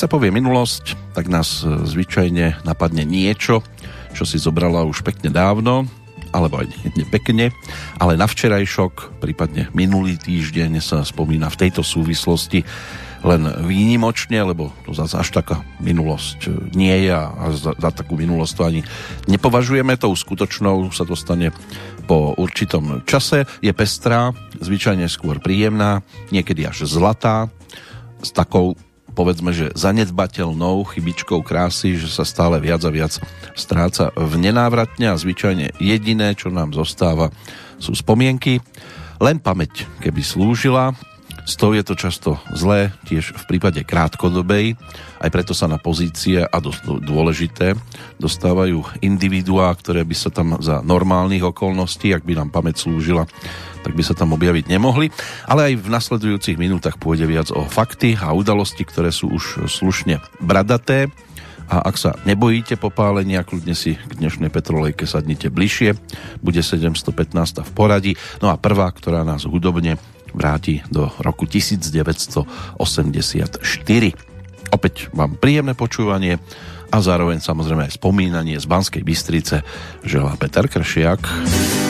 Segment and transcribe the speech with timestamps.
[0.00, 3.60] Sa povie minulosť, tak nás e, zvyčajne napadne niečo,
[4.16, 5.84] čo si zobrala už pekne dávno,
[6.32, 7.52] alebo aj nie pekne,
[8.00, 12.64] ale na včerajšok, prípadne minulý týždeň sa spomína v tejto súvislosti
[13.28, 18.52] len výnimočne, lebo to zase až taká minulosť nie je a za, za takú minulosť
[18.56, 18.80] to ani
[19.28, 20.00] nepovažujeme.
[20.00, 21.52] Tou skutočnou sa to stane
[22.08, 23.44] po určitom čase.
[23.60, 24.32] Je pestrá,
[24.64, 26.00] zvyčajne skôr príjemná,
[26.32, 27.52] niekedy až zlatá,
[28.24, 28.80] s takou
[29.12, 33.18] povedzme, že zanedbateľnou chybičkou krásy, že sa stále viac a viac
[33.58, 37.34] stráca v nenávratne a zvyčajne jediné, čo nám zostáva,
[37.76, 38.62] sú spomienky.
[39.20, 40.96] Len pamäť, keby slúžila,
[41.50, 44.76] s tou je to často zlé, tiež v prípade krátkodobej,
[45.20, 47.74] aj preto sa na pozície a dosť dôležité
[48.20, 53.26] dostávajú individuá, ktoré by sa tam za normálnych okolností, ak by nám pamäť slúžila,
[53.80, 55.08] tak by sa tam objaviť nemohli.
[55.48, 60.20] Ale aj v nasledujúcich minútach pôjde viac o fakty a udalosti, ktoré sú už slušne
[60.40, 61.08] bradaté.
[61.70, 65.94] A ak sa nebojíte popálenia, kľudne si k dnešnej petrolejke sadnite bližšie.
[66.42, 68.12] Bude 715 v poradí.
[68.42, 69.94] No a prvá, ktorá nás hudobne
[70.34, 72.42] vráti do roku 1984.
[74.70, 76.38] Opäť vám príjemné počúvanie
[76.90, 79.62] a zároveň samozrejme aj spomínanie z Banskej Bystrice
[80.02, 81.89] želá Peter Kršiak.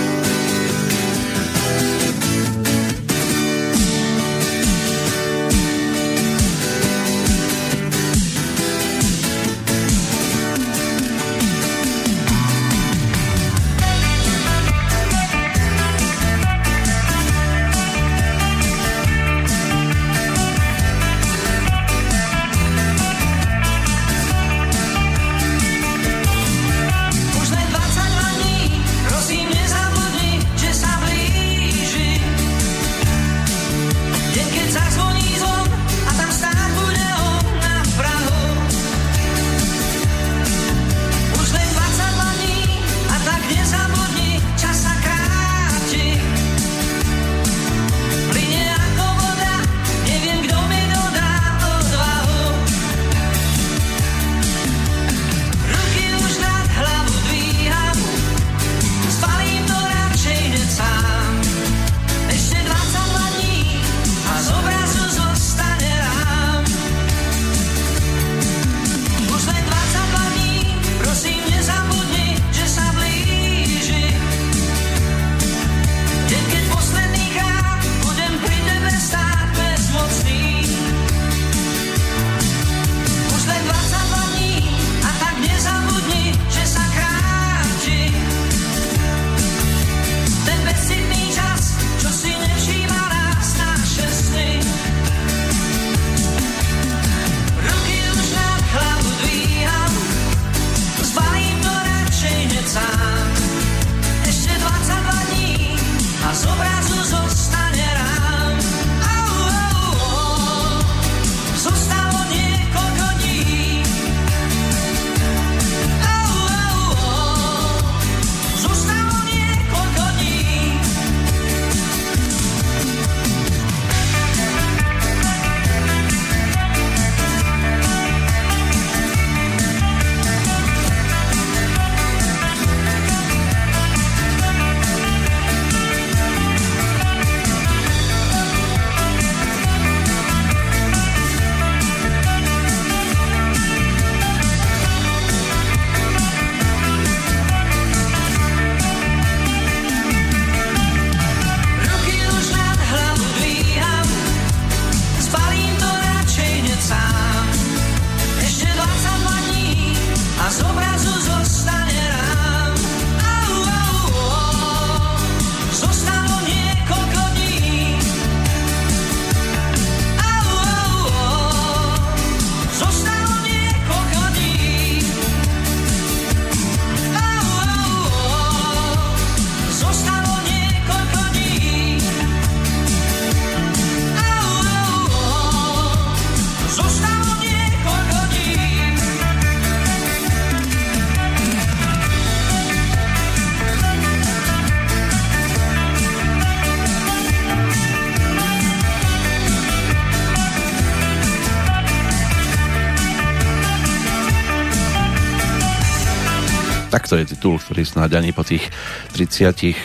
[208.00, 208.64] Snáď ani po tých
[209.12, 209.76] 30 e,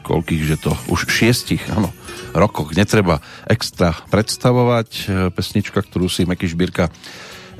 [0.00, 1.92] koľkých, že to už šiestich, áno,
[2.32, 4.88] rokoch netreba extra predstavovať.
[4.88, 6.88] E, pesnička, ktorú si Meky Šbírka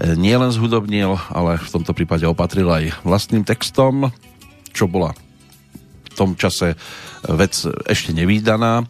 [0.00, 4.08] nielen zhudobnil, ale v tomto prípade opatril aj vlastným textom,
[4.72, 5.12] čo bola
[6.08, 6.72] v tom čase
[7.28, 7.52] vec
[7.84, 8.88] ešte nevýdaná,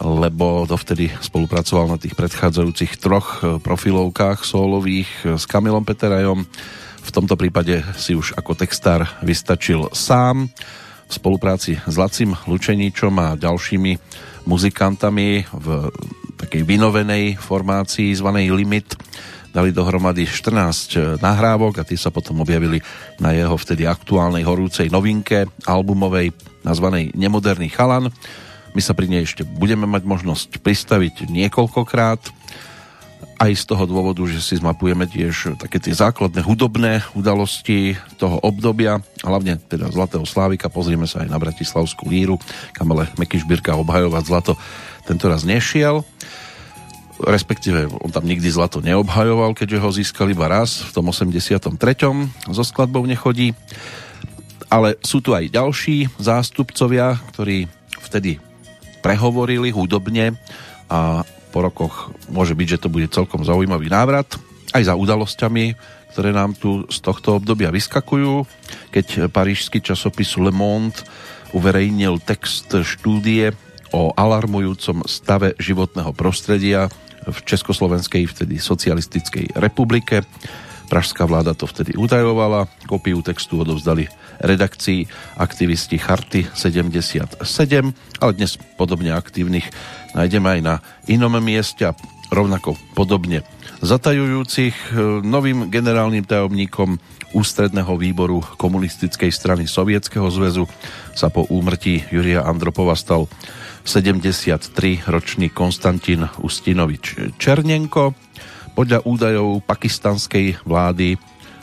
[0.00, 6.46] lebo dovtedy spolupracoval na tých predchádzajúcich troch profilovkách solových s Kamilom Peterajom.
[7.10, 13.34] V tomto prípade si už ako textár vystačil sám v spolupráci s Lacim Lučeníčom a
[13.34, 13.98] ďalšími
[14.46, 15.66] muzikantami v
[16.38, 18.94] takej vynovenej formácii zvanej Limit
[19.50, 22.78] dali dohromady 14 nahrávok a tie sa potom objavili
[23.18, 26.30] na jeho vtedy aktuálnej horúcej novinke albumovej
[26.62, 28.06] nazvanej Nemoderný chalan.
[28.70, 32.39] My sa pri nej ešte budeme mať možnosť pristaviť niekoľkokrát
[33.40, 39.00] aj z toho dôvodu, že si zmapujeme tiež také tie základné hudobné udalosti toho obdobia,
[39.24, 42.36] hlavne teda Zlatého Slávika, pozrieme sa aj na Bratislavskú líru,
[42.76, 44.52] kam ale Meky Šbírka obhajovať zlato
[45.08, 46.04] tento nešiel
[47.20, 51.76] respektíve on tam nikdy zlato neobhajoval, keďže ho získal iba raz v tom 83.
[52.48, 53.52] so skladbou nechodí.
[54.72, 57.68] Ale sú tu aj ďalší zástupcovia, ktorí
[58.00, 58.40] vtedy
[59.04, 60.32] prehovorili hudobne
[60.88, 64.38] a po rokoch môže byť, že to bude celkom zaujímavý návrat,
[64.70, 65.74] aj za udalosťami,
[66.14, 68.46] ktoré nám tu z tohto obdobia vyskakujú.
[68.90, 70.98] Keď parížský časopis Le Monde
[71.54, 73.54] uverejnil text štúdie
[73.90, 76.86] o alarmujúcom stave životného prostredia
[77.26, 80.22] v Československej, vtedy socialistickej republike.
[80.90, 84.10] Pražská vláda to vtedy utajovala, kopiu textu odovzdali
[84.42, 85.06] redakcii
[85.38, 87.38] aktivisti Charty 77,
[88.18, 89.70] ale dnes podobne aktívnych
[90.14, 90.74] nájdeme aj na
[91.06, 91.96] inom mieste a
[92.30, 93.42] rovnako podobne
[93.82, 94.74] zatajujúcich.
[94.74, 94.86] E,
[95.24, 100.66] novým generálnym tajomníkom ústredného výboru komunistickej strany Sovietskeho zväzu
[101.14, 103.30] sa po úmrtí Juria Andropova stal
[103.86, 108.14] 73-ročný Konstantin Ustinovič Černenko.
[108.74, 111.18] Podľa údajov pakistanskej vlády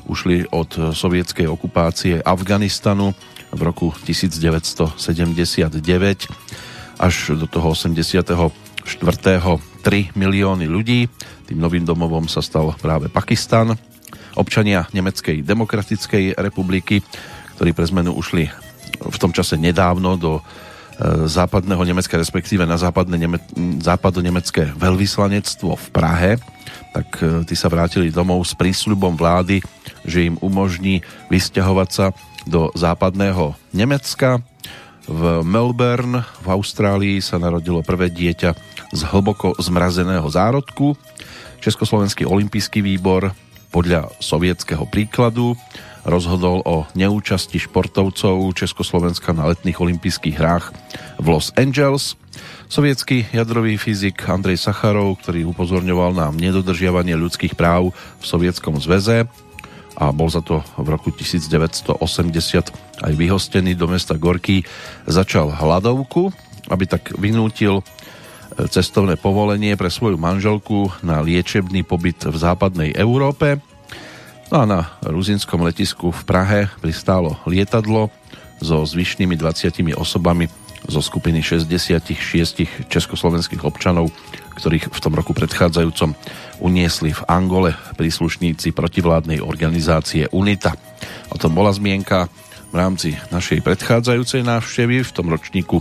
[0.07, 3.11] ušli od sovietskej okupácie Afganistanu
[3.51, 5.67] v roku 1979
[6.97, 8.21] až do toho 84.
[8.87, 11.07] 3 milióny ľudí.
[11.47, 13.75] Tým novým domovom sa stal práve Pakistan.
[14.35, 17.01] Občania Nemeckej demokratickej republiky,
[17.57, 18.47] ktorí pre zmenu ušli
[18.97, 20.41] v tom čase nedávno do e,
[21.29, 23.43] západného Nemecka, respektíve na západné Neme-
[23.81, 26.31] západonemecké veľvyslanectvo v Prahe,
[26.93, 29.61] tak e, tí sa vrátili domov s prísľubom vlády,
[30.07, 32.05] že im umožní vysťahovať sa
[32.47, 34.39] do západného Nemecka.
[35.07, 38.51] V Melbourne v Austrálii sa narodilo prvé dieťa
[38.91, 40.99] z hlboko zmrazeného zárodku.
[41.63, 43.31] Československý olimpijský výbor
[43.71, 45.55] podľa sovietského príkladu
[46.07, 50.71] rozhodol o neúčasti športovcov Československa na letných olympijských hrách
[51.19, 52.19] v Los Angeles.
[52.67, 59.27] Sovietský jadrový fyzik Andrej Sacharov, ktorý upozorňoval na nedodržiavanie ľudských práv v Sovietskom zväze,
[59.97, 61.97] a bol za to v roku 1980
[63.01, 64.61] aj vyhostený do mesta Gorky,
[65.09, 66.29] začal hladovku,
[66.69, 67.83] aby tak vynútil e,
[68.69, 73.57] cestovné povolenie pre svoju manželku na liečebný pobyt v západnej Európe.
[74.53, 78.13] No a na ruzinskom letisku v Prahe pristálo lietadlo
[78.61, 80.45] so zvyšnými 20 osobami
[80.87, 84.13] zo skupiny 66 československých občanov,
[84.55, 86.15] ktorých v tom roku predchádzajúcom
[86.59, 90.73] uniesli v Angole príslušníci protivládnej organizácie UNITA.
[91.33, 92.29] O tom bola zmienka
[92.71, 95.79] v rámci našej predchádzajúcej návštevy v tom ročníku,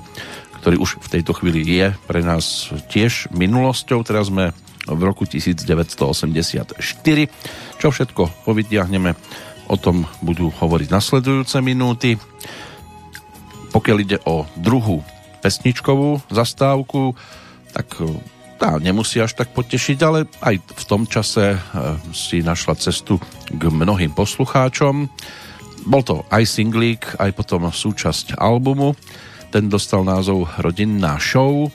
[0.62, 4.02] ktorý už v tejto chvíli je pre nás tiež minulosťou.
[4.06, 4.54] Teraz sme
[4.86, 6.78] v roku 1984.
[7.76, 9.18] Čo všetko povytiahneme,
[9.66, 12.14] o tom budú hovoriť nasledujúce minúty.
[13.74, 15.02] Pokiaľ ide o druhú
[15.42, 17.18] pesničkovú zastávku,
[17.74, 17.98] tak
[18.56, 21.58] tá nemusí až tak potešiť, ale aj v tom čase e,
[22.16, 23.20] si našla cestu
[23.52, 25.08] k mnohým poslucháčom.
[25.86, 28.96] Bol to aj singlík, aj potom súčasť albumu.
[29.52, 31.70] Ten dostal názov Rodinná show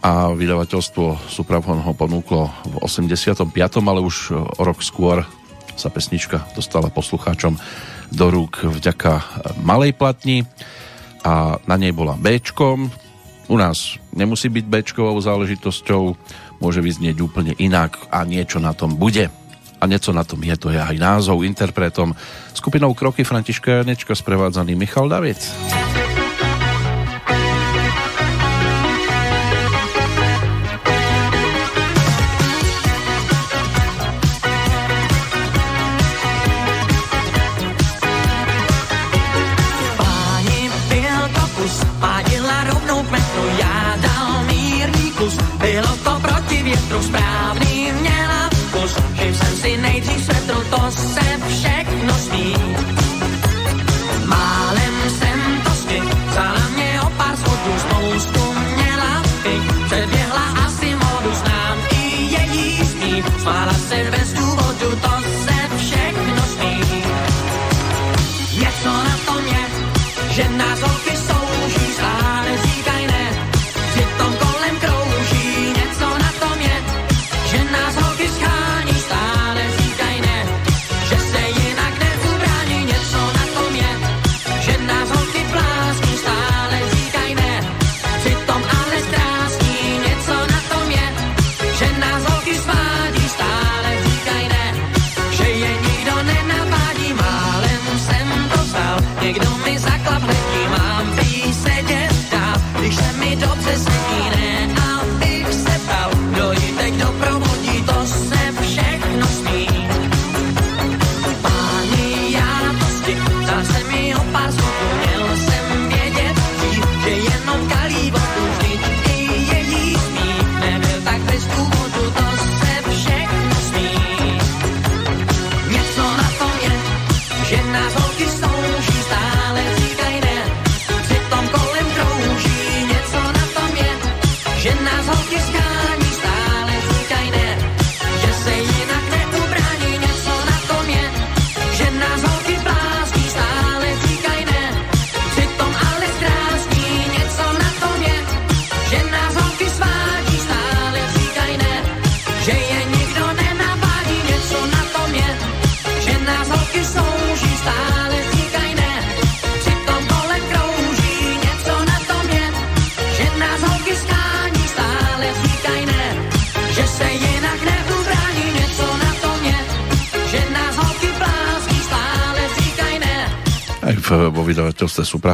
[0.00, 3.50] a vydavateľstvo Supravon ho ponúklo v 85.
[3.84, 5.24] ale už o rok skôr
[5.76, 7.56] sa pesnička dostala poslucháčom
[8.12, 10.44] do rúk vďaka malej platni
[11.24, 12.88] a na nej bola Bčkom,
[13.50, 16.02] u nás nemusí byť bečkovou záležitosťou,
[16.62, 19.26] môže vyznieť úplne inak a niečo na tom bude.
[19.80, 22.12] A niečo na tom je, to je aj názov, interpretom.
[22.52, 25.40] Skupinou Kroky Františka Janečka sprevádzaný Michal David.
[46.90, 48.50] svetru správný měla.
[48.72, 52.89] Kožu jsem si nejdřív svetru, to se všechno smí.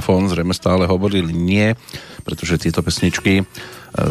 [0.07, 1.75] Suprafon zrejme stále hovorili nie,
[2.23, 3.45] pretože tieto pesničky e,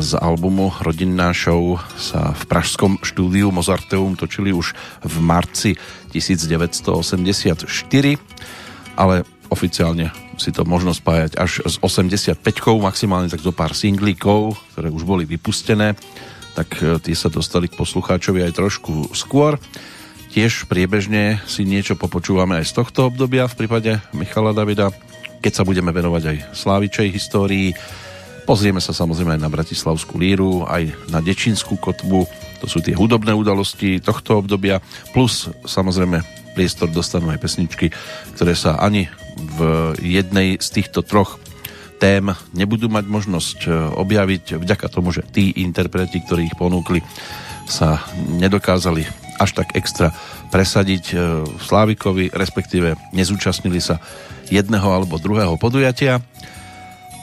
[0.04, 4.76] z albumu Rodinná show sa v pražskom štúdiu Mozarteum točili už
[5.08, 5.80] v marci
[6.12, 7.00] 1984,
[9.00, 12.44] ale oficiálne si to možno spájať až s 85
[12.84, 15.96] maximálne tak do pár singlíkov, ktoré už boli vypustené,
[16.60, 19.56] tak e, tie sa dostali k poslucháčovi aj trošku skôr.
[20.36, 24.92] Tiež priebežne si niečo popočúvame aj z tohto obdobia v prípade Michala Davida
[25.46, 27.70] keď sa budeme venovať aj Slávičej histórii.
[28.50, 32.26] Pozrieme sa samozrejme aj na Bratislavskú líru, aj na Dečinskú kotbu,
[32.58, 34.82] to sú tie hudobné udalosti tohto obdobia,
[35.14, 36.26] plus samozrejme
[36.58, 37.94] priestor dostanú aj pesničky,
[38.34, 39.06] ktoré sa ani
[39.38, 41.38] v jednej z týchto troch
[42.02, 42.26] tém
[42.58, 43.70] nebudú mať možnosť e,
[44.02, 44.58] objaviť.
[44.58, 47.06] Vďaka tomu, že tí interpreti, ktorí ich ponúkli,
[47.70, 49.06] sa nedokázali
[49.38, 50.10] až tak extra
[50.56, 54.00] presadiť e, v Slávikovi, respektíve nezúčastnili sa
[54.48, 56.24] jedného alebo druhého podujatia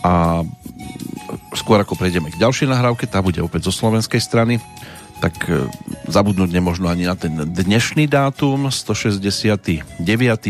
[0.04, 0.44] a
[1.56, 4.60] skôr ako prejdeme k ďalšej nahrávke, tá bude opäť zo slovenskej strany,
[5.24, 5.64] tak e,
[6.12, 9.96] zabudnúť nemožno ani na ten dnešný dátum, 169.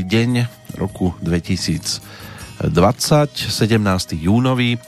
[0.03, 0.31] deň
[0.75, 2.67] roku 2020, 17.
[4.19, 4.83] júnový,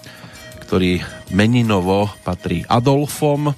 [0.67, 0.99] ktorý
[1.31, 3.55] meninovo patrí Adolfom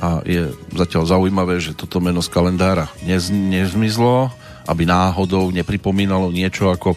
[0.00, 4.32] a je zatiaľ zaujímavé, že toto meno z kalendára nez, nezmizlo,
[4.64, 6.96] aby náhodou nepripomínalo niečo ako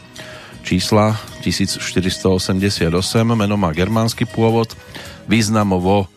[0.63, 2.88] čísla 1488,
[3.36, 4.72] meno má germánsky pôvod,
[5.27, 6.07] významovo,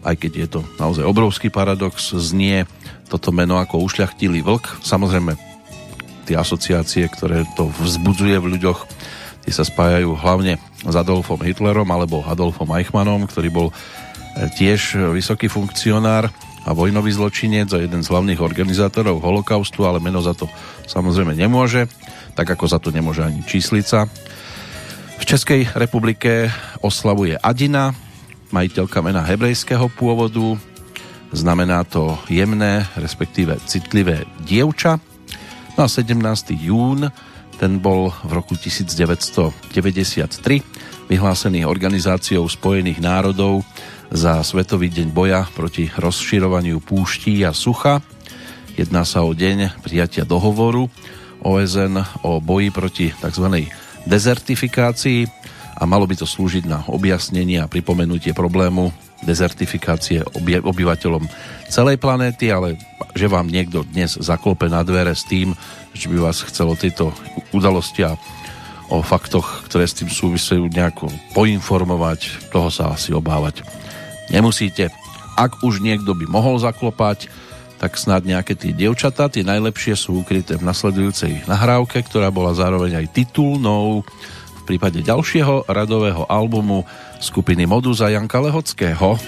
[0.00, 2.64] aj keď je to naozaj obrovský paradox, znie
[3.12, 4.80] toto meno ako ušľachtilý vlk.
[4.80, 5.36] Samozrejme,
[6.24, 8.88] tie asociácie, ktoré to vzbudzuje v ľuďoch,
[9.44, 13.68] tie sa spájajú hlavne s Adolfom Hitlerom alebo Adolfom Eichmannom, ktorý bol
[14.34, 16.30] tiež vysoký funkcionár
[16.62, 20.46] a vojnový zločinec a jeden z hlavných organizátorov holokaustu, ale meno za to
[20.86, 21.90] samozrejme nemôže
[22.32, 24.08] tak ako za to nemôže ani číslica.
[25.20, 26.50] V Českej republike
[26.82, 27.94] oslavuje Adina,
[28.50, 30.58] majiteľka mena hebrejského pôvodu,
[31.30, 34.98] znamená to jemné, respektíve citlivé dievča.
[35.78, 36.52] No a 17.
[36.52, 37.08] jún,
[37.56, 39.78] ten bol v roku 1993
[41.08, 43.62] vyhlásený Organizáciou spojených národov
[44.12, 48.04] za Svetový deň boja proti rozširovaniu púští a sucha.
[48.76, 50.92] Jedná sa o deň prijatia dohovoru
[51.40, 53.72] OSN o boji proti tzv.
[54.04, 55.24] dezertifikácii
[55.80, 58.92] a malo by to slúžiť na objasnenie a pripomenutie problému
[59.24, 60.20] dezertifikácie
[60.60, 61.24] obyvateľom
[61.72, 62.76] celej planéty, ale
[63.16, 65.56] že vám niekto dnes zaklope na dvere s tým,
[65.96, 67.16] že by vás chcelo tieto
[67.56, 68.20] udalosti a
[68.92, 73.64] o faktoch, ktoré s tým súvisejú nejako poinformovať, toho sa asi obávať
[74.32, 74.88] nemusíte.
[75.36, 77.28] Ak už niekto by mohol zaklopať,
[77.82, 83.02] tak snad nejaké tie dievčatá, tie najlepšie sú ukryté v nasledujúcej nahrávke, ktorá bola zároveň
[83.02, 84.06] aj titulnou
[84.62, 86.86] v prípade ďalšieho radového albumu
[87.18, 89.18] skupiny Moduza Janka Lehockého.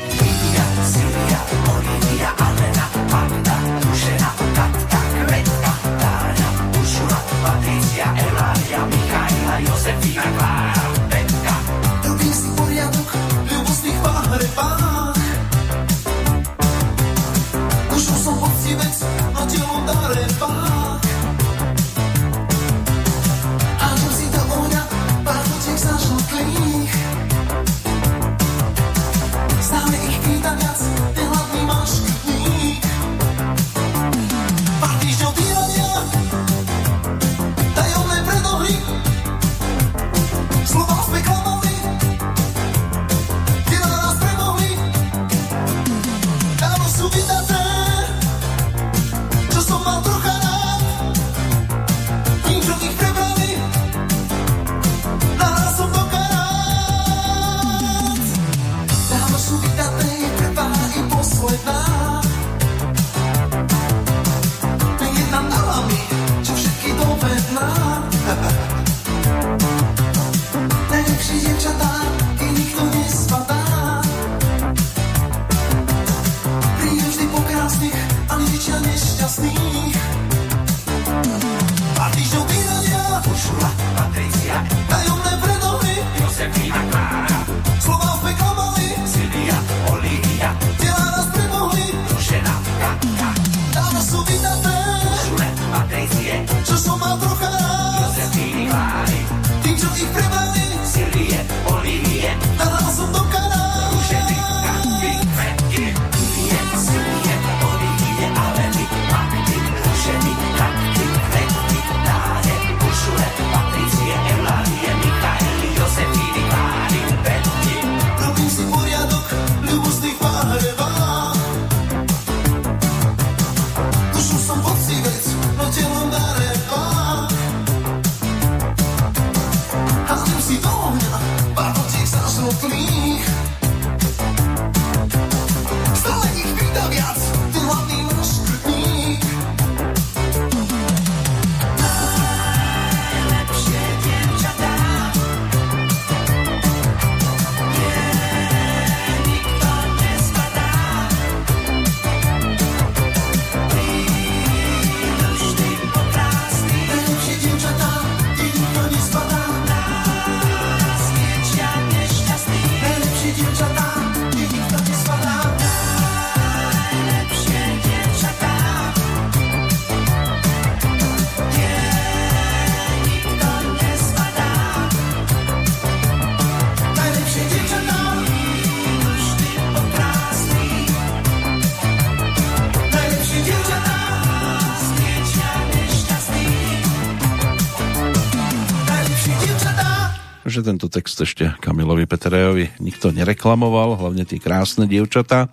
[191.14, 195.46] Text ešte Kamilovi Petrejovi nikto nereklamoval, hlavne tie krásne dievčatá,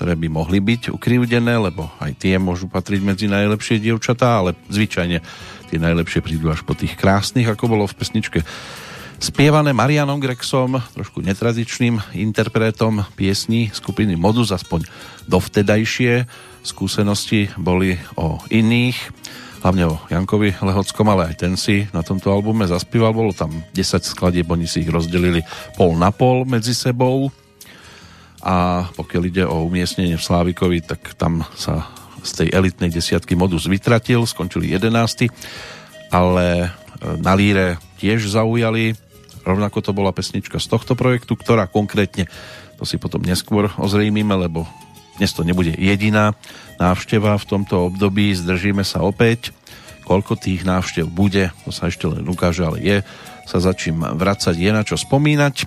[0.00, 5.20] ktoré by mohli byť ukrivdené, lebo aj tie môžu patriť medzi najlepšie dievčatá, ale zvyčajne
[5.68, 8.40] tie najlepšie prídu až po tých krásnych, ako bolo v pesničke
[9.20, 14.88] spievané Marianom Grexom, trošku netradičným interpretom piesní skupiny Modus, aspoň
[15.28, 16.24] dovtedajšie
[16.64, 19.15] skúsenosti boli o iných
[19.62, 23.16] hlavne o Jankovi Lehockom, ale aj ten si na tomto albume zaspíval.
[23.16, 25.44] Bolo tam 10 skladieb, oni si ich rozdelili
[25.78, 27.32] pol na pol medzi sebou
[28.46, 31.88] a pokiaľ ide o umiestnenie v Slávikovi, tak tam sa
[32.22, 35.30] z tej elitnej desiatky modus vytratil, skončili 11.
[36.14, 36.68] Ale e,
[37.22, 38.94] na líre tiež zaujali,
[39.42, 42.30] rovnako to bola pesnička z tohto projektu, ktorá konkrétne,
[42.78, 44.66] to si potom neskôr ozrejmime, lebo
[45.16, 46.36] dnes to nebude jediná
[46.76, 49.52] návšteva v tomto období, zdržíme sa opäť.
[50.06, 52.96] Koľko tých návštev bude, to sa ešte len ukáže, ale je
[53.46, 55.66] sa za čím vracať, je na čo spomínať.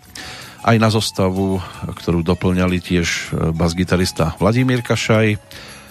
[0.63, 5.39] Aj na zostavu, ktorú doplňali tiež bas-gitarista Vladimír Kašaj,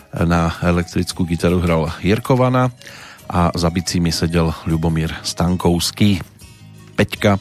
[0.08, 2.72] na elektrickú gitaru hral Jirkovana
[3.28, 6.24] a za bicími sedel Ľubomír Stankovský.
[6.96, 7.36] Peťka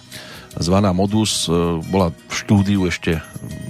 [0.59, 1.51] zvaná Modus e,
[1.87, 3.21] bola v štúdiu ešte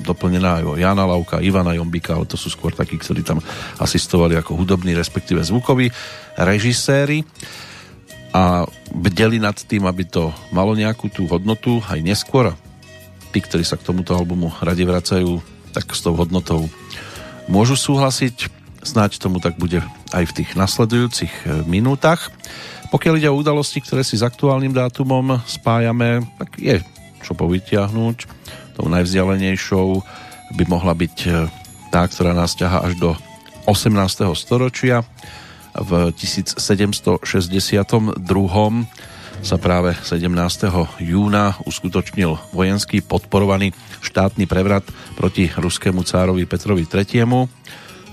[0.07, 3.43] doplnená aj o Jana Lauka, Ivana Jombika, ale to sú skôr takí, ktorí tam
[3.79, 5.91] asistovali ako hudobní, respektíve zvukoví
[6.39, 7.27] režiséri
[8.31, 12.55] a bdeli nad tým, aby to malo nejakú tú hodnotu aj neskôr.
[13.35, 15.43] Tí, ktorí sa k tomuto albumu radi vracajú,
[15.75, 16.71] tak s tou hodnotou
[17.51, 18.55] môžu súhlasiť.
[18.87, 19.83] snáď tomu tak bude
[20.15, 22.31] aj v tých nasledujúcich minútach.
[22.87, 26.79] Pokiaľ ide o udalosti, ktoré si s aktuálnym dátumom spájame, tak je
[27.19, 28.17] čo povytiahnuť.
[28.79, 29.87] Tou najvzdialenejšou
[30.55, 31.51] by mohla byť e,
[31.91, 33.11] tá, ktorá nás ťaha až do
[33.67, 33.91] 18.
[34.39, 35.03] storočia.
[35.75, 37.19] V 1762
[39.43, 41.03] sa práve 17.
[41.03, 44.87] júna uskutočnil vojenský podporovaný štátny prevrat
[45.19, 47.51] proti ruskému cárovi Petrovi III.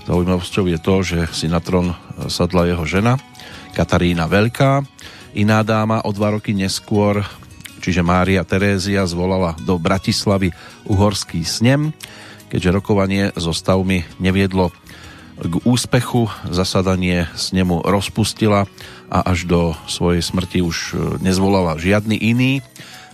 [0.05, 1.95] Zaujímavosťou je to, že si na trón
[2.27, 3.17] sadla jeho žena
[3.75, 4.87] Katarína Veľká.
[5.35, 7.27] Iná dáma o dva roky neskôr,
[7.83, 10.55] čiže Mária Terézia, zvolala do Bratislavy
[10.87, 11.91] uhorský snem,
[12.47, 14.71] keďže rokovanie so stavmi neviedlo
[15.35, 18.63] k úspechu, zasadanie snemu rozpustila
[19.11, 22.63] a až do svojej smrti už nezvolala žiadny iný.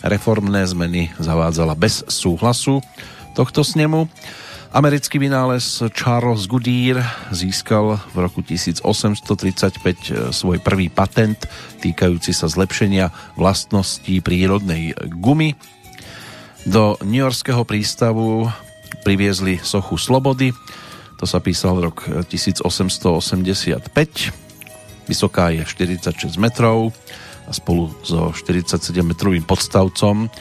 [0.06, 2.86] Reformné zmeny zavádzala bez súhlasu
[3.34, 4.06] tohto snemu.
[4.72, 9.96] Americký vynález Charles Goodyear získal v roku 1835 e,
[10.32, 11.44] svoj prvý patent
[11.84, 15.60] týkajúci sa zlepšenia vlastností prírodnej gumy.
[16.64, 18.48] Do New Yorkského prístavu
[19.04, 20.56] priviezli sochu Slobody,
[21.20, 23.92] to sa písal rok 1885
[25.12, 26.96] Vysoká je 46 metrov
[27.44, 30.32] a spolu so 47 metrovým podstavcom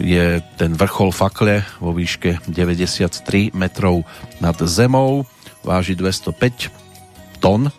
[0.00, 4.04] je ten vrchol fakle vo výške 93 metrov
[4.38, 5.24] nad zemou,
[5.64, 7.72] váži 205 tón,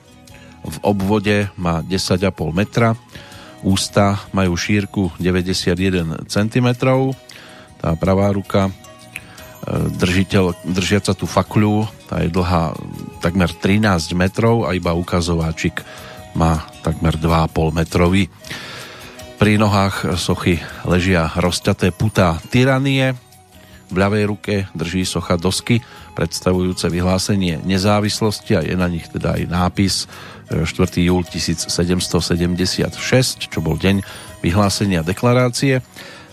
[0.64, 2.24] v obvode má 10,5
[2.56, 2.96] metra,
[3.64, 6.68] ústa majú šírku 91 cm,
[7.84, 8.72] tá pravá ruka e,
[9.92, 12.76] držiteľ, držiaca tú fakľu, tá je dlhá
[13.20, 15.84] takmer 13 metrov a iba ukazováčik
[16.34, 18.32] má takmer 2,5 metrový.
[19.44, 20.56] Pri nohách sochy
[20.88, 23.12] ležia rozťaté putá tyranie.
[23.92, 25.84] V ľavej ruke drží socha dosky
[26.16, 30.08] predstavujúce vyhlásenie nezávislosti a je na nich teda aj nápis
[30.48, 30.64] 4.
[30.64, 32.88] E, júl 1776,
[33.52, 34.00] čo bol deň
[34.40, 35.84] vyhlásenia deklarácie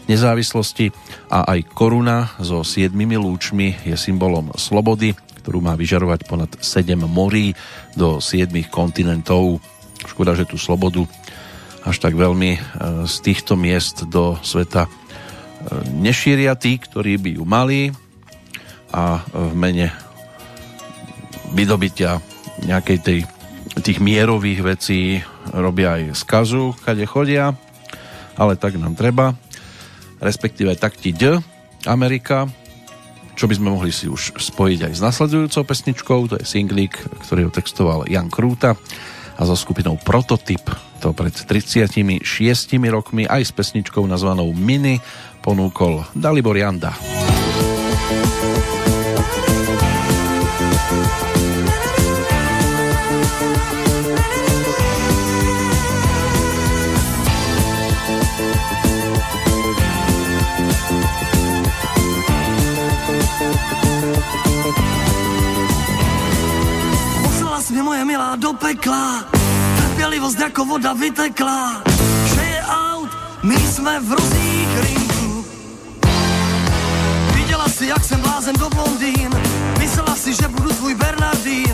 [0.07, 0.95] nezávislosti
[1.35, 7.59] a aj koruna so siedmimi lúčmi je symbolom slobody, ktorú má vyžarovať ponad 7 morí
[7.99, 9.59] do 7 kontinentov.
[10.07, 11.11] Škoda, že tú slobodu
[11.85, 12.61] až tak veľmi e,
[13.09, 14.91] z týchto miest do sveta e,
[15.97, 17.81] nešíria tí, ktorí by ju mali
[18.91, 19.95] a v mene
[21.55, 22.19] vydobytia
[22.67, 23.21] nejakej tej,
[23.81, 25.23] tých mierových vecí
[25.55, 27.55] robia aj skazu, kade chodia,
[28.35, 29.39] ale tak nám treba.
[30.21, 31.39] Respektíve tak ti D,
[31.89, 32.51] Amerika,
[33.39, 36.93] čo by sme mohli si už spojiť aj s nasledujúcou pesničkou, to je singlík,
[37.25, 38.77] ktorý textoval Jan Krúta
[39.39, 42.21] a so skupinou Prototyp to pred 36
[42.93, 45.01] rokmi aj s pesničkou nazvanou Mini
[45.41, 46.93] ponúkol Dalibor Janda.
[68.41, 69.40] do pekla,
[70.31, 71.83] trpělivost jako voda vytekla,
[72.35, 73.11] že je aut,
[73.43, 75.45] my jsme v ruzích rinku.
[77.35, 79.31] Viděla si, jak jsem blázen do blondýn,
[79.79, 81.70] myslela si, že budu tvůj Bernardín,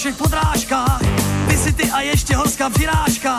[0.00, 1.00] všech podrážkách,
[1.48, 3.36] ty si ty a ještě horská přirážka.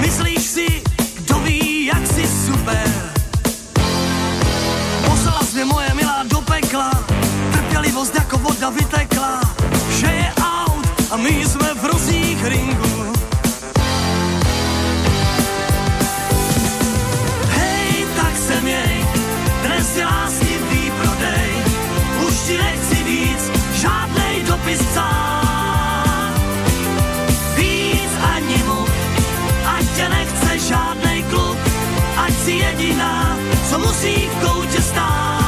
[0.00, 0.82] Myslíš si,
[1.14, 3.12] kdo ví, jak si super?
[5.08, 6.90] Poslala mě moje milá do pekla,
[7.52, 9.40] trpělivost jako voda vytekla,
[9.90, 13.12] že je aut a my jsme v ruzích ringu.
[17.48, 19.06] Hej, tak se měj,
[19.62, 21.50] dnes je lásky výprodej,
[22.28, 25.33] už ti nechci víc, žádnej dopis psát.
[32.78, 33.38] Jediná,
[33.70, 35.43] co musí v koutě.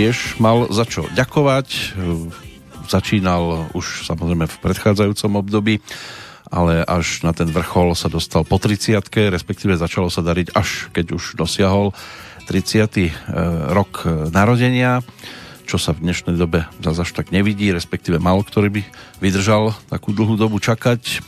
[0.00, 1.92] Tiež mal za čo ďakovať.
[2.88, 5.84] Začínal už samozrejme v predchádzajúcom období,
[6.48, 8.96] ale až na ten vrchol sa dostal po 30
[9.28, 11.92] respektíve začalo sa dariť až keď už dosiahol
[12.48, 12.96] 30.
[12.96, 13.12] E,
[13.76, 15.04] rok narodenia
[15.68, 18.82] čo sa v dnešnej dobe zase až tak nevidí, respektíve málo ktorý by
[19.20, 21.20] vydržal takú dlhú dobu čakať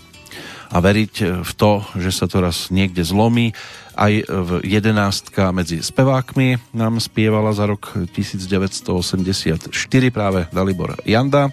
[0.73, 3.53] a veriť v to, že sa to raz niekde zlomí.
[3.93, 9.69] Aj v jedenástka medzi spevákmi nám spievala za rok 1984
[10.09, 11.53] práve Dalibor Janda.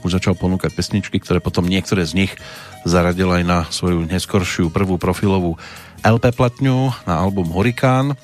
[0.00, 2.32] Už začal ponúkať pesničky, ktoré potom niektoré z nich
[2.88, 5.60] zaradil aj na svoju neskoršiu prvú profilovú
[6.00, 8.16] LP platňu na album Hurikán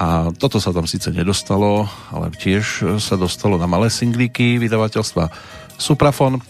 [0.00, 5.28] a toto sa tam síce nedostalo, ale tiež sa dostalo na malé singlíky vydavateľstva
[5.76, 6.40] Suprafon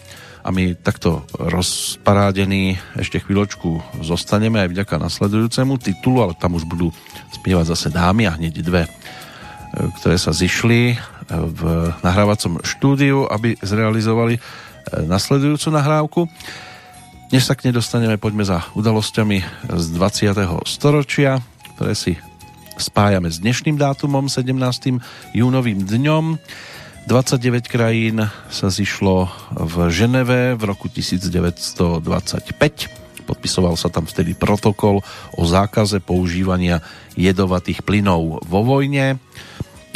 [0.43, 6.91] a my takto rozparádení ešte chvíľočku zostaneme aj vďaka nasledujúcemu titulu, ale tam už budú
[7.31, 8.89] spievať zase dámy a hneď dve, e,
[10.03, 10.95] ktoré sa zišli e,
[11.31, 11.61] v
[12.03, 14.41] nahrávacom štúdiu, aby zrealizovali e,
[15.07, 16.21] nasledujúcu nahrávku.
[17.31, 19.39] Než sa k nej dostaneme, poďme za udalosťami
[19.71, 20.67] z 20.
[20.67, 21.39] storočia,
[21.79, 22.19] ktoré si
[22.75, 24.99] spájame s dnešným dátumom, 17.
[25.31, 26.35] júnovým dňom.
[27.03, 31.99] 29 krajín sa zišlo v Ženeve v roku 1925.
[33.27, 35.03] Podpisoval sa tam vtedy protokol
[35.35, 36.79] o zákaze používania
[37.19, 39.19] jedovatých plynov vo vojne.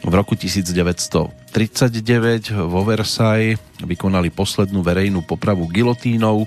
[0.04, 1.56] V roku 1939
[2.68, 3.56] vo Versailles
[3.88, 6.44] vykonali poslednú verejnú popravu gilotínou,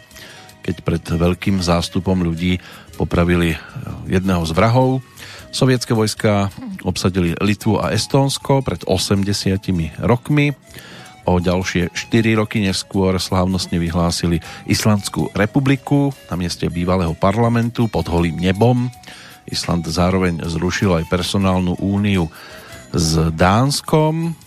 [0.60, 2.60] keď pred veľkým zástupom ľudí
[3.00, 3.56] popravili
[4.04, 5.00] jedného z vrahov.
[5.50, 6.46] Sovietské vojska
[6.86, 9.58] obsadili Litvu a Estónsko pred 80
[9.98, 10.54] rokmi.
[11.26, 14.38] O ďalšie 4 roky neskôr slávnostne vyhlásili
[14.70, 18.94] Islandskú republiku na mieste bývalého parlamentu pod holým nebom.
[19.50, 22.30] Island zároveň zrušil aj personálnu úniu
[22.94, 24.38] s Dánskom.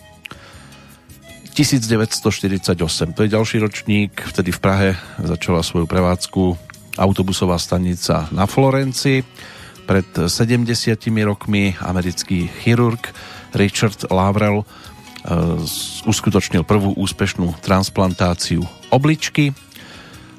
[1.53, 4.89] 1948, to je ďalší ročník, vtedy v Prahe
[5.21, 6.57] začala svoju prevádzku
[6.97, 9.21] autobusová stanica na Florenci
[9.83, 10.63] pred 70
[11.27, 13.11] rokmi americký chirurg
[13.53, 14.65] Richard Lavrel e,
[16.07, 19.53] uskutočnil prvú úspešnú transplantáciu obličky.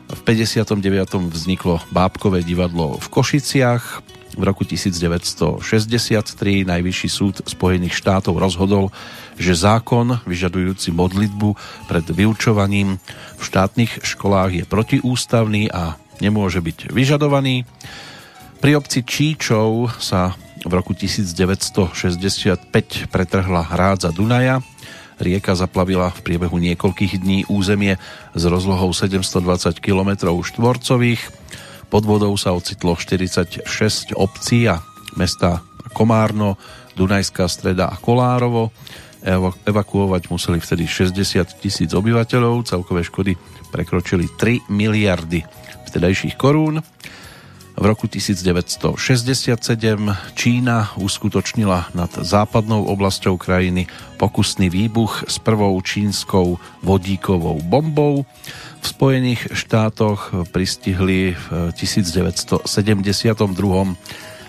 [0.04, 1.32] V 59.
[1.32, 3.84] vzniklo Bábkové divadlo v Košiciach.
[4.34, 8.90] V roku 1963 Najvyšší súd Spojených štátov rozhodol,
[9.38, 11.54] že zákon vyžadujúci modlitbu
[11.86, 12.98] pred vyučovaním
[13.38, 17.62] v štátnych školách je protiústavný a nemôže byť vyžadovaný.
[18.64, 20.32] Pri obci Číčov sa
[20.64, 22.72] v roku 1965
[23.12, 24.64] pretrhla hrádza Dunaja.
[25.20, 28.00] Rieka zaplavila v priebehu niekoľkých dní územie
[28.32, 31.20] s rozlohou 720 km štvorcových.
[31.92, 33.68] Pod vodou sa ocitlo 46
[34.16, 34.80] obcí a
[35.20, 35.60] mesta
[35.92, 36.56] Komárno,
[36.96, 38.72] Dunajská streda a Kolárovo.
[39.68, 42.64] Evakuovať museli vtedy 60 tisíc obyvateľov.
[42.64, 43.36] Celkové škody
[43.68, 45.44] prekročili 3 miliardy
[45.92, 46.80] vtedajších korún.
[47.74, 48.94] V roku 1967
[50.38, 58.22] Čína uskutočnila nad západnou oblasťou krajiny pokusný výbuch s prvou čínskou vodíkovou bombou.
[58.78, 62.62] V Spojených štátoch pristihli v 1972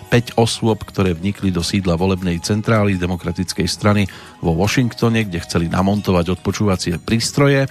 [0.06, 4.06] 5 osôb, ktoré vnikli do sídla volebnej centrály demokratickej strany
[4.38, 7.66] vo Washingtone, kde chceli namontovať odpočúvacie prístroje.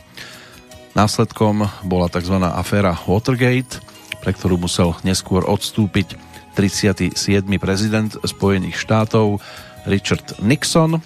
[0.99, 2.43] Následkom bola tzv.
[2.43, 3.79] aféra Watergate–
[4.25, 6.17] pre ktorú musel neskôr odstúpiť
[6.57, 7.45] 37.
[7.61, 9.37] prezident Spojených štátov
[9.85, 10.97] Richard Nixon.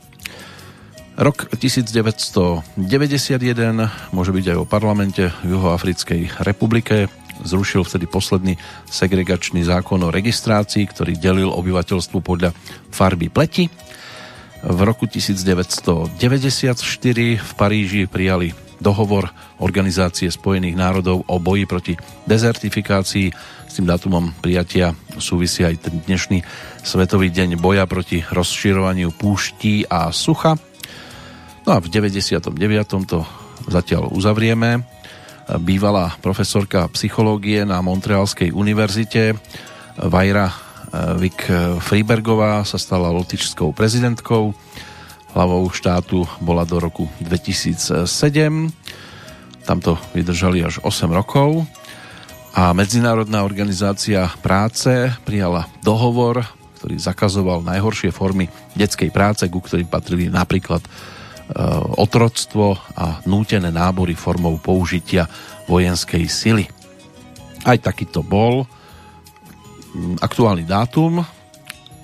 [1.19, 2.79] Rok 1991
[4.15, 7.11] môže byť aj o parlamente v Juhoafrickej republike.
[7.43, 8.55] Zrušil vtedy posledný
[8.87, 12.55] segregačný zákon o registrácii, ktorý delil obyvateľstvo podľa
[12.87, 13.67] farby pleti.
[14.63, 16.15] V roku 1994
[17.35, 21.93] v Paríži prijali dohovor Organizácie spojených národov o boji proti
[22.25, 23.27] dezertifikácii.
[23.69, 26.41] S tým dátumom prijatia súvisí aj ten dnešný
[26.81, 30.55] Svetový deň boja proti rozširovaniu púští a sucha.
[31.67, 32.49] No a v 99.
[33.05, 33.27] to
[33.67, 34.81] zatiaľ uzavrieme.
[35.59, 39.35] Bývalá profesorka psychológie na Montrealskej univerzite
[39.97, 40.53] Vajra
[41.19, 41.49] Vik
[41.83, 44.55] Fribergová sa stala lotičskou prezidentkou
[45.33, 48.09] hlavou štátu bola do roku 2007.
[49.65, 51.65] Tamto vydržali až 8 rokov
[52.57, 56.41] a Medzinárodná organizácia práce prijala dohovor,
[56.81, 60.89] ktorý zakazoval najhoršie formy detskej práce, ku ktorým patrili napríklad e,
[62.01, 65.29] otroctvo a nútené nábory formou použitia
[65.69, 66.65] vojenskej sily.
[67.69, 68.65] Aj takýto bol
[70.17, 71.21] aktuálny dátum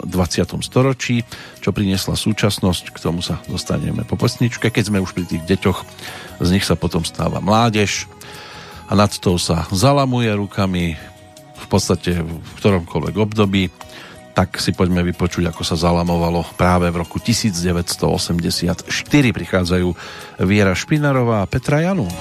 [0.04, 0.66] 20.
[0.66, 1.24] storočí,
[1.64, 4.74] čo priniesla súčasnosť, k tomu sa dostaneme po pesničke.
[4.74, 5.80] Keď sme už pri tých deťoch,
[6.44, 8.10] z nich sa potom stáva mládež
[8.90, 11.00] a nad tou sa zalamuje rukami
[11.56, 13.64] v podstate v ktoromkoľvek období
[14.36, 18.84] tak si poďme vypočuť, ako sa zalamovalo práve v roku 1984.
[19.32, 19.90] Prichádzajú
[20.44, 22.12] Viera Špinarová a Petra Janu.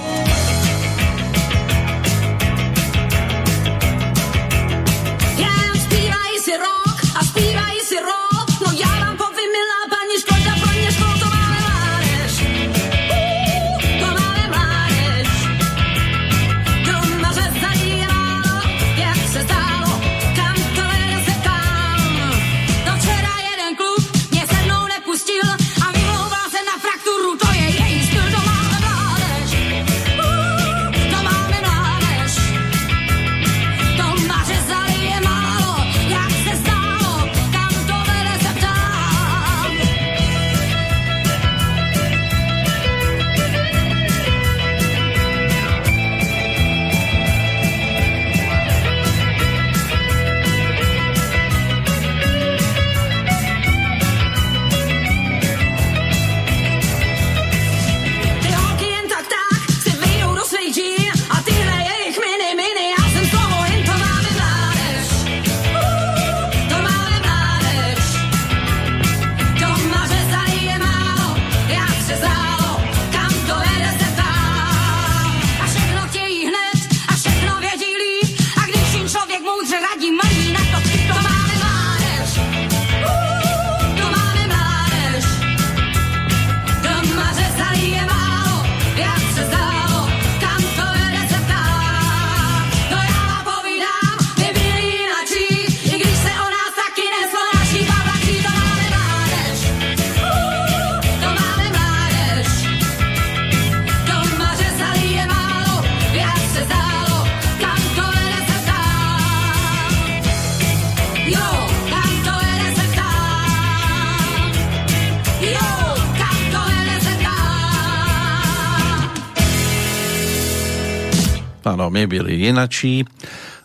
[121.65, 123.01] My byli inačí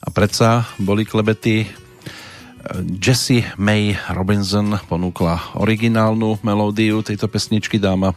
[0.00, 1.68] a predsa boli klebety.
[2.96, 8.16] Jessie May Robinson ponúkla originálnu melódiu tejto pesničky dáma,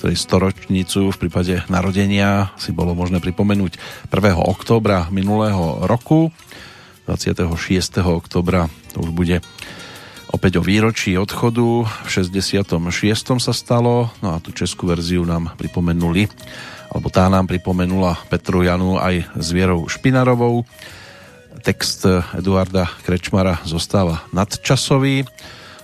[0.00, 3.76] ktorej storočnicu v prípade narodenia si bolo možné pripomenúť
[4.08, 4.40] 1.
[4.40, 6.32] októbra minulého roku.
[7.04, 8.00] 26.
[8.00, 9.44] oktobra to už bude
[10.32, 11.84] opäť o výročí odchodu.
[11.84, 12.72] V 66.
[13.36, 16.30] sa stalo, no a tú českú verziu nám pripomenuli
[16.90, 20.66] alebo tá nám pripomenula Petru Janu aj s Vierou Špinarovou.
[21.62, 22.02] Text
[22.34, 25.22] Eduarda Krečmara zostáva nadčasový.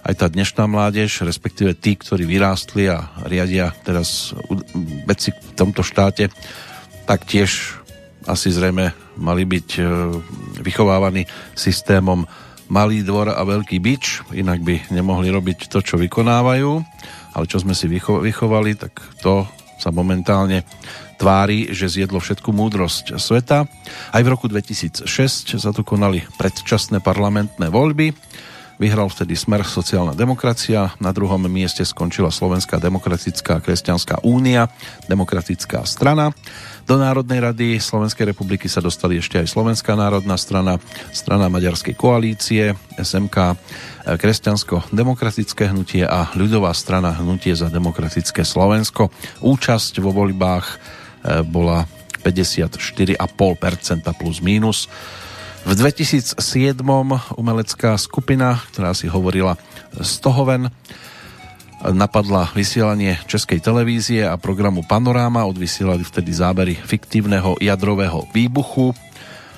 [0.03, 4.35] Aj tá dnešná mládež, respektíve tí, ktorí vyrástli a riadia teraz
[5.07, 6.31] veci v tomto štáte,
[7.07, 7.79] tak tiež
[8.27, 9.83] asi zrejme mali byť e,
[10.63, 12.27] vychovávaní systémom
[12.67, 16.83] malý dvor a veľký bič, inak by nemohli robiť to, čo vykonávajú,
[17.39, 19.47] ale čo sme si vychovali, tak to
[19.77, 20.65] sa momentálne
[21.17, 23.65] tvári, že zjedlo všetku múdrosť sveta.
[24.13, 25.09] Aj v roku 2006
[25.57, 28.13] sa tu konali predčasné parlamentné voľby.
[28.77, 34.69] Vyhral vtedy Smer sociálna demokracia, na druhom mieste skončila Slovenská demokratická kresťanská únia,
[35.09, 36.37] demokratická strana.
[36.85, 40.77] Do Národnej rady Slovenskej republiky sa dostali ešte aj Slovenská národná strana,
[41.09, 43.57] strana Maďarskej koalície, SMK,
[44.07, 49.11] Kresťansko-demokratické hnutie a ľudová strana Hnutie za demokratické Slovensko.
[49.43, 50.75] Účasť vo voľbách e,
[51.43, 51.89] bola
[52.23, 53.19] 54,5%
[54.15, 54.87] plus mínus.
[55.67, 56.39] V 2007
[57.35, 59.59] umelecká skupina, ktorá si hovorila
[59.99, 60.71] Stohoven,
[61.83, 65.43] napadla vysielanie Českej televízie a programu Panoráma.
[65.43, 68.95] Odvysielali vtedy zábery fiktívneho jadrového výbuchu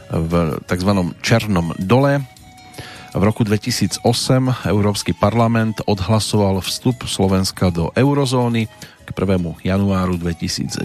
[0.08, 0.90] v tzv.
[1.20, 2.24] Černom dole.
[3.12, 4.00] V roku 2008
[4.64, 8.64] Európsky parlament odhlasoval vstup Slovenska do eurozóny
[9.08, 9.64] k 1.
[9.64, 10.84] januáru 2009.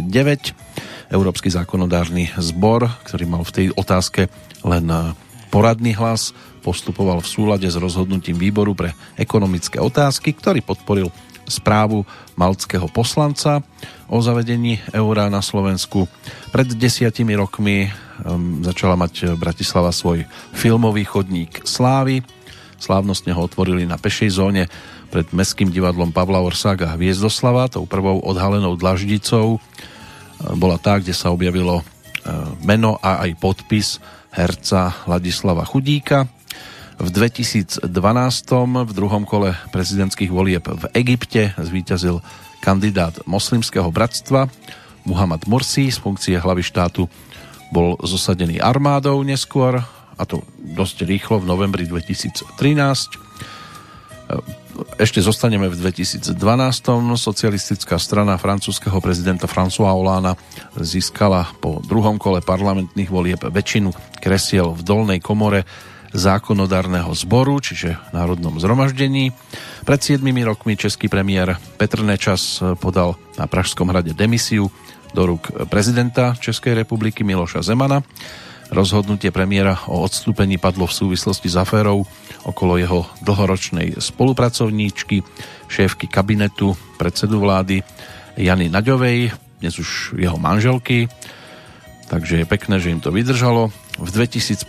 [1.11, 4.32] Európsky zákonodárny zbor, ktorý mal v tej otázke
[4.63, 5.11] len eh,
[5.51, 6.32] poradný hlas,
[6.63, 11.11] postupoval v súlade s rozhodnutím výboru pre ekonomické otázky, ktorý podporil
[11.43, 12.07] správu
[12.39, 13.59] malckého poslanca
[14.07, 16.07] o zavedení eura na Slovensku.
[16.55, 17.91] Pred desiatimi rokmi
[18.24, 20.24] um, začala mať Bratislava svoj
[20.55, 22.24] filmový chodník Slávy.
[22.80, 24.71] Slávnostne ho otvorili na pešej zóne
[25.14, 29.61] pred Mestským divadlom Pavla Orsága Hviezdoslava, tou prvou odhalenou dlaždicou
[30.57, 31.84] bola tá, kde sa objavilo e,
[32.66, 34.01] meno a aj podpis
[34.34, 36.26] herca Ladislava Chudíka.
[36.97, 37.86] V 2012.
[38.89, 42.18] v druhom kole prezidentských volieb v Egypte zvíťazil
[42.66, 44.49] kandidát moslimského bratstva
[45.05, 47.05] Muhammad Mursi z funkcie hlavy štátu
[47.70, 49.78] bol zosadený armádou neskôr
[50.18, 53.22] a to dosť rýchlo v novembri 2013
[54.97, 56.34] ešte zostaneme v 2012.
[57.13, 60.34] Socialistická strana francúzského prezidenta François Hollande
[60.77, 65.65] získala po druhom kole parlamentných volieb väčšinu kresiel v dolnej komore
[66.13, 69.34] zákonodárneho zboru, čiže Národnom zhromaždení.
[69.81, 74.69] Pred 7 rokmi český premiér Petr Nečas podal na Pražskom hrade demisiu
[75.13, 78.05] do rúk prezidenta Českej republiky Miloša Zemana
[78.74, 82.09] Rozhodnutie premiéra o odstúpení padlo v súvislosti s aférou
[82.41, 85.21] okolo jeho dlhoročnej spolupracovníčky,
[85.69, 87.86] šéfky kabinetu predsedu vlády
[88.34, 89.30] Jany Naďovej,
[89.61, 91.05] dnes už jeho manželky.
[92.09, 93.69] Takže je pekné, že im to vydržalo.
[94.01, 94.65] V 2015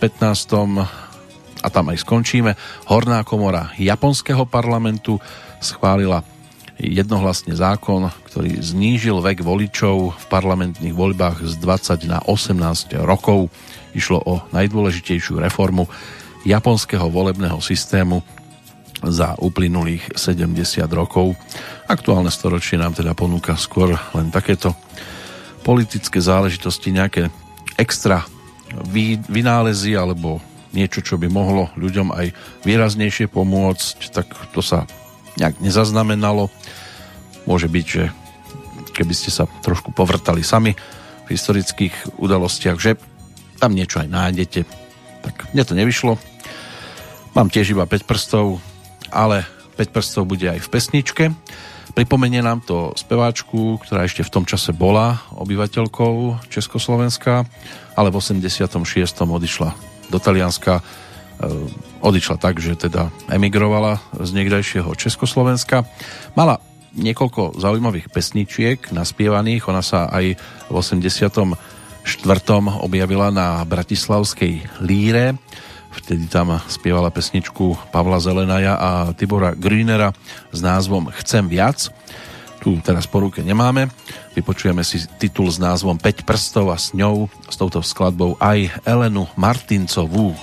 [1.65, 2.53] a tam aj skončíme,
[2.85, 5.17] Horná komora Japonského parlamentu
[5.57, 6.21] schválila
[6.77, 13.49] jednohlasne zákon, ktorý znížil vek voličov v parlamentných voľbách z 20 na 18 rokov.
[13.95, 15.87] Išlo o najdôležitejšiu reformu
[16.43, 18.21] japonského volebného systému
[19.01, 21.33] za uplynulých 70 rokov.
[21.87, 24.75] Aktuálne storočie nám teda ponúka skôr len takéto
[25.65, 27.33] politické záležitosti, nejaké
[27.79, 28.27] extra
[29.31, 30.43] vynálezy alebo
[30.75, 32.35] niečo, čo by mohlo ľuďom aj
[32.67, 34.83] výraznejšie pomôcť, tak to sa
[35.39, 36.51] nejak nezaznamenalo.
[37.47, 38.03] Môže byť, že
[38.95, 40.75] keby ste sa trošku povrtali sami
[41.25, 42.99] v historických udalostiach, že
[43.57, 44.61] tam niečo aj nájdete.
[45.25, 46.19] Tak mne to nevyšlo.
[47.35, 48.63] Mám tiež iba 5 prstov,
[49.11, 49.43] ale
[49.75, 51.23] 5 prstov bude aj v pesničke.
[51.95, 57.47] Pripomenie nám to speváčku, ktorá ešte v tom čase bola obyvateľkou Československa,
[57.95, 58.67] ale v 86.
[59.23, 59.69] odišla
[60.11, 60.79] do Talianska.
[60.79, 60.83] E,
[62.03, 65.87] odišla tak, že teda emigrovala z niekdajšieho Československa.
[66.35, 66.59] Mala
[66.95, 69.67] niekoľko zaujímavých pesničiek naspievaných.
[69.67, 70.39] Ona sa aj
[70.71, 71.31] v 80
[72.05, 75.33] štvrtom objavila na Bratislavskej líre.
[75.89, 80.13] Vtedy tam spievala pesničku Pavla Zelenaja a Tibora Grünera
[80.53, 81.89] s názvom Chcem viac.
[82.61, 83.89] Tu teraz po ruke nemáme.
[84.37, 89.25] Vypočujeme si titul s názvom 5 prstov a s ňou, s touto skladbou aj Elenu
[89.33, 90.37] Martincovú.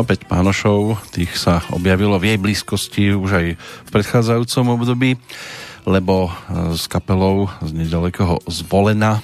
[0.00, 5.20] No 5 pánošov, tých sa objavilo v jej blízkosti už aj v predchádzajúcom období,
[5.84, 9.20] lebo e, s kapelou z nedalekého Zvolena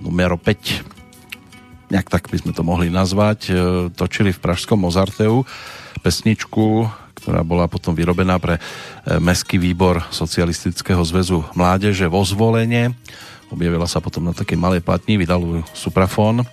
[0.00, 5.44] numero 5 nejak tak by sme to mohli nazvať, e, točili v Pražskom Mozarteu
[6.00, 6.88] pesničku,
[7.20, 8.60] ktorá bola potom vyrobená pre e,
[9.20, 12.96] Mestský výbor Socialistického zväzu mládeže vo Zvolenie.
[13.52, 16.46] Objavila sa potom na takej malej platni, vydal Suprafón, e,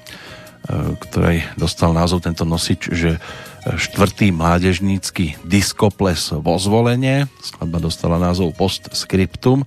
[0.68, 3.18] ktorej dostal názov tento nosič, že
[3.64, 7.28] štvrtý mládežnícky diskoples vo Zvolenie.
[7.44, 9.64] Skladba dostala názov Postscriptum.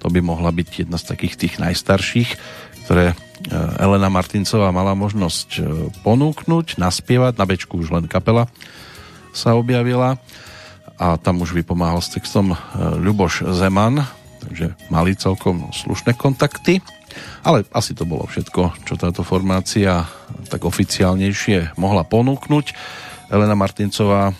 [0.00, 2.30] To by mohla byť jedna z takých tých najstarších,
[2.84, 3.16] ktoré
[3.80, 5.64] Elena Martincová mala možnosť
[6.04, 8.48] ponúknuť, naspievať, na bečku už len kapela
[9.34, 10.16] sa objavila
[10.94, 14.06] a tam už vypomáhal s textom e, Ľuboš Zeman,
[14.38, 16.78] takže mali celkom slušné kontakty.
[17.44, 20.06] Ale asi to bolo všetko, čo táto formácia
[20.48, 22.66] tak oficiálnejšie mohla ponúknuť.
[23.32, 24.32] Elena Martincová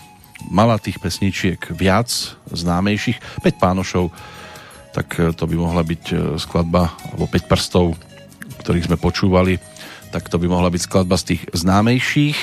[0.49, 2.09] mala tých pesničiek viac,
[2.51, 3.41] známejších.
[3.41, 4.13] 5 pánošov,
[4.93, 7.97] tak e, to by mohla byť e, skladba, alebo 5 prstov,
[8.61, 9.57] ktorých sme počúvali,
[10.13, 12.39] tak to by mohla byť skladba z tých známejších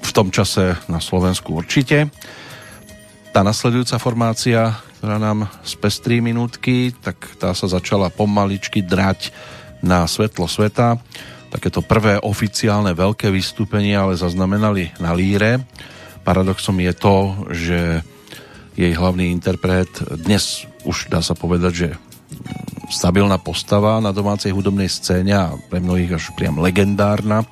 [0.00, 2.08] v tom čase na Slovensku určite.
[3.30, 9.30] Tá nasledujúca formácia, ktorá nám z pestrí minútky, tak tá sa začala pomaličky drať
[9.86, 10.98] na svetlo sveta.
[11.46, 15.62] Takéto prvé oficiálne veľké vystúpenie ale zaznamenali na líre.
[16.26, 17.16] Paradoxom je to,
[17.54, 17.78] že
[18.74, 19.90] jej hlavný interpret
[20.26, 21.88] dnes už dá sa povedať, že
[22.90, 27.46] stabilná postava na domácej hudobnej scéne a pre mnohých až priam legendárna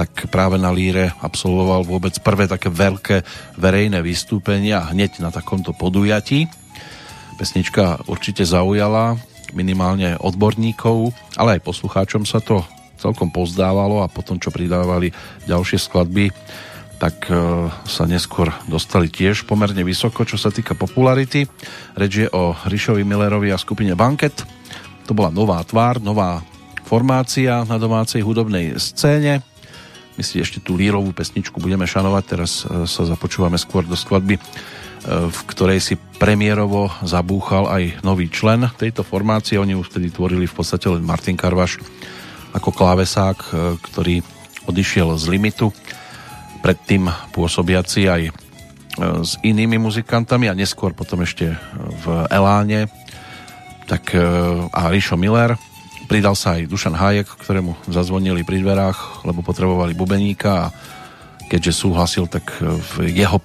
[0.00, 3.20] tak práve na Líre absolvoval vôbec prvé také veľké
[3.60, 6.48] verejné vystúpenia hneď na takomto podujatí.
[7.36, 9.20] Pesnička určite zaujala
[9.52, 12.64] minimálne odborníkov, ale aj poslucháčom sa to
[12.96, 15.12] celkom pozdávalo a potom, čo pridávali
[15.44, 16.32] ďalšie skladby,
[16.96, 17.36] tak e,
[17.68, 21.44] sa neskôr dostali tiež pomerne vysoko, čo sa týka popularity.
[21.92, 24.48] Reč je o Rišovi Millerovi a skupine Banket.
[25.04, 26.40] To bola nová tvár, nová
[26.88, 29.49] formácia na domácej hudobnej scéne.
[30.20, 34.36] My si ešte tú lírovú pesničku budeme šanovať, teraz e, sa započúvame skôr do skladby,
[34.36, 34.40] e,
[35.08, 39.56] v ktorej si premiérovo zabúchal aj nový člen tejto formácie.
[39.56, 41.80] Oni už vtedy tvorili v podstate len Martin Karvaš
[42.52, 43.48] ako klávesák, e,
[43.80, 44.20] ktorý
[44.68, 45.72] odišiel z limitu.
[46.60, 48.22] Predtým pôsobiaci aj
[49.24, 51.56] s inými muzikantami a neskôr potom ešte
[52.04, 52.92] v Eláne
[53.88, 54.12] tak
[54.68, 55.56] a Rišo Miller
[56.10, 60.72] Pridal sa aj Dušan Hájek, ktorému zazvonili pri dverách, lebo potrebovali bubeníka a
[61.46, 63.38] keďže súhlasil, tak v jeho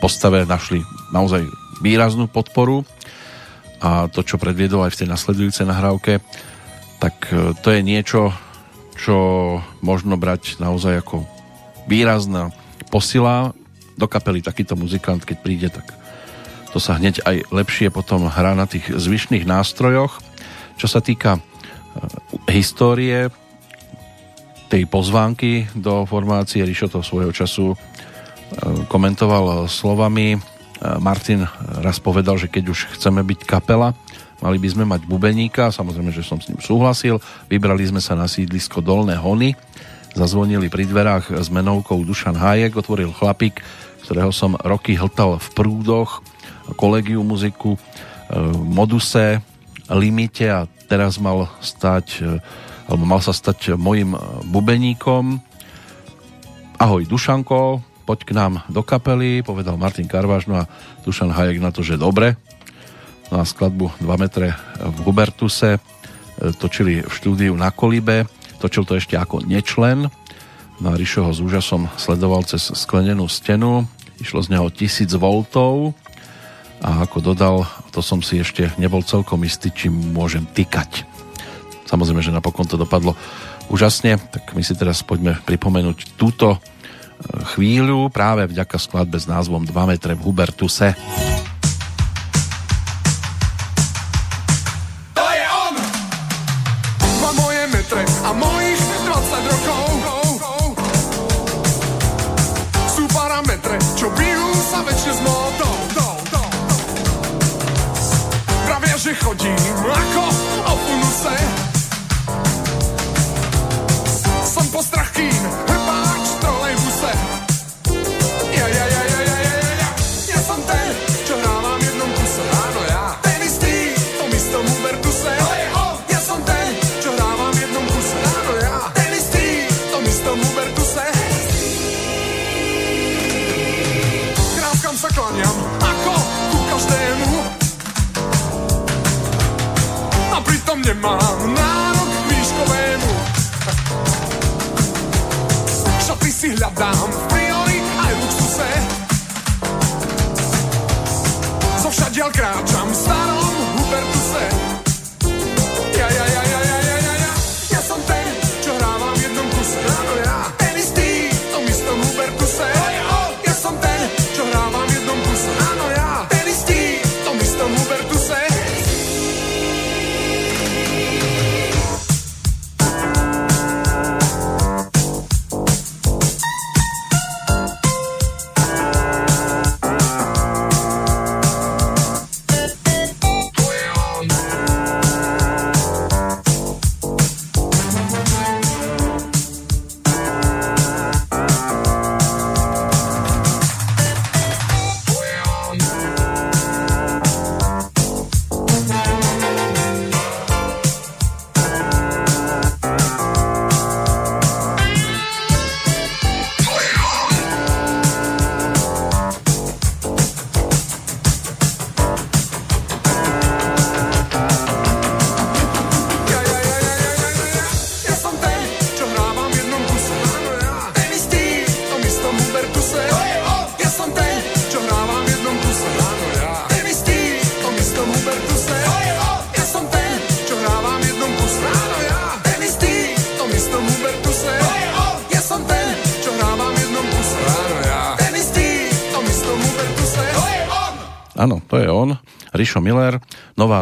[0.00, 0.80] postave našli
[1.12, 1.44] naozaj
[1.84, 2.88] výraznú podporu.
[3.84, 6.24] A to, čo predviedol aj v tej nasledujúcej nahrávke,
[6.96, 8.32] tak e, to je niečo,
[8.96, 9.16] čo
[9.84, 11.28] možno brať naozaj ako
[11.92, 12.56] výrazná
[12.88, 13.52] posila
[14.00, 15.92] do kapely takýto muzikant, keď príde, tak
[16.72, 20.29] to sa hneď aj lepšie potom hrá na tých zvyšných nástrojoch
[20.80, 21.40] čo sa týka e,
[22.56, 23.28] histórie
[24.72, 27.76] tej pozvánky do formácie, Rišo to svojho času e,
[28.88, 30.32] komentoval slovami.
[30.32, 30.38] E,
[31.04, 31.44] Martin
[31.84, 33.92] raz povedal, že keď už chceme byť kapela,
[34.40, 37.20] mali by sme mať bubeníka, samozrejme, že som s ním súhlasil.
[37.52, 39.52] Vybrali sme sa na sídlisko Dolné Hony,
[40.16, 43.60] zazvonili pri dverách s menovkou Dušan Hájek, otvoril chlapík,
[44.08, 46.24] ktorého som roky hltal v prúdoch,
[46.72, 47.76] kolegiu muziku,
[48.64, 49.42] moduse,
[49.94, 52.38] limite a teraz mal stať e,
[52.90, 54.18] alebo mal sa stať mojim
[54.50, 55.38] bubeníkom.
[56.80, 60.68] Ahoj Dušanko, poď k nám do kapely, povedal Martin Karváš, no a
[61.06, 62.34] Dušan Hajek na to, že dobre.
[63.30, 65.80] No a skladbu 2 metre v Hubertuse e,
[66.58, 68.26] točili v štúdiu na Kolibe,
[68.58, 70.10] točil to ešte ako nečlen.
[70.82, 73.86] No a Rišo ho s úžasom sledoval cez sklenenú stenu,
[74.18, 75.94] išlo z neho 1000 voltov
[76.82, 81.04] a ako dodal, to som si ešte nebol celkom istý, či môžem tykať.
[81.90, 83.18] Samozrejme, že napokon to dopadlo
[83.66, 86.58] úžasne, tak my si teraz poďme pripomenúť túto e,
[87.54, 90.94] chvíľu práve vďaka skladbe s názvom 2 metre v Hubertuse.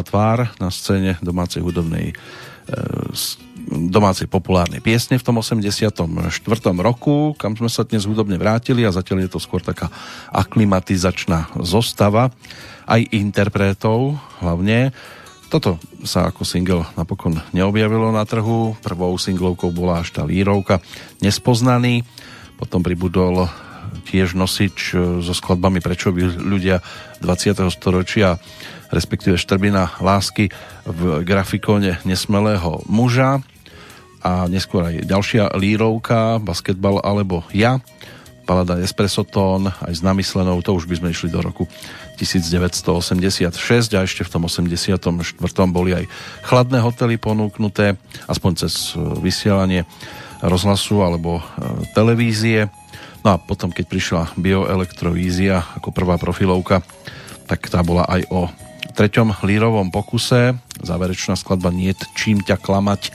[0.08, 2.74] Tvár na scéne domácej hudobnej e,
[3.68, 6.00] domácej populárnej piesne v tom 84.
[6.80, 9.92] roku, kam sme sa dnes hudobne vrátili a zatiaľ je to skôr taká
[10.32, 12.32] aklimatizačná zostava
[12.88, 14.96] aj interpretov hlavne.
[15.52, 18.76] Toto sa ako single napokon neobjavilo na trhu.
[18.80, 20.80] Prvou singlovkou bola až tá lírovka
[21.24, 22.04] Nespoznaný.
[22.60, 23.48] Potom pribudol
[24.08, 26.80] tiež nosič e, so skladbami Prečo by ľudia
[27.20, 27.64] 20.
[27.72, 28.36] storočia
[28.92, 30.52] respektíve Štrbina lásky
[30.84, 33.40] v grafikóne Nesmelého muža
[34.24, 37.78] a neskôr aj ďalšia lírovka Basketbal alebo ja
[38.48, 41.68] balada Espresso Tón aj s namyslenou, to už by sme išli do roku
[42.16, 45.36] 1986 a ešte v tom 84.
[45.68, 46.08] boli aj
[46.48, 49.84] chladné hotely ponúknuté, aspoň cez e, vysielanie
[50.40, 51.42] rozhlasu alebo e,
[51.92, 52.72] televízie.
[53.20, 56.80] No a potom, keď prišla bioelektrovízia ako prvá profilovka,
[57.44, 58.48] tak tá bola aj o
[58.98, 60.58] treťom lírovom pokuse.
[60.82, 63.14] Záverečná skladba Niet čím ťa klamať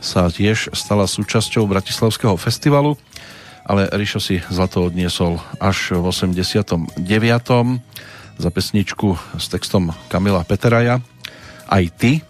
[0.00, 2.96] sa tiež stala súčasťou Bratislavského festivalu,
[3.68, 6.96] ale Rišo si zlato odniesol až v 89.
[8.40, 11.04] za pesničku s textom Kamila Peteraja
[11.68, 12.24] Aj ty,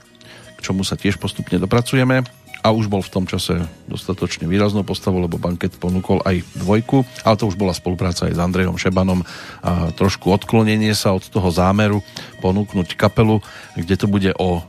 [0.59, 5.21] k čomu sa tiež postupne dopracujeme a už bol v tom čase dostatočne výraznou postavou,
[5.25, 9.25] lebo banket ponúkol aj dvojku, ale to už bola spolupráca aj s Andrejom Šebanom.
[9.65, 12.05] A trošku odklonenie sa od toho zámeru
[12.45, 13.41] ponúknuť kapelu,
[13.77, 14.61] kde to bude o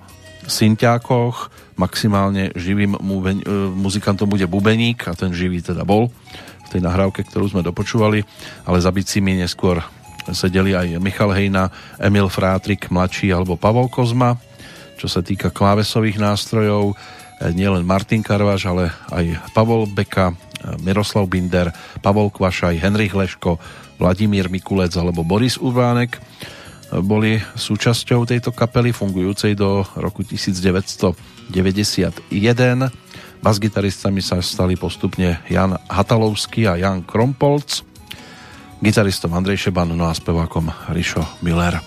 [0.47, 6.09] synťákoch, maximálne živým mubeň, e, muzikantom bude bubeník a ten živý teda bol
[6.65, 8.23] v tej nahrávke, ktorú sme dopočúvali,
[8.65, 9.83] ale za bicími neskôr
[10.29, 14.37] sedeli aj Michal Hejna, Emil Frátrik mladší alebo Pavol Kozma,
[15.01, 16.93] čo sa týka klávesových nástrojov,
[17.49, 20.35] nielen Martin Karvaš, ale aj Pavol Beka, e,
[20.85, 21.73] Miroslav Binder,
[22.05, 23.57] Pavol Kvašaj, Henrich Leško,
[23.97, 26.21] Vladimír Mikulec alebo Boris Urbánek
[26.99, 31.55] boli súčasťou tejto kapely fungujúcej do roku 1991.
[33.41, 37.87] Bas-gitaristami sa stali postupne Jan Hatalovský a Jan Krompolc,
[38.83, 41.79] gitaristom Andrej Šeban, no a spevákom Rišo Miller.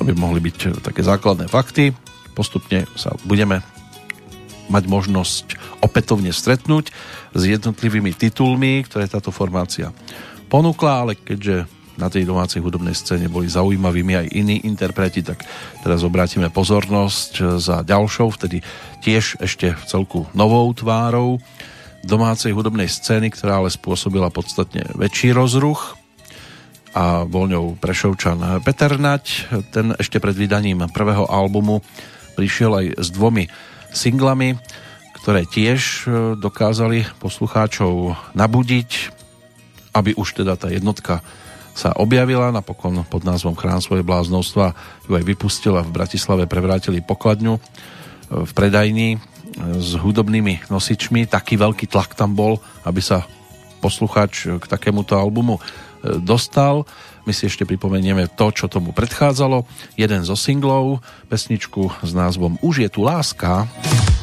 [0.00, 1.92] To by mohli byť také základné fakty.
[2.32, 3.60] Postupne sa budeme
[4.70, 5.44] mať možnosť
[5.82, 6.94] opätovne stretnúť
[7.34, 9.90] s jednotlivými titulmi, ktoré táto formácia
[10.46, 11.66] ponúkla, ale keďže
[12.00, 15.44] na tej domácej hudobnej scéne boli zaujímavými aj iní interpreti, tak
[15.84, 18.64] teraz obrátime pozornosť za ďalšou, vtedy
[19.04, 21.36] tiež ešte v celku novou tvárou
[22.00, 26.00] domácej hudobnej scény, ktorá ale spôsobila podstatne väčší rozruch
[26.96, 29.52] a bol ňou Prešovčan Peter Nať.
[29.70, 31.84] Ten ešte pred vydaním prvého albumu
[32.34, 33.46] prišiel aj s dvomi
[33.92, 34.56] singlami,
[35.20, 36.08] ktoré tiež
[36.40, 38.90] dokázali poslucháčov nabudiť,
[39.92, 41.20] aby už teda tá jednotka
[41.70, 44.74] sa objavila, napokon pod názvom Chrán svoje bláznovstva
[45.06, 47.56] ju aj vypustila v Bratislave, prevrátili pokladňu
[48.30, 49.18] v predajni
[49.78, 51.26] s hudobnými nosičmi.
[51.30, 53.26] Taký veľký tlak tam bol, aby sa
[53.80, 55.58] poslucháč k takémuto albumu
[56.20, 56.86] dostal.
[57.28, 59.68] My si ešte pripomenieme to, čo tomu predchádzalo.
[59.96, 63.64] Jeden zo singlov, pesničku s názvom Už je tu láska.
[63.64, 64.19] Už je tu láska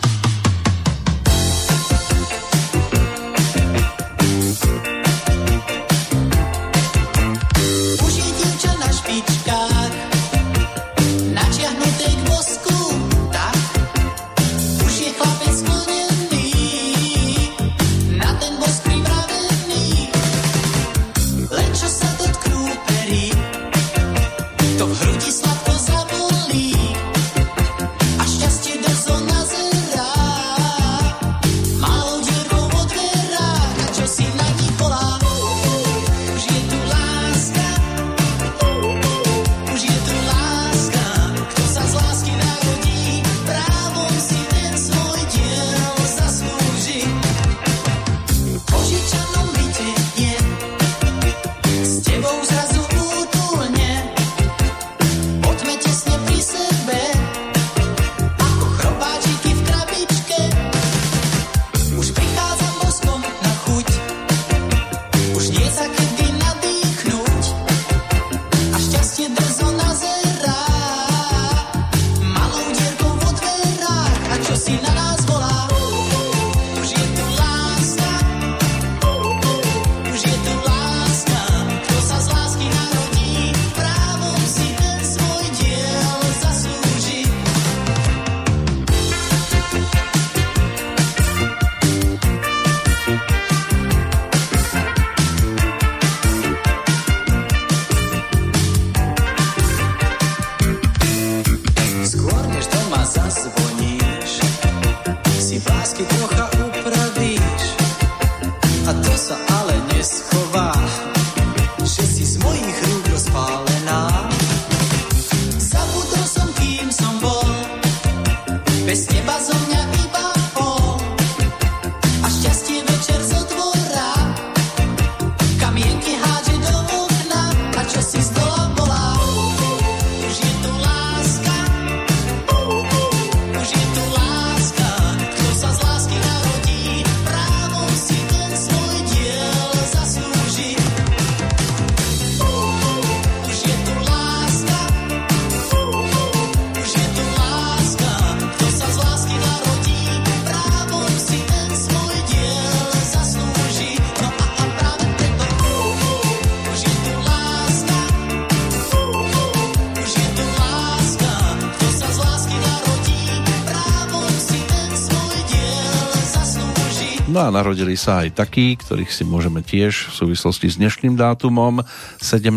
[167.50, 171.84] narodili sa aj takí, ktorých si môžeme tiež v súvislosti s dnešným dátumom,
[172.22, 172.54] 17.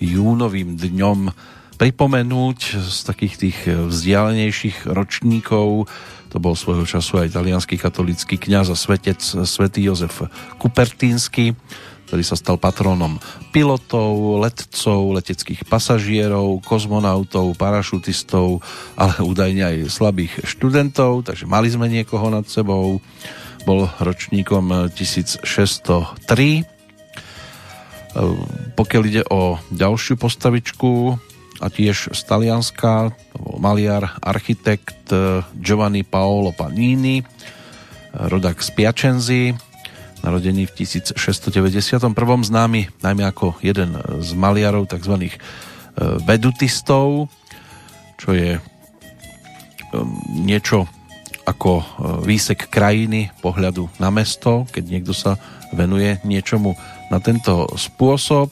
[0.00, 1.32] júnovým dňom
[1.76, 5.88] pripomenúť z takých tých vzdialenejších ročníkov.
[6.32, 10.24] To bol svojho času aj italianský katolický kňaz a svetec svätý Jozef
[10.56, 11.52] Kupertínsky,
[12.06, 13.18] ktorý sa stal patrónom
[13.50, 18.62] pilotov, letcov, leteckých pasažierov, kozmonautov, parašutistov,
[18.94, 23.02] ale údajne aj slabých študentov, takže mali sme niekoho nad sebou
[23.66, 25.42] bol ročníkom 1603.
[25.42, 26.64] E,
[28.78, 31.18] pokiaľ ide o ďalšiu postavičku,
[31.56, 37.24] a tiež z Talianska, to bol maliar, architekt e, Giovanni Paolo Panini, e,
[38.30, 39.44] rodak z Piacenzi,
[40.22, 42.14] narodený v 1691.
[42.46, 45.38] známy najmä ako jeden z maliarov tzv.
[46.26, 47.30] vedutistov,
[48.18, 48.58] čo je
[50.34, 50.90] niečo
[51.46, 51.84] ako e,
[52.26, 55.38] výsek krajiny pohľadu na mesto, keď niekto sa
[55.70, 56.74] venuje niečomu
[57.08, 58.50] na tento spôsob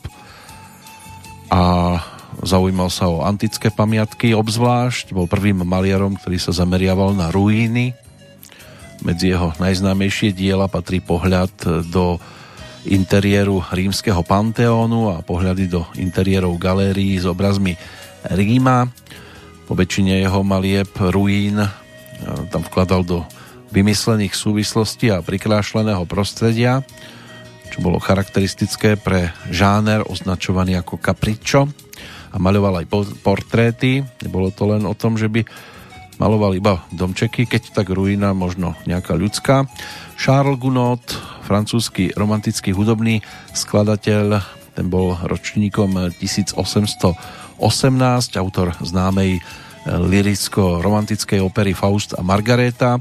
[1.50, 1.98] a
[2.42, 7.94] zaujímal sa o antické pamiatky obzvlášť, bol prvým maliarom, ktorý sa zameriaval na ruíny.
[9.02, 11.50] Medzi jeho najznámejšie diela patrí pohľad
[11.90, 12.18] do
[12.84, 17.76] interiéru rímskeho panteónu a pohľady do interiérov galérií s obrazmi
[18.24, 18.88] Ríma.
[19.64, 21.60] Po väčšine jeho malieb ruín
[22.48, 23.22] tam vkladal do
[23.74, 26.86] vymyslených súvislostí a prikrášleného prostredia,
[27.74, 31.66] čo bolo charakteristické pre žáner označovaný ako capriccio
[32.30, 32.86] a maľoval aj
[33.22, 34.06] portréty.
[34.22, 35.42] Nebolo to len o tom, že by
[36.22, 39.66] maloval iba domčeky, keď tak ruina možno nejaká ľudská.
[40.14, 41.02] Charles Gounod,
[41.42, 43.18] francúzsky romantický hudobný
[43.50, 44.38] skladateľ,
[44.74, 47.18] ten bol ročníkom 1818,
[48.38, 49.42] autor známej
[49.88, 52.98] liricko-romantickej opery Faust a Margareta.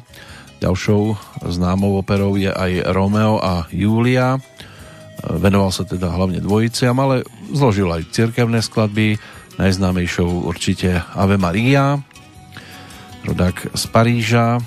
[0.60, 1.16] Ďalšou
[1.48, 4.40] známou operou je aj Romeo a Julia.
[5.24, 9.16] Venoval sa teda hlavne dvojiciam, ale zložil aj cirkevné skladby,
[9.56, 12.00] najznámejšou určite Ave Maria,
[13.24, 14.60] rodák z Paríža,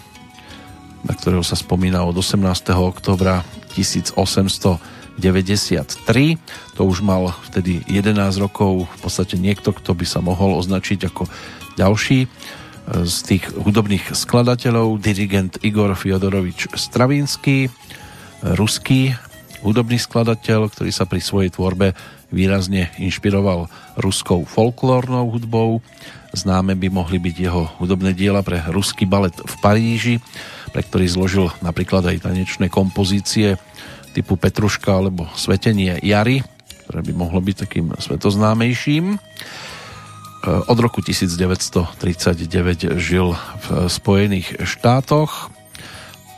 [1.04, 2.72] na ktorého sa spomína od 18.
[2.72, 3.44] oktobra
[3.76, 5.20] 1893.
[6.76, 11.24] To už mal vtedy 11 rokov, v podstate niekto, kto by sa mohol označiť ako
[11.80, 12.28] ďalší e,
[13.08, 17.72] z tých hudobných skladateľov, dirigent Igor Fiodorovič Stravinsky,
[18.44, 19.16] ruský
[19.64, 21.96] hudobný skladateľ, ktorý sa pri svojej tvorbe
[22.28, 25.80] výrazne inšpiroval ruskou folklórnou hudbou.
[26.36, 30.14] Známe by mohli byť jeho hudobné diela pre ruský balet v Paríži,
[30.76, 33.56] pre ktorý zložil napríklad aj tanečné kompozície
[34.12, 36.44] typu Petruška alebo Svetenie Jary,
[36.96, 39.20] ktoré by mohlo byť takým svetoznámejším.
[40.48, 45.52] Od roku 1939 žil v Spojených štátoch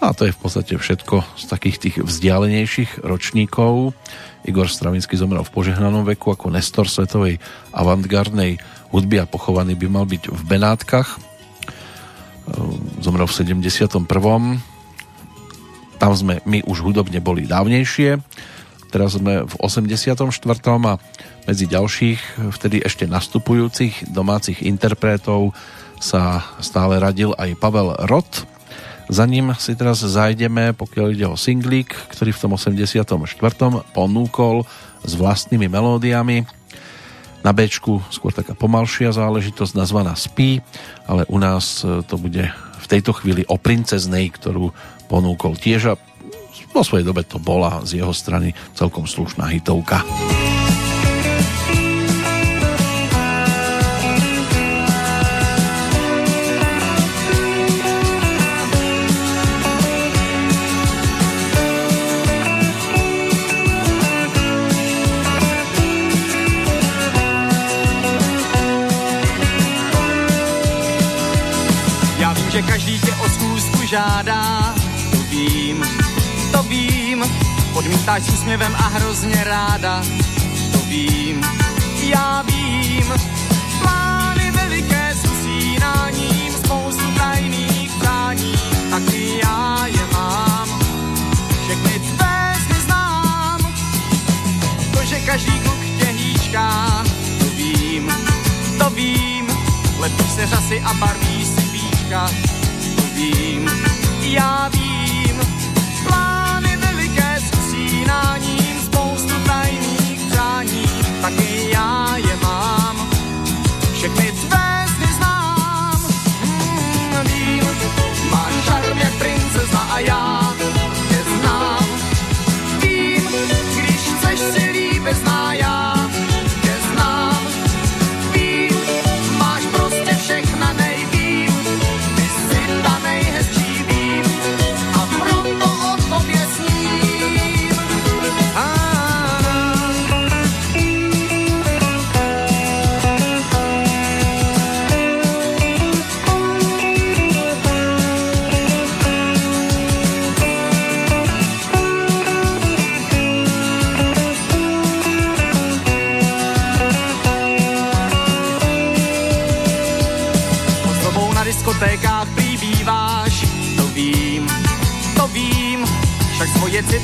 [0.02, 3.94] a to je v podstate všetko z takých tých vzdialenejších ročníkov.
[4.42, 7.38] Igor Stravinsky zomrel v požehnanom veku ako nestor svetovej
[7.70, 8.58] avantgardnej
[8.90, 11.22] hudby a pochovaný by mal byť v Benátkach.
[12.50, 14.58] Ehm, zomrel v 71.
[16.02, 18.18] Tam sme my už hudobne boli dávnejšie.
[18.88, 20.24] Teraz sme v 84.
[20.88, 20.92] a
[21.44, 22.20] medzi ďalších
[22.56, 25.52] vtedy ešte nastupujúcich domácich interpretov
[26.00, 28.48] sa stále radil aj Pavel Rott,
[29.08, 33.08] za ním si teraz zajdeme, pokiaľ ide o singlík, ktorý v tom 84.
[33.96, 34.68] ponúkol
[35.00, 36.44] s vlastnými melódiami.
[37.40, 40.60] Na B skôr taká pomalšia záležitosť nazvaná Spí,
[41.08, 44.76] ale u nás to bude v tejto chvíli o princeznej, ktorú
[45.08, 45.98] ponúkol tiež a
[46.78, 50.06] vo svojej dobe to bola z jeho strany celkom slušná hitovka.
[73.88, 74.67] žádá,
[77.88, 80.02] odmítáš s a hrozně ráda,
[80.72, 81.40] to vím,
[82.00, 83.14] já vím,
[83.82, 88.54] plány veliké s usínáním, spoustu tajných prání,
[88.90, 90.68] taky já je mám,
[91.64, 93.60] všechny tvé sny znám,
[94.92, 97.04] to, že každý kluk tě hýčká,
[97.38, 98.12] to vím,
[98.78, 99.48] to vím,
[99.98, 102.30] lepí se řasy a barví si víčka,
[103.14, 103.70] vím,
[104.22, 105.17] já vím,
[108.08, 108.47] s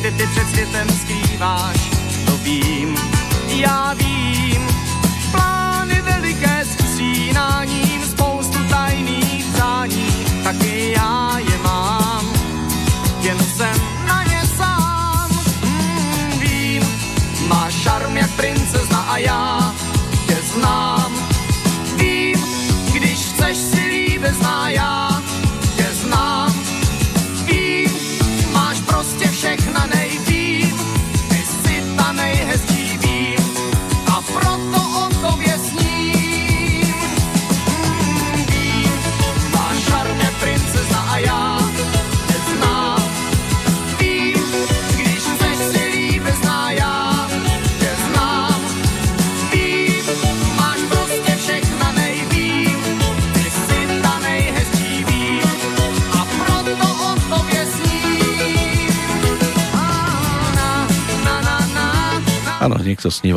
[0.05, 1.91] city ty před světem skrýváš,
[2.27, 2.97] to vím,
[3.49, 4.69] já vím,
[5.33, 10.07] plány veliké s usínáním, spoustu tajných přání,
[10.45, 12.33] taky já je mám,
[13.21, 13.77] jen jsem
[14.07, 15.31] na ně sám,
[15.63, 16.83] mm, vím,
[17.49, 19.75] máš šarm jak princezna a já
[20.27, 21.13] tě znám,
[21.97, 22.45] vím,
[22.93, 25.14] když chceš si bezná já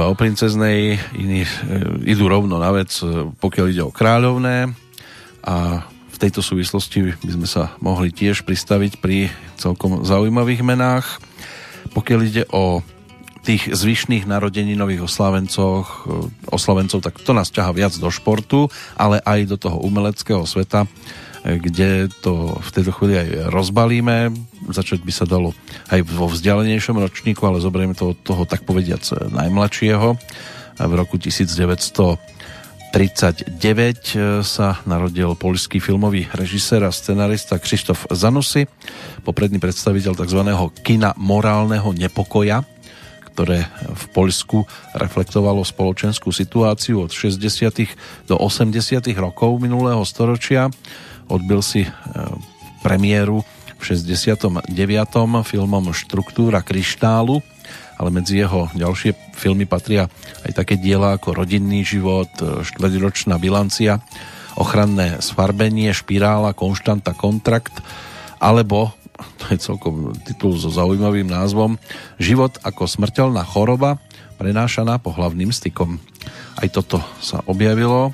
[0.08, 1.50] o princeznej, iní e,
[2.08, 4.72] idú rovno na vec, e, pokiaľ ide o kráľovné
[5.44, 11.22] a v tejto súvislosti by sme sa mohli tiež pristaviť pri celkom zaujímavých menách.
[11.94, 12.82] Pokiaľ ide o
[13.46, 14.28] tých zvyšných
[14.76, 19.78] nových oslavencoch, e, oslavencov, tak to nás ťaha viac do športu, ale aj do toho
[19.80, 20.90] umeleckého sveta
[21.48, 24.36] kde to v tejto chvíli aj rozbalíme.
[24.68, 25.56] Začať by sa dalo
[25.88, 30.20] aj vo vzdialenejšom ročníku, ale zoberieme to od toho, tak povediac, najmladšieho.
[30.78, 32.38] V roku 1913
[32.88, 38.64] 39 sa narodil poľský filmový režisér a scenarista Krzysztof Zanussi,
[39.28, 40.42] popredný predstaviteľ tzv.
[40.88, 42.64] kina morálneho nepokoja,
[43.36, 44.66] ktoré v Poľsku
[44.98, 48.26] reflektovalo spoločenskú situáciu od 60.
[48.26, 49.04] do 80.
[49.20, 50.72] rokov minulého storočia.
[51.28, 51.92] Odbil si e,
[52.82, 53.44] premiéru
[53.78, 54.64] v 69.
[55.46, 57.44] filmom Štruktúra kryštálu,
[57.98, 60.10] ale medzi jeho ďalšie filmy patria
[60.46, 64.02] aj také diela ako Rodinný život, Štvrťročná bilancia,
[64.58, 67.78] Ochranné sfarbenie, Špirála, Konštanta, Kontrakt,
[68.42, 68.94] alebo,
[69.38, 71.78] to je celkom titul so zaujímavým názvom,
[72.18, 74.02] Život ako smrteľná choroba,
[74.38, 75.98] prenášaná pohlavným stykom.
[76.58, 78.12] Aj toto sa objavilo e,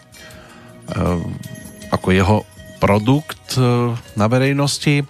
[1.91, 2.37] ako jeho
[2.83, 3.63] produkt e,
[4.19, 5.07] na verejnosti.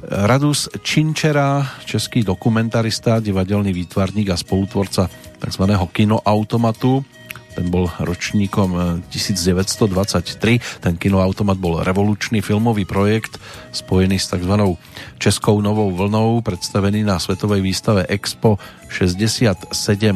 [0.00, 5.64] Radus Činčera, český dokumentarista, divadelný výtvarník a spolutvorca tzv.
[5.92, 7.04] kinoautomatu.
[7.52, 10.56] Ten bol ročníkom 1923.
[10.56, 13.36] Eh, Ten kinoautomat bol revolučný filmový projekt
[13.76, 14.54] spojený s tzv.
[15.20, 18.56] Českou novou vlnou, predstavený na svetovej výstave Expo
[18.88, 19.68] 67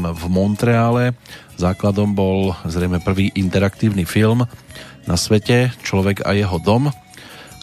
[0.09, 1.13] v Montreale.
[1.61, 4.49] Základom bol zrejme prvý interaktívny film
[5.05, 6.91] na svete Človek a jeho dom–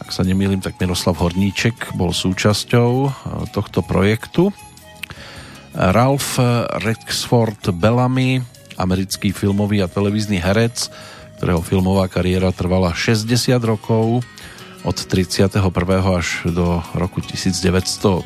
[0.02, 3.10] ak sa nemýlim, tak Miroslav Horníček bol súčasťou e,
[3.54, 4.50] tohto projektu.
[5.72, 6.42] Ralph
[6.82, 8.42] Rexford Bellamy,
[8.82, 10.90] americký filmový a televízny herec,
[11.38, 13.30] ktorého filmová kariéra trvala 60
[13.62, 14.26] rokov,
[14.82, 15.62] od 31.
[16.02, 18.26] až do roku 1990,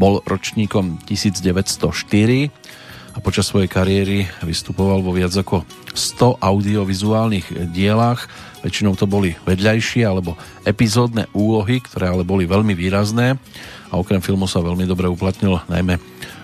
[0.00, 2.48] bol ročníkom 1904
[3.10, 8.30] a počas svojej kariéry vystupoval vo viac ako 100 audiovizuálnych dielách,
[8.60, 10.36] Väčšinou to boli vedľajšie alebo
[10.68, 13.40] epizódne úlohy, ktoré ale boli veľmi výrazné.
[13.88, 15.96] A okrem filmu sa veľmi dobre uplatnil najmä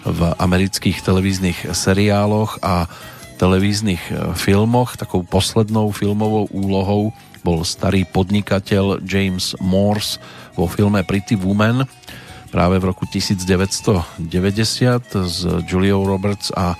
[0.09, 2.89] v amerických televíznych seriáloch a
[3.37, 4.97] televíznych e, filmoch.
[4.97, 7.13] Takou poslednou filmovou úlohou
[7.45, 10.17] bol starý podnikateľ James Morse
[10.57, 11.85] vo filme Pretty Woman
[12.57, 14.33] práve v roku 1990
[15.13, 16.73] s Juliou Roberts a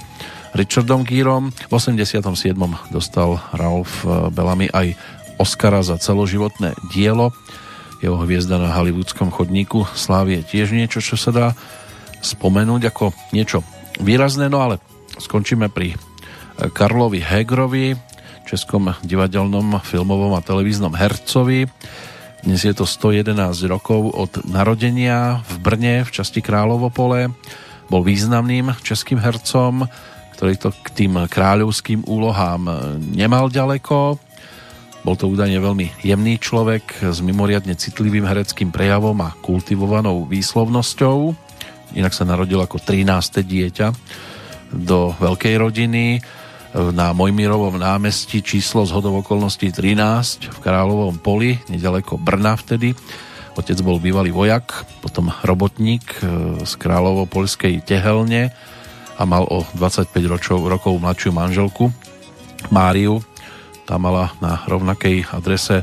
[0.57, 1.53] Richardom Gearom.
[1.53, 2.25] V 87.
[2.89, 4.97] dostal Ralph e, Bellamy aj
[5.37, 7.37] Oscara za celoživotné dielo.
[8.01, 11.47] Jeho hviezda na hollywoodskom chodníku slávy je tiež niečo, čo sa dá
[12.25, 13.61] spomenúť ako niečo
[14.01, 14.81] výrazné, no ale
[15.21, 15.93] skončíme pri
[16.73, 17.93] Karlovi Hegrovi,
[18.49, 21.69] českom divadelnom, filmovom a televíznom hercovi.
[22.45, 23.33] Dnes je to 111
[23.71, 27.33] rokov od narodenia v Brne v časti Královo pole.
[27.89, 29.89] Bol významným českým hercom,
[30.37, 32.69] ktorý to k tým kráľovským úlohám
[33.01, 34.21] nemal ďaleko.
[35.07, 41.33] Bol to údajne veľmi jemný človek s mimoriadne citlivým hereckým prejavom a kultivovanou výslovnosťou.
[41.97, 43.47] Inak sa narodil ako 13.
[43.47, 43.87] dieťa
[44.75, 46.21] do veľkej rodiny
[46.77, 52.93] na Mojmirovom námestí číslo z hodov okolností 13 v Královom poli, nedaleko Brna vtedy.
[53.57, 56.25] Otec bol bývalý vojak, potom robotník e,
[56.61, 58.53] z Královo-Polskej tehelne
[59.17, 61.89] a mal o 25 ročov, rokov mladšiu manželku
[62.69, 63.25] Máriu,
[63.89, 65.81] tá mala na rovnakej adrese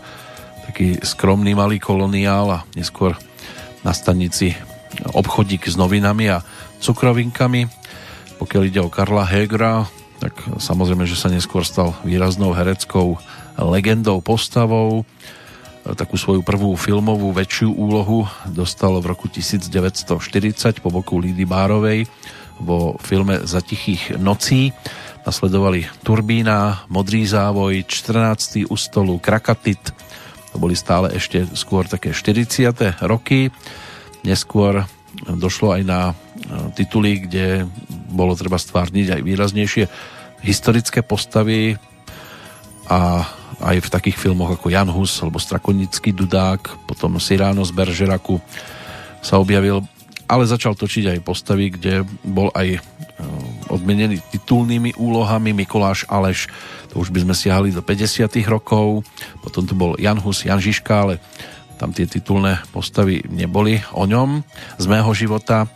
[0.70, 3.18] taký skromný malý koloniál a neskôr
[3.82, 4.54] na stanici
[5.10, 6.46] obchodík s novinami a
[6.78, 7.66] cukrovinkami.
[8.38, 9.90] Pokiaľ ide o Karla Hegra,
[10.24, 13.20] tak samozrejme, že sa neskôr stal výraznou hereckou
[13.60, 15.04] legendou, postavou.
[15.84, 22.08] Takú svoju prvú filmovú väčšiu úlohu dostal v roku 1940 po boku Lidy Bárovej
[22.56, 24.72] vo filme Za tichých nocí
[25.24, 28.68] Nasledovali Turbína, Modrý závoj, 14.
[28.68, 29.80] u stolu, Krakatit.
[30.52, 33.04] To boli stále ešte skôr také 40.
[33.08, 33.48] roky.
[34.28, 34.84] Neskôr
[35.24, 36.00] došlo aj na
[36.76, 37.68] tituly, kde
[38.12, 39.84] bolo treba stvárniť aj výraznejšie
[40.44, 41.80] historické postavy
[42.92, 43.24] a
[43.64, 48.44] aj v takých filmoch ako Jan Hus alebo Strakonický dudák, potom Siráno z Beržeraku
[49.24, 49.80] sa objavil,
[50.28, 52.80] ale začal točiť aj postavy, kde bol aj e,
[53.72, 56.52] odmenený titulnými úlohami Mikuláš Aleš,
[56.92, 59.08] to už by sme siahali do 50 rokov,
[59.40, 61.24] potom tu bol Jan Hus, Jan Žižka, ale
[61.80, 64.44] tam tie titulné postavy neboli o ňom.
[64.80, 65.72] Z mého života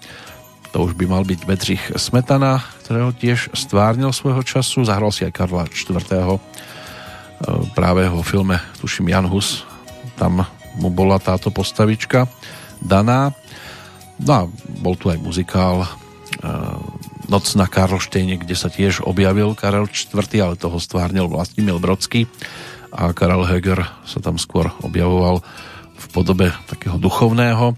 [0.77, 5.33] to už by mal byť Bedřich Smetana, ktorého tiež stvárnil svojho času, zahral si aj
[5.33, 6.37] Karla IV.
[7.73, 9.65] Práve vo filme, tuším Jan Hus,
[10.21, 10.45] tam
[10.77, 12.29] mu bola táto postavička
[12.77, 13.33] daná.
[14.21, 14.41] No a
[14.77, 15.87] bol tu aj muzikál e,
[17.25, 22.29] Noc na Karlštejne, kde sa tiež objavil Karel IV, ale toho stvárnil Vlastimil Brodsky
[22.93, 25.41] a Karel Heger sa tam skôr objavoval
[25.97, 27.73] v podobe takého duchovného.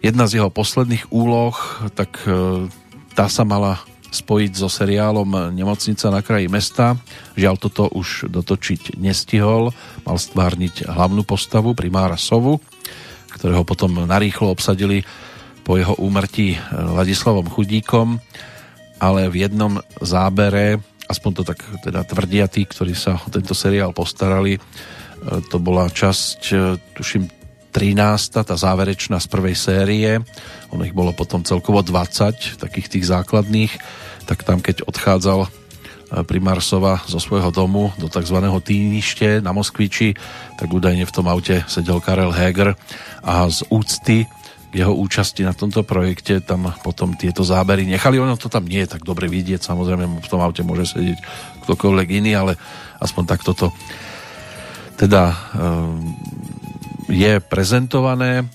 [0.00, 1.52] Jedna z jeho posledných úloh,
[1.92, 2.64] tak e,
[3.12, 6.96] tá sa mala spojiť so seriálom Nemocnica na kraji mesta.
[7.36, 9.70] Žiaľ, toto už dotočiť nestihol.
[10.02, 12.58] Mal stvárniť hlavnú postavu, primára Sovu,
[13.36, 15.06] ktorého potom narýchlo obsadili
[15.62, 18.18] po jeho úmrtí Ladislavom Chudíkom,
[18.98, 23.94] ale v jednom zábere, aspoň to tak teda tvrdia tí, ktorí sa o tento seriál
[23.94, 24.58] postarali,
[25.52, 26.40] to bola časť,
[26.96, 27.39] tuším,
[27.70, 28.42] 13.
[28.42, 30.18] tá záverečná z prvej série,
[30.74, 33.72] ono ich bolo potom celkovo 20, takých tých základných,
[34.26, 35.50] tak tam keď odchádzal eh,
[36.26, 38.36] Primarsova zo svojho domu do tzv.
[38.42, 40.18] týnište na Moskviči,
[40.58, 42.74] tak údajne v tom aute sedel Karel Heger
[43.22, 44.26] a z úcty
[44.70, 48.22] k jeho účasti na tomto projekte tam potom tieto zábery nechali.
[48.22, 51.18] Ono to tam nie je tak dobre vidieť, samozrejme v tom aute môže sedieť
[51.66, 52.52] ktokoľvek iný, ale
[53.02, 53.66] aspoň takto to
[54.94, 56.14] teda um,
[57.10, 58.46] je prezentované.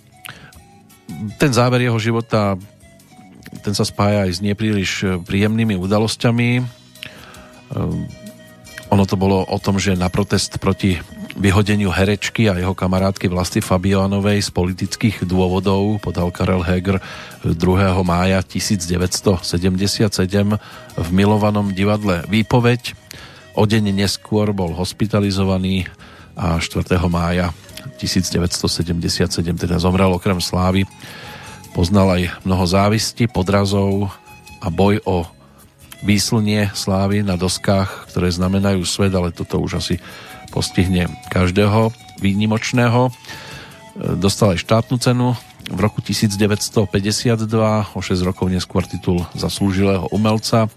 [1.37, 2.57] Ten záver jeho života
[3.61, 6.49] ten sa spája aj s nepríliš príjemnými udalosťami.
[7.71, 8.05] Um,
[8.91, 10.99] ono to bolo o tom, že na protest proti
[11.35, 17.03] vyhodeniu herečky a jeho kamarátky Vlasty Fabianovej z politických dôvodov podal Karel Heger
[17.43, 17.57] 2.
[18.07, 19.43] mája 1977
[20.95, 22.95] v milovanom divadle Výpoveď.
[23.55, 25.87] O deň neskôr bol hospitalizovaný
[26.35, 26.87] a 4.
[27.11, 27.51] mája
[27.97, 30.85] 1977 teda zomrel okrem slávy.
[31.75, 34.09] Poznal aj mnoho závisti, podrazov
[34.63, 35.27] a boj o
[36.05, 39.95] výslnie slávy na doskách, ktoré znamenajú svet, ale toto už asi
[40.53, 41.91] postihne každého
[42.21, 43.11] výnimočného.
[44.19, 45.35] Dostal aj štátnu cenu
[45.65, 46.85] v roku 1952,
[47.97, 50.69] o 6 rokov neskôr titul zaslúžilého umelca,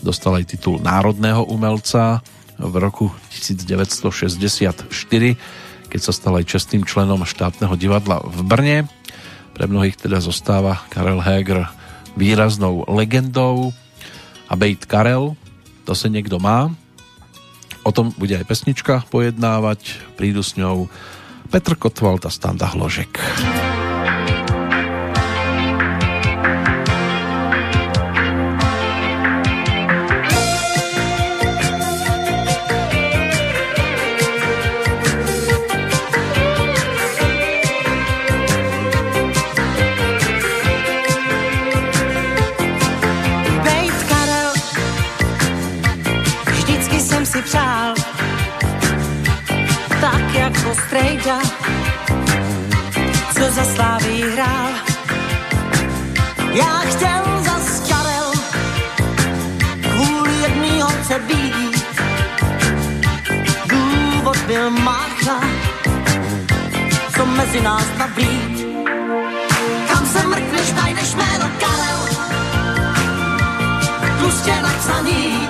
[0.00, 2.24] dostal aj titul národného umelca
[2.56, 4.88] v roku 1964
[5.90, 8.78] keď sa stal aj čestným členom štátneho divadla v Brne.
[9.52, 11.66] Pre mnohých teda zostáva Karel Heger
[12.14, 13.74] výraznou legendou
[14.46, 15.34] a Bejt Karel,
[15.84, 16.70] to sa niekto má.
[17.82, 20.86] O tom bude aj pesnička pojednávať, prídu s ňou
[21.50, 23.18] Petr Kotwald a Standa Hložek.
[54.40, 54.72] Hrál.
[56.52, 57.56] Já chtěl za
[57.88, 58.32] Karel
[59.82, 62.00] kvůli jedný holce být.
[63.66, 65.40] Důvod byl mácha,
[67.16, 68.66] co mezi nás nabít.
[69.88, 72.00] Kam se mrkneš, najdeš jméno Karel,
[74.18, 75.48] tlustě napsaný,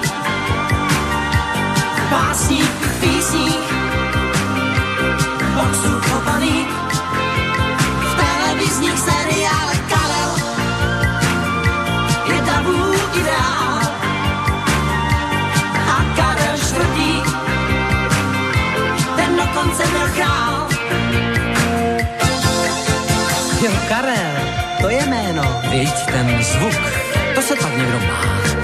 [2.11, 3.73] básník v písních
[5.55, 6.80] boxu chopaný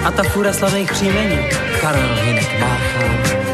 [0.06, 1.38] A ta fůra slavných příjmení.
[1.80, 3.00] Karel Hinek Mácha,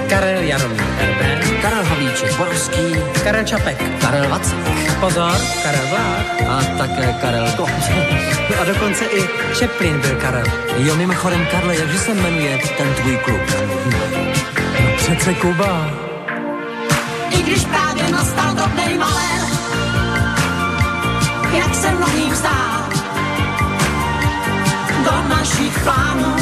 [0.08, 4.58] Karel Jaromír Herbert, Karel Havlíček Borovský, Karel Čapek, Karel Vacek,
[5.00, 7.70] pozor, Karel Vlád a také Karel Gott.
[8.60, 10.46] a dokonce i Čeplin byl Karel.
[10.76, 13.40] Jo, mimochodem, Karle, jakže se jmenuje ten tvůj klub?
[14.80, 15.90] No přece Kuba.
[17.30, 19.40] I když právě nastal drobnej malér,
[21.52, 22.71] jak se mnohým zdá,
[25.04, 26.36] do našich plánů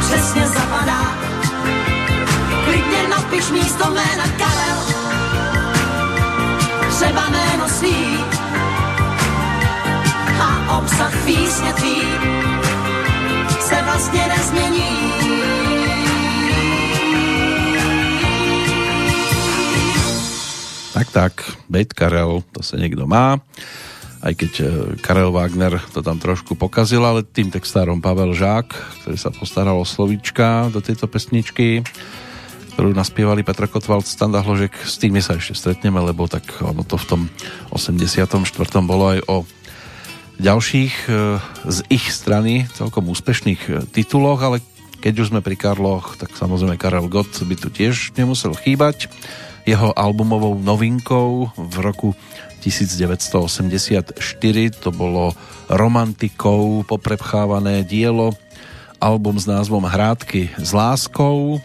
[0.00, 1.02] přesně zapadá.
[2.64, 4.80] Klidně napiš místo jména Karel,
[6.90, 8.18] třeba jméno svý.
[10.40, 12.02] A obsah písně tvý
[13.60, 15.12] se vlastně nezmění.
[20.92, 21.32] Tak, tak,
[21.72, 23.40] Bejt Karel, to sa niekto má.
[24.22, 24.64] Aj keď e,
[25.02, 28.68] Karel Wagner to tam trošku pokazil, ale tým textárom Pavel Žák,
[29.02, 31.82] ktorý sa postaral o slovíčka do tejto pesničky,
[32.78, 36.94] ktorú naspievali Petra Kotwald, Standa Hložek, s tými sa ešte stretneme, lebo tak ono to
[36.94, 37.20] v tom
[37.74, 38.46] 84.
[38.86, 39.36] bolo aj o
[40.38, 41.12] ďalších e,
[41.66, 44.62] z ich strany celkom úspešných e, tituloch, ale
[45.02, 49.10] keď už sme pri Karloch, tak samozrejme Karel Gott by tu tiež nemusel chýbať.
[49.66, 52.14] Jeho albumovou novinkou v roku
[52.62, 54.14] 1984.
[54.86, 55.34] To bolo
[55.66, 58.38] romantikou poprepchávané dielo,
[59.02, 61.58] album s názvom Hrádky s láskou,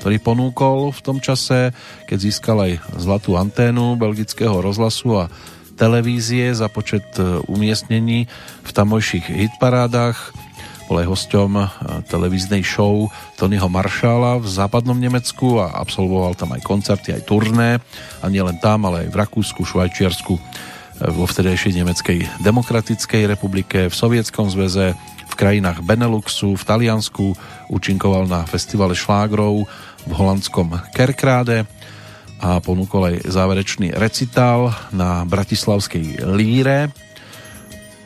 [0.00, 1.76] ktorý ponúkol v tom čase,
[2.08, 5.28] keď získal aj zlatú anténu belgického rozhlasu a
[5.76, 8.24] televízie za počet e, umiestnení
[8.64, 10.32] v tamojších hitparádach.
[10.86, 11.64] Bol aj hosťom e,
[12.06, 17.82] televíznej show Tonyho Maršala v západnom Nemecku a absolvoval tam aj koncerty, aj turné
[18.22, 20.42] a nielen tam, ale aj v Rakúsku, Švajčiarsku, e,
[21.10, 24.94] vo vtedejšej Nemeckej demokratickej republike, v Sovietskom zväze,
[25.26, 27.34] v krajinách Beneluxu, v Taliansku,
[27.66, 29.66] účinkoval na festivale šlágrov
[30.06, 31.66] v holandskom Kerkráde
[32.38, 36.92] a ponúkol aj záverečný recitál na Bratislavskej líre.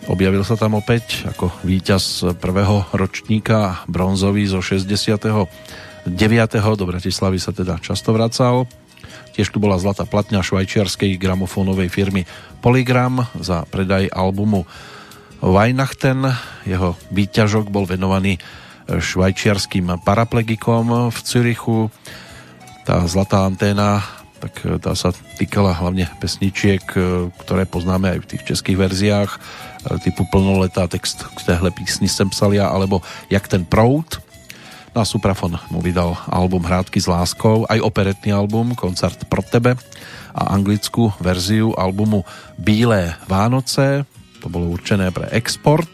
[0.08, 6.08] Objavil sa tam opäť ako víťaz prvého ročníka bronzový zo 69.
[6.08, 8.64] Do Bratislavy sa teda často vracal.
[9.36, 12.24] Tiež tu bola zlatá platňa švajčiarskej gramofónovej firmy
[12.64, 14.64] Polygram za predaj albumu
[15.44, 16.32] Weihnachten.
[16.64, 18.40] Jeho výťažok bol venovaný
[18.88, 21.92] švajčiarským paraplegikom v Cürichu.
[22.88, 24.00] Tá zlatá anténa
[24.40, 29.30] tak e, tá sa týkala hlavne pesničiek, e, ktoré poznáme aj v tých českých verziách,
[30.02, 34.20] typu plnoletá text k téhle písni sem psalia, alebo Jak ten prout.
[34.90, 39.78] Na Suprafon mu vydal album Hrádky s láskou, aj operetný album Koncert pro tebe
[40.34, 42.26] a anglickú verziu albumu
[42.58, 44.02] Bílé Vánoce,
[44.42, 45.86] to bolo určené pre export,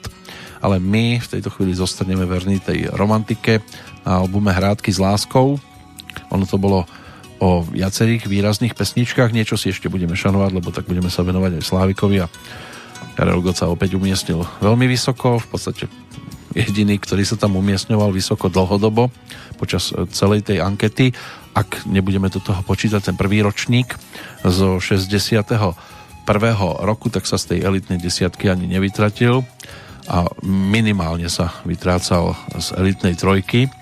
[0.64, 3.60] ale my v tejto chvíli zostaneme verní tej romantike
[4.08, 5.60] na albume Hrádky s láskou.
[6.32, 6.88] Ono to bolo
[7.36, 9.28] o viacerých výrazných pesničkách.
[9.34, 12.32] Niečo si ešte budeme šanovať, lebo tak budeme sa venovať aj Slávikovi a
[13.16, 15.88] Karel Gott sa opäť umiestnil veľmi vysoko, v podstate
[16.52, 19.08] jediný, ktorý sa tam umiestňoval vysoko dlhodobo
[19.56, 21.16] počas celej tej ankety.
[21.56, 23.96] Ak nebudeme do toho počítať ten prvý ročník
[24.44, 25.76] zo 61.
[26.84, 29.44] roku, tak sa z tej elitnej desiatky ani nevytratil
[30.06, 33.72] a minimálne sa vytrácal z elitnej trojky.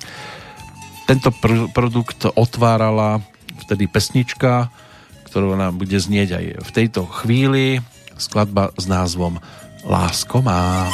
[1.05, 3.20] Tento pr- produkt otvárala
[3.66, 4.73] vtedy pesnička,
[5.28, 7.82] ktorú nám bude znieť aj v tejto chvíli.
[8.19, 9.39] Skladba s názvom
[9.85, 10.89] Lásko má.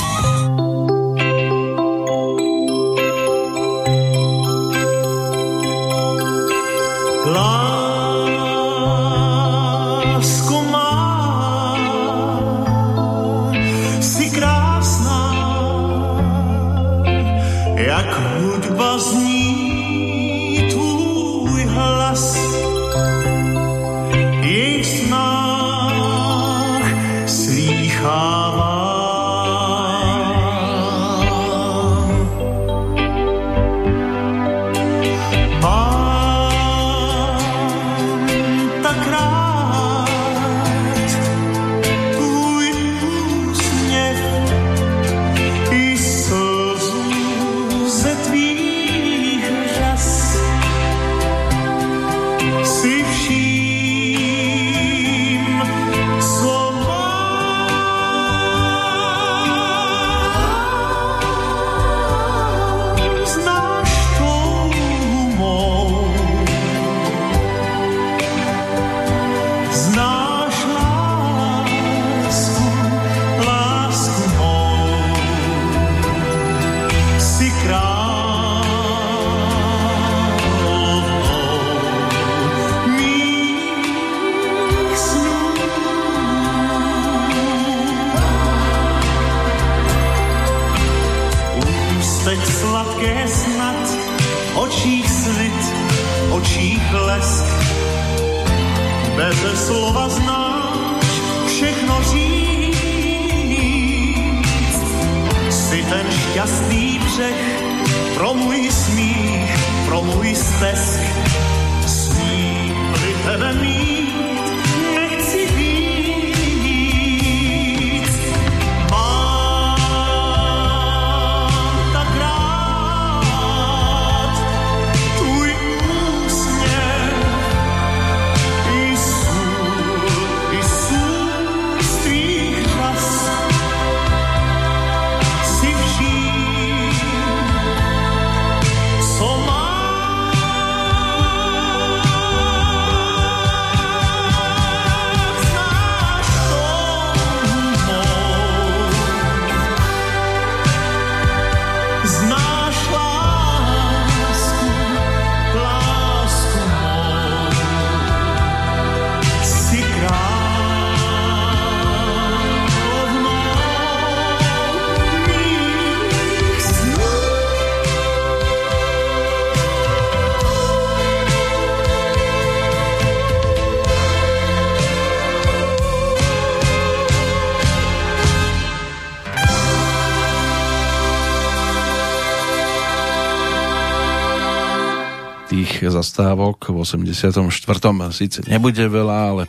[186.20, 188.12] Tých zastávok v 84.
[188.12, 189.42] síce nebude veľa, ale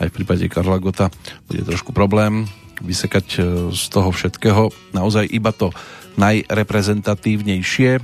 [0.00, 1.12] aj v prípade Karla Gota
[1.44, 2.48] bude trošku problém
[2.80, 3.40] vysekať e,
[3.76, 5.68] z toho všetkého naozaj iba to
[6.16, 8.00] najreprezentatívnejšie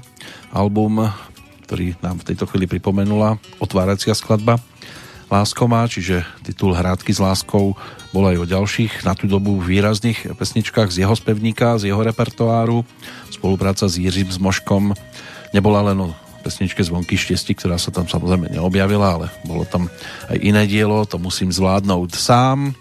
[0.52, 1.09] album,
[1.64, 4.60] ktorý nám v tejto chvíli pripomenula otváracia skladba
[5.32, 7.72] Lásko má, čiže titul Hrádky s láskou
[8.12, 12.84] bol aj o ďalších na tú dobu výrazných pesničkách z jeho spevníka, z jeho repertoáru.
[13.32, 14.92] Spolupráca s Jiřím Zmoškom
[15.56, 16.10] nebola len o
[16.40, 19.92] pesničke Zvonky štiesti, ktorá sa tam samozrejme neobjavila, ale bolo tam
[20.26, 22.74] aj iné dielo, to musím zvládnout sám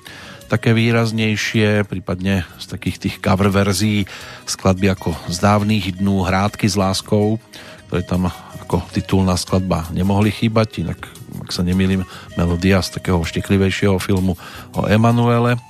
[0.50, 4.10] také výraznejšie, prípadne z takých tých cover verzií
[4.50, 7.38] skladby ako z dávnych dnú Hrádky s láskou,
[7.86, 8.34] ktoré tam
[8.66, 11.00] ako titulná skladba nemohli chýbať, inak,
[11.46, 12.02] ak sa nemýlim,
[12.34, 14.34] melodia z takého štiklivejšieho filmu
[14.74, 15.62] o Emanuele.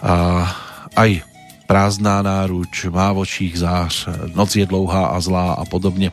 [0.00, 0.48] A
[0.96, 1.20] aj
[1.64, 6.12] prázdná náruč, má v očích zář, noc je dlouhá a zlá a podobne.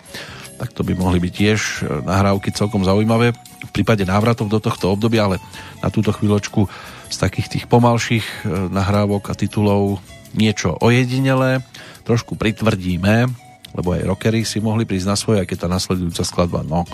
[0.61, 1.59] Tak to by mohli byť tiež
[2.05, 3.33] nahrávky celkom zaujímavé
[3.65, 5.37] v prípade návratov do tohto obdobia, ale
[5.81, 6.69] na túto chvíľočku
[7.11, 8.35] z takých tých pomalších e,
[8.71, 9.99] nahrávok a titulov
[10.31, 11.59] niečo ojedinelé,
[12.07, 13.27] trošku pritvrdíme,
[13.75, 16.87] lebo aj rockery si mohli prísť na svoje, aj keď tá nasledujúca skladba, no.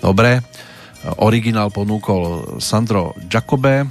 [0.00, 0.42] Dobre,
[1.20, 3.88] originál ponúkol Sandro Jacobe, e,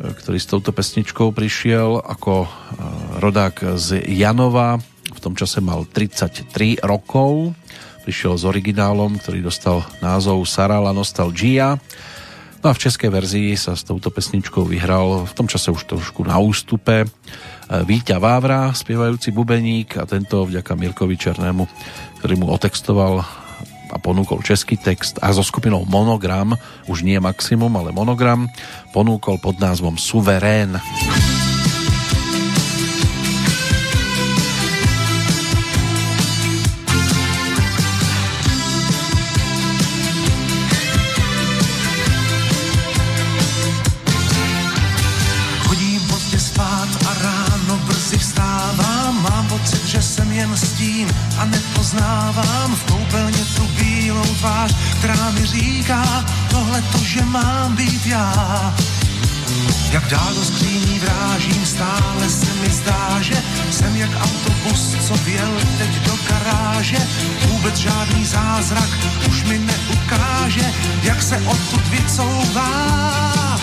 [0.00, 2.48] ktorý s touto pesničkou prišiel ako e,
[3.20, 4.80] rodák z Janova,
[5.12, 7.52] v tom čase mal 33 rokov,
[8.02, 11.78] prišiel s originálom, ktorý dostal názov Sarala Nostalgia,
[12.62, 16.22] No a v českej verzii sa s touto pesničkou vyhral v tom čase už trošku
[16.22, 17.06] na ústupe e,
[17.82, 21.66] Víťa Vávra, spievajúci bubeník a tento vďaka Mirkovi Černému,
[22.22, 23.18] ktorý mu otextoval
[23.92, 26.54] a ponúkol český text a so skupinou Monogram,
[26.86, 28.46] už nie Maximum, ale Monogram,
[28.94, 30.78] ponúkol pod názvom Suverén.
[30.78, 31.41] Suverén.
[54.42, 58.74] Tvář, která mi říká tohle to, že mám být já.
[59.90, 63.36] Jak dál do skříní vrážím, stále se mi zdá, že
[63.70, 66.98] jsem jak autobus, co vjel teď do garáže.
[67.48, 68.90] Vůbec žádný zázrak
[69.28, 73.60] už mi neukáže, jak se odtud vycouvá.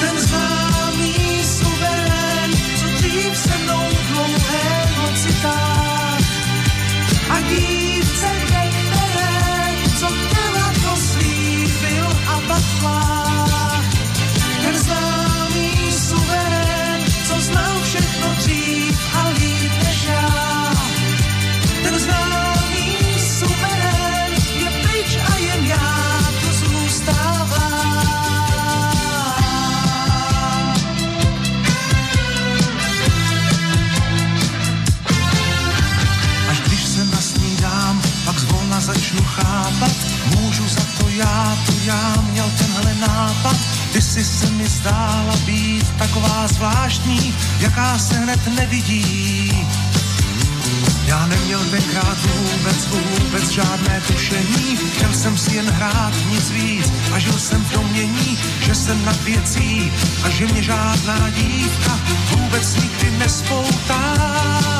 [0.00, 1.14] Ten známý
[1.58, 2.50] suverén,
[2.80, 5.76] co dřív se mnou dlouhé noci tá
[7.30, 7.85] a dívce,
[46.86, 49.66] zvláštní, jaká se hned nevidí.
[51.06, 57.18] Já neměl tenkrát vůbec, vůbec žádné tušení, chtěl jsem si jen hrát nic víc a
[57.18, 59.92] žil jsem v domění, že jsem nad věcí
[60.24, 61.98] a že mě žádná dívka
[62.30, 64.75] vůbec nikdy nespoutá.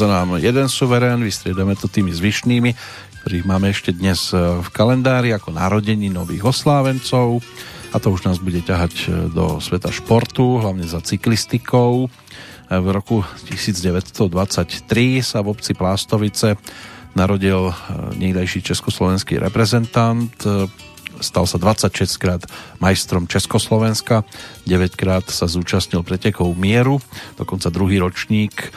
[0.00, 2.72] Vychádza nám jeden suverén, vystriedame to tými zvyšnými,
[3.20, 7.44] ktorých máme ešte dnes v kalendári ako narodení nových oslávencov.
[7.92, 12.08] A to už nás bude ťahať do sveta športu, hlavne za cyklistikou.
[12.72, 14.24] V roku 1923
[15.20, 16.56] sa v obci Plástovice
[17.12, 17.68] narodil
[18.16, 20.32] niekdajší československý reprezentant.
[21.20, 22.40] Stal sa 26 krát
[22.80, 24.24] majstrom Československa,
[24.64, 27.04] 9 krát sa zúčastnil pretekov mieru,
[27.36, 28.72] dokonca druhý ročník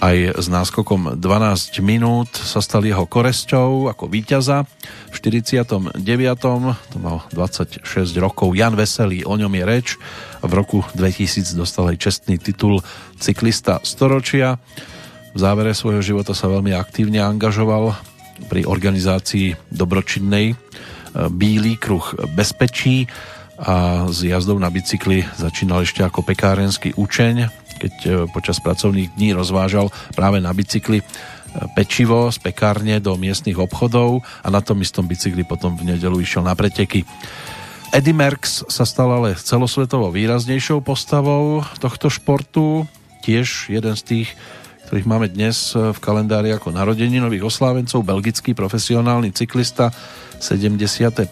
[0.00, 4.64] aj s náskokom 12 minút sa stal jeho koresťou ako víťaza.
[5.12, 5.92] V 49.
[6.40, 7.84] to mal 26
[8.16, 9.88] rokov Jan Veselý, o ňom je reč.
[10.40, 12.80] V roku 2000 dostal aj čestný titul
[13.20, 14.56] cyklista storočia.
[15.36, 17.92] V závere svojho života sa veľmi aktívne angažoval
[18.48, 20.56] pri organizácii dobročinnej
[21.12, 23.04] Bílý kruh bezpečí
[23.60, 29.32] a s jazdou na bicykli začínal ešte ako pekárenský učeň, keď e, počas pracovných dní
[29.32, 31.04] rozvážal práve na bicykli e,
[31.72, 36.44] pečivo z pekárne do miestnych obchodov a na tom istom bicykli potom v nedelu išiel
[36.44, 37.08] na preteky.
[37.90, 42.86] Eddie Merckx sa stal ale celosvetovo výraznejšou postavou tohto športu,
[43.26, 44.28] tiež jeden z tých,
[44.86, 49.90] ktorých máme dnes v kalendári ako narodení nových oslávencov, belgický profesionálny cyklista,
[50.38, 51.26] 75.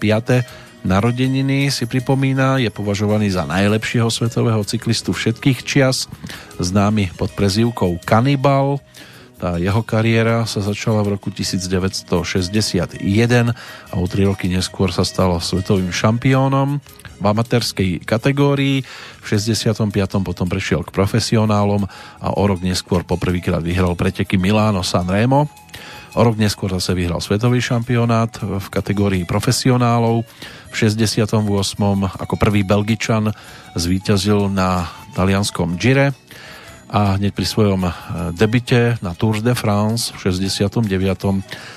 [0.89, 6.09] narodeniny si pripomína, je považovaný za najlepšieho svetového cyklistu všetkých čias,
[6.57, 8.81] známy pod prezývkou Cannibal.
[9.39, 12.99] Tá jeho kariéra sa začala v roku 1961
[13.93, 16.83] a o tri roky neskôr sa stal svetovým šampiónom
[17.21, 18.83] v amatérskej kategórii.
[19.23, 19.95] V 65.
[20.27, 21.87] potom prešiel k profesionálom
[22.19, 25.47] a o rok neskôr poprvýkrát vyhral preteky Milano San Remo
[26.17, 30.25] O rok neskôr zase vyhral svetový šampionát v kategórii profesionálov.
[30.73, 31.37] V 68.
[32.17, 33.29] ako prvý Belgičan
[33.77, 36.17] zvíťazil na talianskom Gire
[36.89, 37.93] a hneď pri svojom eh,
[38.33, 40.89] debite na Tour de France v 69.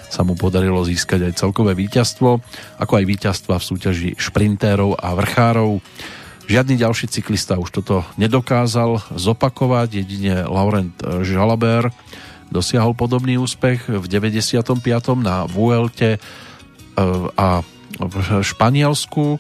[0.08, 2.40] sa mu podarilo získať aj celkové víťazstvo,
[2.80, 5.84] ako aj víťazstva v súťaži šprintérov a vrchárov.
[6.48, 11.96] Žiadny ďalší cyklista už toto nedokázal zopakovať, jedine Laurent Jalabert
[12.52, 14.76] dosiahol podobný úspech v 95.
[15.18, 16.20] na Vuelte e,
[17.40, 17.64] a
[17.96, 19.26] v Španielsku.
[19.36, 19.40] E,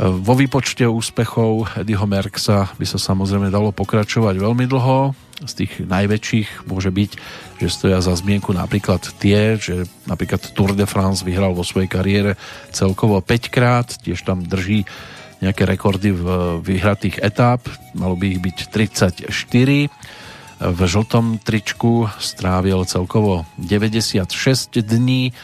[0.00, 5.12] vo výpočte úspechov Eddieho Merksa by sa samozrejme dalo pokračovať veľmi dlho.
[5.44, 7.10] Z tých najväčších môže byť,
[7.60, 12.40] že stoja za zmienku napríklad tie, že napríklad Tour de France vyhral vo svojej kariére
[12.72, 14.88] celkovo 5 krát, tiež tam drží
[15.42, 16.24] nejaké rekordy v
[16.64, 17.60] vyhratých etáp,
[17.92, 19.92] malo by ich byť 34
[20.64, 24.32] v žltom tričku strávil celkovo 96
[24.80, 25.36] dní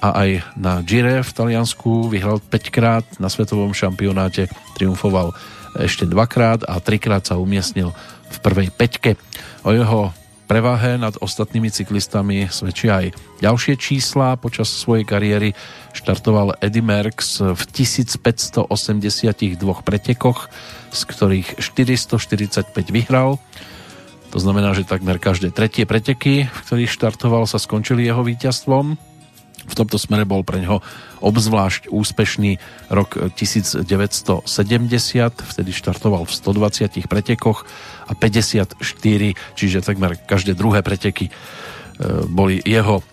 [0.00, 5.36] a aj na Gire v Taliansku vyhral 5 krát, na svetovom šampionáte triumfoval
[5.76, 7.92] ešte dvakrát a trikrát sa umiestnil
[8.32, 9.20] v prvej peťke.
[9.62, 10.10] O jeho
[10.48, 13.06] prevahe nad ostatnými cyklistami svedčia aj
[13.40, 14.36] ďalšie čísla.
[14.36, 15.56] Počas svojej kariéry
[15.96, 18.68] štartoval Eddie Merckx v 1582
[19.84, 20.52] pretekoch,
[20.92, 23.40] z ktorých 445 vyhral
[24.32, 28.96] to znamená, že takmer každé tretie preteky, v ktorých štartoval, sa skončili jeho víťazstvom.
[29.62, 30.80] V tomto smere bol pre ňoho
[31.20, 32.56] obzvlášť úspešný
[32.90, 34.48] rok 1970,
[35.36, 37.68] vtedy štartoval v 120 pretekoch
[38.08, 38.74] a 54,
[39.54, 41.32] čiže takmer každé druhé preteky e,
[42.26, 43.04] boli jeho e,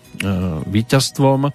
[0.65, 1.53] víťazstvom.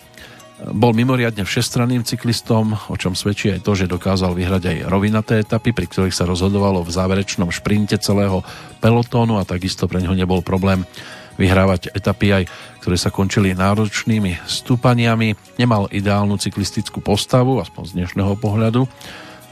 [0.72, 5.76] Bol mimoriadne všestranným cyklistom, o čom svedčí aj to, že dokázal vyhrať aj rovinaté etapy,
[5.76, 8.40] pri ktorých sa rozhodovalo v záverečnom šprinte celého
[8.80, 10.88] pelotónu a takisto pre neho nebol problém
[11.36, 12.44] vyhrávať etapy aj,
[12.80, 15.58] ktoré sa končili náročnými stúpaniami.
[15.60, 18.88] Nemal ideálnu cyklistickú postavu, aspoň z dnešného pohľadu,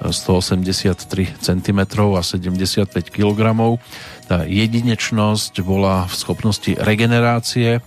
[0.02, 1.80] 183 cm
[2.16, 3.40] a 75 kg.
[4.26, 7.84] Tá jedinečnosť bola v schopnosti regenerácie,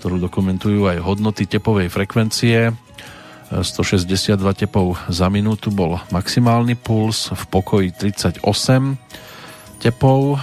[0.00, 2.72] ktorú dokumentujú aj hodnoty tepovej frekvencie.
[3.52, 8.40] 162 tepov za minútu bol maximálny puls, v pokoji 38
[9.76, 10.40] tepov,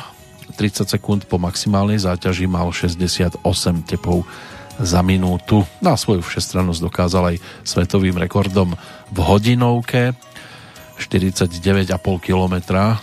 [0.53, 3.41] 30 sekúnd po maximálnej záťaži mal 68
[3.89, 4.29] tepov
[4.77, 5.65] za minútu.
[5.81, 8.77] Na svoju všestrannosť dokázal aj svetovým rekordom
[9.09, 10.13] v hodinovke
[11.01, 11.89] 49,5
[12.21, 12.55] km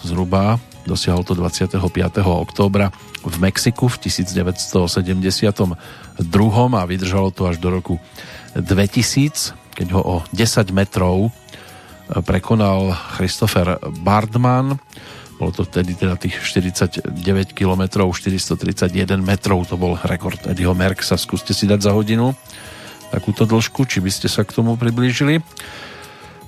[0.06, 1.80] zhruba dosiahol to 25.
[2.22, 2.92] októbra
[3.24, 5.80] v Mexiku v 1972
[6.76, 7.96] a vydržalo to až do roku
[8.54, 11.30] 2000, keď ho o 10 metrov e,
[12.22, 14.78] prekonal Christopher Bardman.
[15.34, 17.10] Bolo to vtedy teda tých 49
[17.58, 21.18] km 431 metrov, to bol rekord Eddieho Merksa.
[21.18, 22.38] Skúste si dať za hodinu
[23.14, 25.38] takúto dĺžku, či by ste sa k tomu priblížili.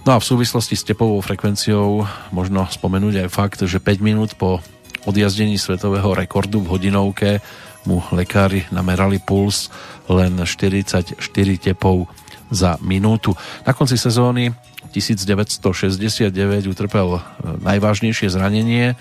[0.06, 4.62] No a v súvislosti s tepovou frekvenciou možno spomenúť aj fakt, že 5 minút po
[5.02, 7.42] odjazdení svetového rekordu v hodinovke
[7.90, 9.66] mu lekári namerali puls
[10.06, 11.18] len 44
[11.58, 12.06] tepov
[12.54, 13.34] za minútu.
[13.66, 14.54] Na konci sezóny
[14.94, 16.30] 1969
[16.70, 17.20] utrpel e,
[17.66, 18.94] najvážnejšie zranenie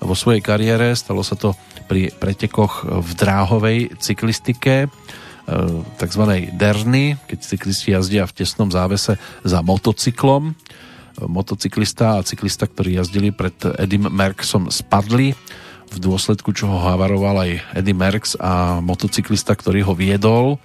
[0.00, 0.96] vo svojej kariére.
[0.96, 1.52] Stalo sa to
[1.84, 4.88] pri pretekoch v dráhovej cyklistike
[5.96, 6.22] tzv.
[6.54, 9.16] derny, keď cyklisti jazdia v tesnom závese
[9.46, 10.58] za motocyklom.
[11.16, 15.32] Motocyklista a cyklista, ktorí jazdili pred Edim Merksom, spadli
[15.86, 20.58] v dôsledku čoho havaroval aj Eddie Merckx a motocyklista, ktorý ho viedol.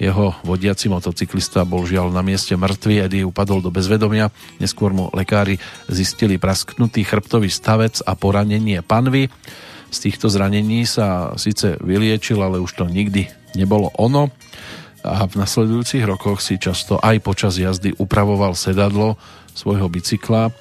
[0.00, 5.60] Jeho vodiaci motocyklista bol žiaľ na mieste mŕtvy, Eddie upadol do bezvedomia, neskôr mu lekári
[5.92, 9.28] zistili prasknutý chrbtový stavec a poranenie panvy.
[9.90, 13.26] Z týchto zranení sa síce vyliečil, ale už to nikdy
[13.58, 14.30] nebolo ono
[15.00, 19.16] a v nasledujúcich rokoch si často aj počas jazdy upravoval sedadlo
[19.56, 20.52] svojho bicykla,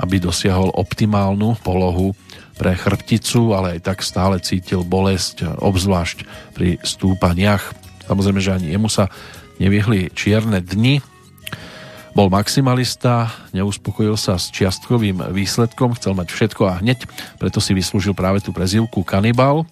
[0.00, 2.16] aby dosiahol optimálnu polohu
[2.56, 6.24] pre chrbticu, ale aj tak stále cítil bolesť, obzvlášť
[6.56, 7.76] pri stúpaniach.
[8.08, 9.12] Samozrejme, že ani jemu sa
[9.60, 11.04] nevyhli čierne dni.
[12.12, 17.08] Bol maximalista, neuspokojil sa s čiastkovým výsledkom, chcel mať všetko a hneď,
[17.40, 19.64] preto si vyslúžil práve tú prezivku Kanibal.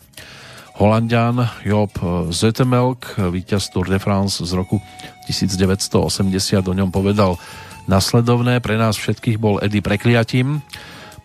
[0.81, 1.37] Holandian
[1.69, 1.93] Job
[2.33, 4.81] Zetemelk, víťaz Tour de France z roku
[5.29, 7.37] 1980, o ňom povedal
[7.85, 8.65] nasledovné.
[8.65, 10.65] Pre nás všetkých bol Eddie prekliatím,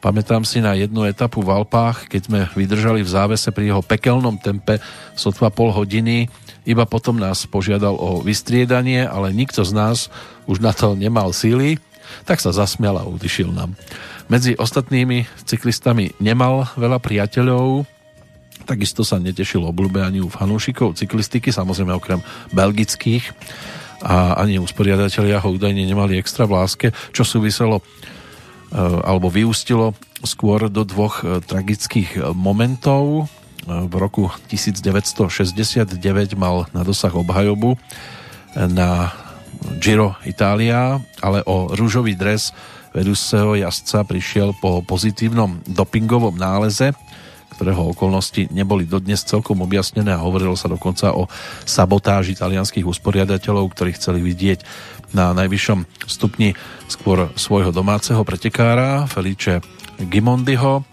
[0.05, 4.37] Pamätám si na jednu etapu v Alpách, keď sme vydržali v závese pri jeho pekelnom
[4.37, 4.77] tempe
[5.17, 6.29] sotva pol hodiny.
[6.61, 10.13] Iba potom nás požiadal o vystriedanie, ale nikto z nás
[10.45, 11.81] už na to nemal síly,
[12.21, 13.73] tak sa zasmial a udišil nám.
[14.29, 17.89] Medzi ostatnými cyklistami nemal veľa priateľov,
[18.69, 22.21] takisto sa netešil obľúbe ani u fanúšikov cyklistiky, samozrejme okrem
[22.53, 23.25] belgických
[24.05, 27.81] a ani usporiadatelia ho údajne nemali extra v láske, čo súviselo
[28.75, 29.95] alebo vyústilo
[30.25, 33.31] skôr do dvoch eh, tragických eh, momentov.
[33.65, 35.97] V roku 1969
[36.37, 37.73] mal na dosah obhajobu
[38.53, 39.09] na
[39.81, 42.53] Giro Italia, ale o rúžový dres
[42.93, 46.93] vedúceho jazdca prišiel po pozitívnom dopingovom náleze,
[47.57, 51.25] ktorého okolnosti neboli dodnes celkom objasnené a hovorilo sa dokonca o
[51.63, 54.61] sabotáži italianských usporiadateľov, ktorí chceli vidieť
[55.15, 56.59] na najvyššom stupni
[56.91, 59.63] skôr svojho domáceho pretekára Felice
[59.95, 60.83] Gimondiho.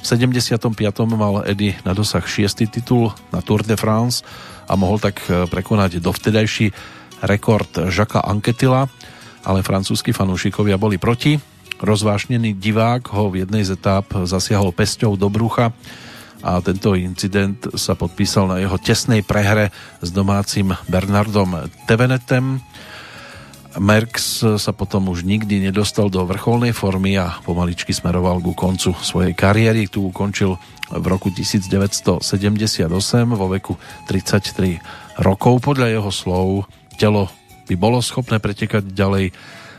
[0.00, 0.76] V 75.
[1.16, 2.68] mal Eddie na dosah 6.
[2.68, 4.20] titul na Tour de France
[4.68, 6.72] a mohol tak e, prekonať dovtedajší
[7.24, 8.84] rekord Žaka Anketila,
[9.48, 11.40] ale francúzski fanúšikovia boli proti.
[11.80, 15.72] Rozvášnený divák ho v jednej z etáp zasiahol pesťou do brucha
[16.44, 19.72] a tento incident sa podpísal na jeho tesnej prehre
[20.04, 22.60] s domácim Bernardom Tevenetem.
[23.78, 29.30] Merx sa potom už nikdy nedostal do vrcholnej formy a pomaličky smeroval ku koncu svojej
[29.30, 29.86] kariéry.
[29.86, 30.58] Tu ukončil
[30.90, 32.90] v roku 1978
[33.30, 33.78] vo veku
[34.10, 35.62] 33 rokov.
[35.62, 36.66] Podľa jeho slov
[36.98, 37.30] telo
[37.70, 39.30] by bolo schopné pretekať ďalej,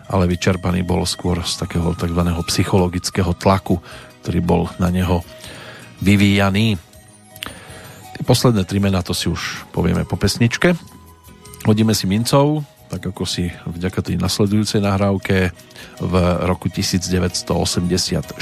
[0.07, 2.22] ale vyčerpaný bol skôr z takého tzv.
[2.47, 3.84] psychologického tlaku,
[4.23, 5.19] ktorý bol na neho
[5.99, 6.80] vyvíjaný.
[8.15, 10.80] Tie posledné tri mená to si už povieme po pesničke.
[11.68, 15.55] Hodíme si mincov, tak ako si vďaka tej nasledujúcej nahrávke
[16.03, 16.13] v
[16.43, 18.35] roku 1984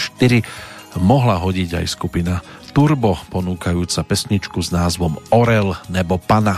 [0.98, 2.42] mohla hodiť aj skupina
[2.74, 6.58] Turbo, ponúkajúca pesničku s názvom Orel nebo Pana.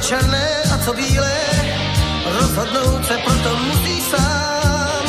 [0.00, 1.36] Černé a co bílé,
[2.40, 5.04] rozhodnout se proto musí sám.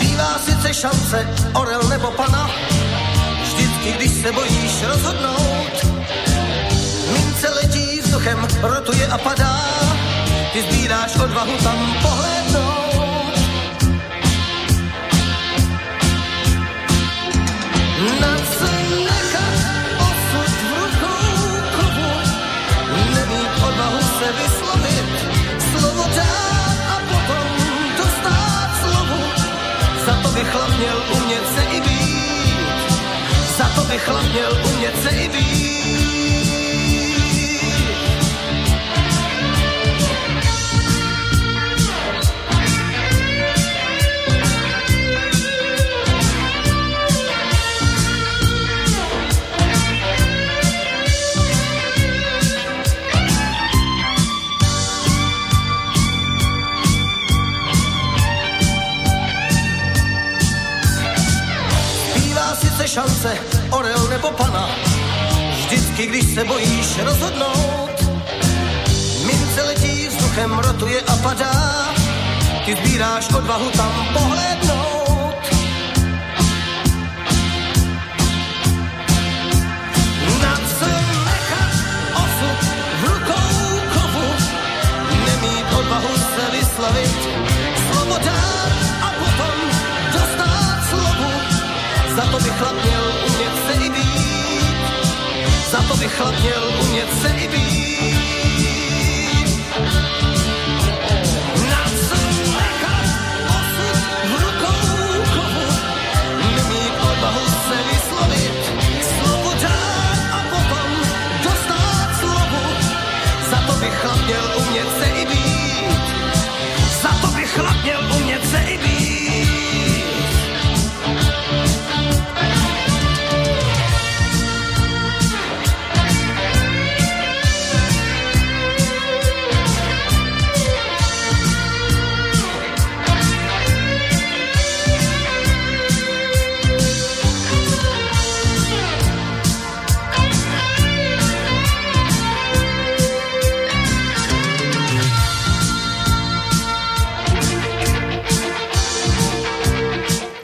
[0.00, 2.50] Bývá sice šance, orel nebo pana,
[3.42, 5.86] vždycky, když se bojíš rozhodnout.
[7.12, 9.60] Mince letí vzduchem, rotuje a padá,
[10.52, 12.67] ty sbíráš odvahu tam pohlednout.
[30.48, 32.98] By chlap měl umět se i být.
[33.58, 35.77] Za to by chlap měl umět se i být.
[63.28, 63.40] Šance,
[63.70, 64.68] orel nebo pana.
[65.56, 67.90] Vždycky, když se bojíš rozhodnout,
[69.26, 71.94] mince letí vzduchem, rotuje a padá.
[72.64, 75.34] Ty sbíráš odvahu tam pohlednout.
[80.42, 80.86] Na co
[81.24, 81.72] nechat
[82.14, 82.60] osud
[83.00, 84.28] v rukou kovu,
[85.26, 87.18] nemít odvahu se vyslavit,
[87.92, 88.18] slovo
[92.38, 94.62] to by chlap měl umět se i být,
[95.70, 97.77] za to by chlap měl umět se i být.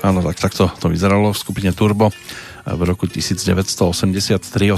[0.05, 2.13] Áno, tak takto to vyzeralo v skupine Turbo
[2.69, 4.77] v roku 1983-84,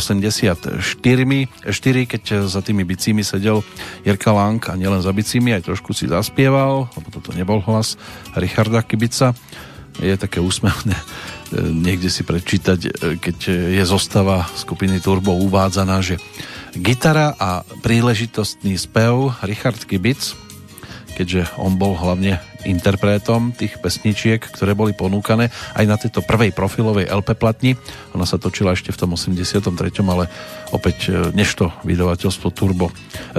[1.66, 1.66] 4,
[2.06, 3.66] keď za tými bicími sedel
[4.06, 7.98] Jirka Lang a nielen za bicími, aj trošku si zaspieval, lebo toto nebol hlas
[8.38, 9.34] Richarda Kibica.
[9.98, 11.04] Je také úsmevné e,
[11.74, 13.38] niekde si prečítať, e, keď
[13.74, 16.22] je zostava skupiny Turbo uvádzaná, že
[16.78, 20.38] gitara a príležitostný spev Richard Kibic,
[21.18, 25.48] keďže on bol hlavne interpretom tých pesničiek, ktoré boli ponúkané
[25.78, 27.72] aj na tejto prvej profilovej LP platni.
[28.12, 29.70] Ona sa točila ešte v tom 83.
[30.06, 30.26] ale
[30.74, 32.94] opäť e, než to vydavateľstvo Turbo, e,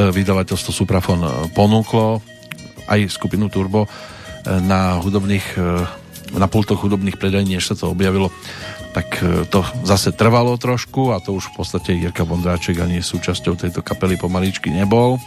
[0.10, 2.24] vydavateľstvo Suprafon e, ponúklo
[2.88, 3.86] aj skupinu Turbo
[4.48, 5.60] na hudobných
[6.32, 8.32] na pultoch hudobných predajní, než sa to objavilo
[8.96, 9.20] tak
[9.52, 14.16] to zase trvalo trošku a to už v podstate Jirka Vondráček ani súčasťou tejto kapely
[14.16, 15.20] pomaličky nebol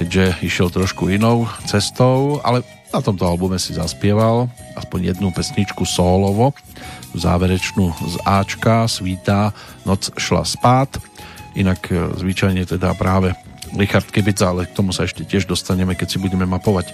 [0.00, 6.54] keďže išiel trošku inou cestou, ale na tomto albume si zaspieval aspoň jednu pesničku solovo,
[7.14, 9.54] záverečnú z Ačka, Svítá,
[9.86, 10.90] Noc šla spát.
[11.58, 13.34] Inak e, zvyčajne teda práve
[13.74, 16.90] Richard Kebica, ale k tomu sa ešte tiež dostaneme, keď si budeme mapovať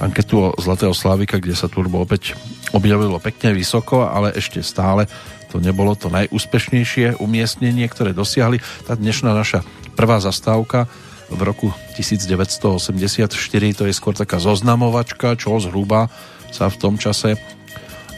[0.00, 2.36] anketu o Zlatého Slávika, kde sa Turbo opäť
[2.76, 5.08] objavilo pekne vysoko, ale ešte stále
[5.48, 8.60] to nebolo to najúspešnejšie umiestnenie, ktoré dosiahli.
[8.84, 9.64] Tá dnešná naša
[9.96, 10.84] prvá zastávka
[11.28, 13.28] v roku 1984,
[13.76, 16.08] to je skôr taká zoznamovačka, čo zhruba
[16.48, 17.36] sa v tom čase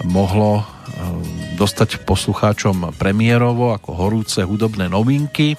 [0.06, 0.64] mohlo eh,
[1.58, 5.58] dostať poslucháčom premiérovo ako horúce hudobné novinky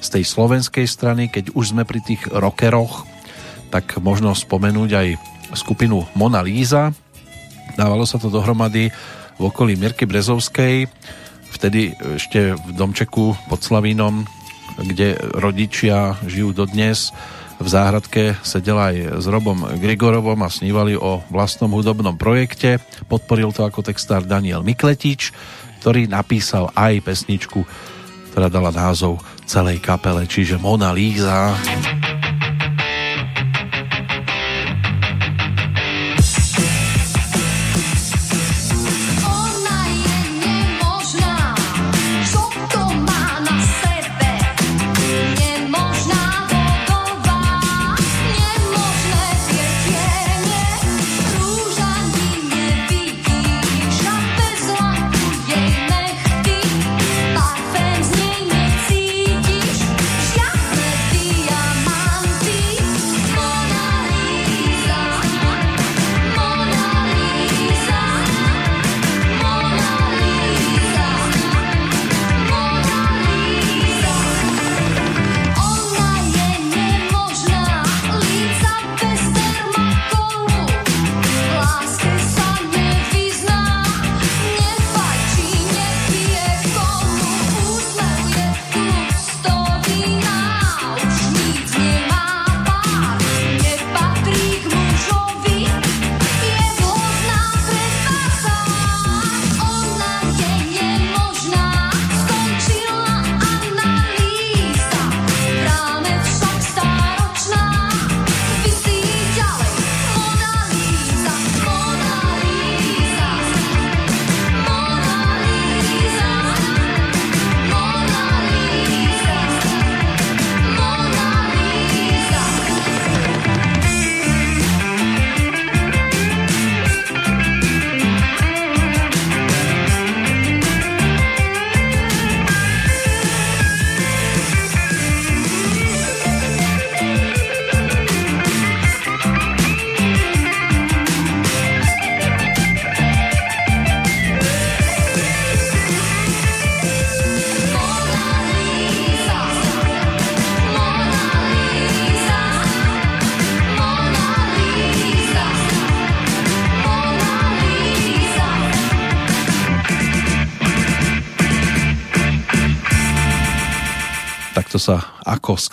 [0.00, 3.08] z tej slovenskej strany, keď už sme pri tých rockeroch,
[3.72, 5.08] tak možno spomenúť aj
[5.56, 6.92] skupinu Mona Lisa.
[7.74, 8.92] Dávalo sa to dohromady
[9.40, 10.86] v okolí Mirky Brezovskej,
[11.50, 14.28] vtedy ešte v domčeku pod Slavínom
[14.78, 17.14] kde rodičia žijú dodnes.
[17.62, 22.82] V záhradke sedel aj s Robom Grigorovom a snívali o vlastnom hudobnom projekte.
[23.06, 25.30] Podporil to ako textár Daniel Mikletič,
[25.78, 27.62] ktorý napísal aj pesničku,
[28.34, 31.54] ktorá dala názov celej kapele, čiže Mona Lisa.
[31.54, 32.03] Ona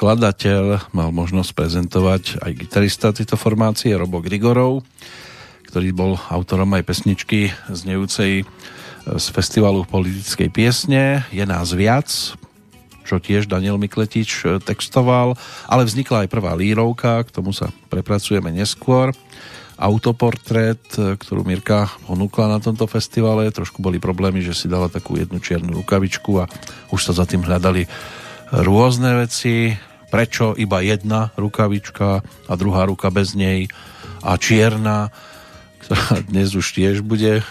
[0.02, 4.82] skladateľ mal možnosť prezentovať aj gitarista tejto formácie Robo Grigorov,
[5.70, 8.42] ktorý bol autorom aj pesničky znejúcej
[9.06, 12.10] z festivalu politickej piesne Je nás viac,
[13.06, 15.38] čo tiež Daniel Mikletič textoval,
[15.70, 19.14] ale vznikla aj prvá lírovka, k tomu sa prepracujeme neskôr.
[19.78, 25.38] Autoportrét, ktorú Mirka ponúkla na tomto festivale, trošku boli problémy, že si dala takú jednu
[25.38, 26.50] čiernu rukavičku a
[26.90, 27.86] už sa za tým hľadali
[28.50, 29.78] rôzne veci,
[30.12, 33.72] prečo iba jedna rukavička a druhá ruka bez nej
[34.20, 35.10] a čierna,
[35.88, 37.44] ktorá dnes už tiež bude e,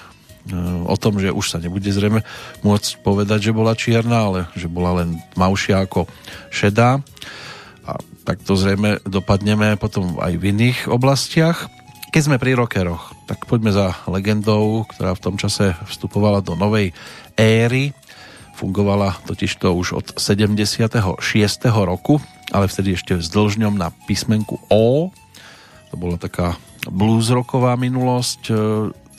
[0.85, 2.20] o tom, že už sa nebude zrejme
[2.61, 6.05] môcť povedať, že bola čierna, ale že bola len tmavšia ako
[6.53, 7.01] šedá.
[7.89, 7.97] A
[8.28, 11.66] takto zrejme dopadneme potom aj v iných oblastiach.
[12.12, 16.93] Keď sme pri rockeroch, tak poďme za legendou, ktorá v tom čase vstupovala do novej
[17.39, 17.97] éry
[18.61, 21.01] Fungovala totižto už od 76.
[21.81, 22.20] roku,
[22.51, 25.10] ale vtedy ešte s dlžňom na písmenku O.
[25.90, 26.55] To bola taká
[26.86, 28.52] bluesrocková minulosť e,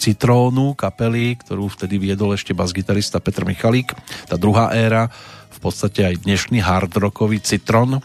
[0.01, 3.93] Citrónu, kapely, ktorú vtedy viedol ešte bas-gitarista Petr Michalík.
[4.25, 5.13] Tá druhá éra,
[5.53, 8.01] v podstate aj dnešný hardrockový Citron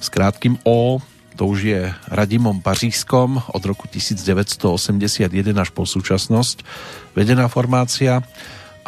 [0.00, 0.96] s krátkým O,
[1.36, 5.28] to už je Radimom Pařískom od roku 1981
[5.60, 6.64] až po súčasnosť
[7.12, 8.24] vedená formácia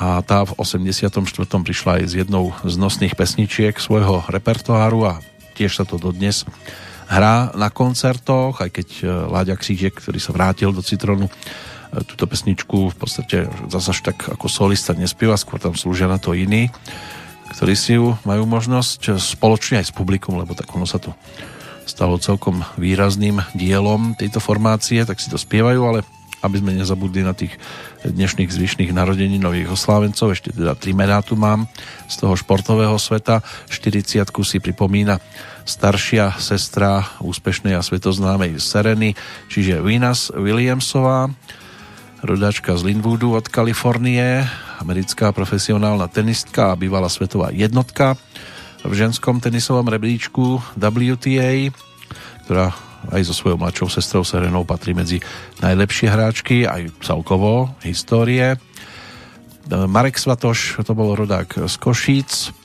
[0.01, 1.13] a tá v 84.
[1.45, 5.15] prišla aj s jednou z nosných pesničiek svojho repertoáru a
[5.59, 6.47] tiež sa to dodnes
[7.09, 11.33] hrá na koncertoch, aj keď e, Láďa Křížek, ktorý sa vrátil do Citronu, e,
[12.05, 16.69] túto pesničku v podstate zase tak ako solista nespieva, skôr tam slúžia na to iní,
[17.57, 21.17] ktorí si ju majú možnosť spoločne aj s publikum, lebo tak ono sa to
[21.89, 26.05] stalo celkom výrazným dielom tejto formácie, tak si to spievajú, ale
[26.43, 27.55] aby sme nezabudli na tých
[28.07, 30.35] dnešných zvyšných narodení nových oslávencov.
[30.35, 31.67] Ešte teda tri mená tu mám
[32.07, 33.43] z toho športového sveta.
[33.71, 35.19] 40 si pripomína
[35.69, 39.13] staršia sestra úspešnej a svetoznámej Sereny,
[39.53, 41.29] čiže Venus Williamsová,
[42.25, 44.47] rodačka z Linwoodu od Kalifornie,
[44.81, 48.17] americká profesionálna tenistka a bývalá svetová jednotka
[48.87, 51.75] v ženskom tenisovom rebríčku WTA,
[52.47, 55.23] ktorá aj so svojou mladšou sestrou Serenou patrí medzi
[55.63, 58.59] najlepšie hráčky, aj celkovo histórie.
[59.69, 62.57] Marek Svatoš, to bol rodák z Košíc,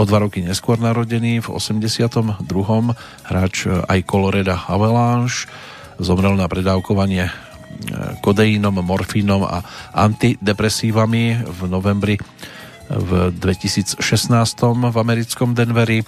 [0.00, 2.48] o dva roky neskôr narodený, v 82.
[3.28, 5.44] hráč aj Coloreda Avalanche,
[6.00, 7.32] zomrel na predávkovanie e,
[8.24, 9.60] kodeínom, morfínom a
[9.92, 12.16] antidepresívami v novembri
[12.88, 14.00] v 2016
[14.88, 16.00] v americkom Denveri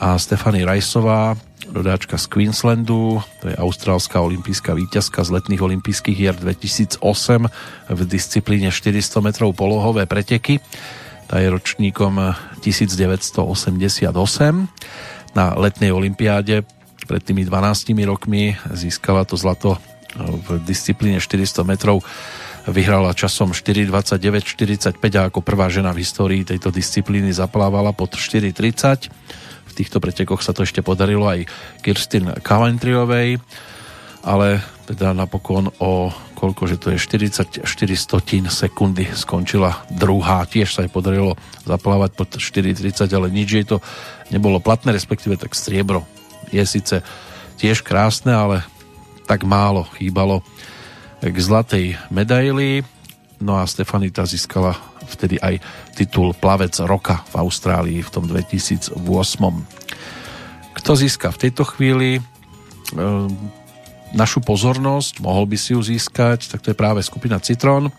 [0.00, 1.36] a Stefany Rajsová
[1.72, 7.02] rodáčka z Queenslandu, to je austrálska olimpijská víťazka z letných olympijských hier 2008
[7.90, 10.60] v disciplíne 400 metrov polohové preteky.
[11.26, 14.12] Tá je ročníkom 1988.
[15.34, 16.62] Na letnej olympiáde
[17.06, 19.78] pred tými 12 rokmi získala to zlato
[20.16, 22.00] v disciplíne 400 metrov
[22.66, 29.12] vyhrala časom 4.29.45 a ako prvá žena v histórii tejto disciplíny zaplávala pod 4.30
[29.76, 31.44] týchto pretekoch sa to ešte podarilo aj
[31.84, 33.36] Kirstin Kalentriovej,
[34.24, 37.64] ale teda napokon o koľko, že to je 44
[37.96, 40.44] stotín sekundy skončila druhá.
[40.44, 43.80] Tiež sa jej podarilo zaplávať pod 4.30, ale nič jej to
[44.28, 46.04] nebolo platné, respektíve tak striebro
[46.50, 47.02] je síce
[47.58, 48.56] tiež krásne, ale
[49.26, 50.44] tak málo chýbalo
[51.18, 52.84] k zlatej medaili.
[53.40, 54.72] No a Stefanita získala
[55.04, 55.60] vtedy aj
[55.92, 58.96] titul Plavec roka v Austrálii v tom 2008.
[60.76, 62.22] Kto získa v tejto chvíli e,
[64.16, 67.92] našu pozornosť, mohol by si ju získať, tak to je práve skupina Citron,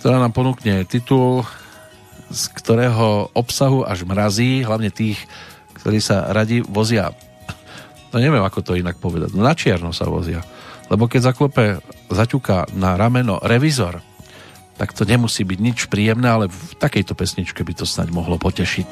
[0.00, 1.44] ktorá nám ponúkne titul,
[2.32, 5.20] z ktorého obsahu až mrazí, hlavne tých,
[5.76, 7.12] ktorí sa radi vozia
[8.14, 10.38] no neviem, ako to inak povedať, no na čierno sa vozia.
[10.86, 11.82] Lebo keď zaklope,
[12.14, 13.98] zaťuká na rameno revizor,
[14.74, 18.90] tak to nemusí byť nič príjemné, ale v takejto pesničke by to snáď mohlo potešiť.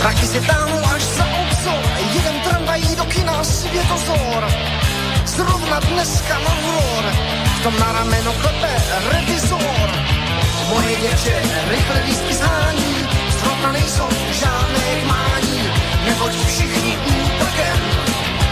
[0.00, 0.40] Taky si
[3.70, 4.48] tam světozor.
[5.24, 7.04] Zrovna dneska na hor,
[7.58, 8.82] v tom na rameno klepe
[9.12, 9.90] revizor.
[10.68, 12.94] Moje děče rychle lístky zhání,
[13.40, 15.70] zrovna nejsou žádné kmání,
[16.04, 17.80] neboť všichni úprkem,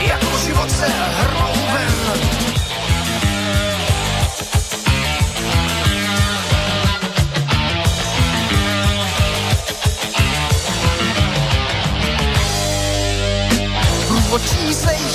[0.00, 2.37] jako život se hrnou ven.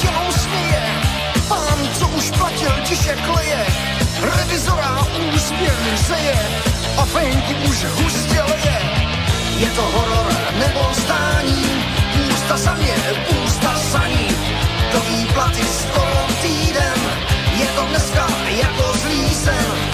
[0.04, 0.84] Jenom směje.
[1.48, 3.66] Pán, co už platil, tiše kleje.
[4.22, 6.38] Revizora úspěch seje
[6.98, 8.80] a fenku už hustě leje.
[9.58, 11.66] Je to horor nebo zdání,
[12.30, 12.96] ústa za mě,
[13.44, 14.28] ústa za ní.
[14.94, 17.02] Do výplaty skoro týden,
[17.60, 19.93] je to dneska jako zlý sen.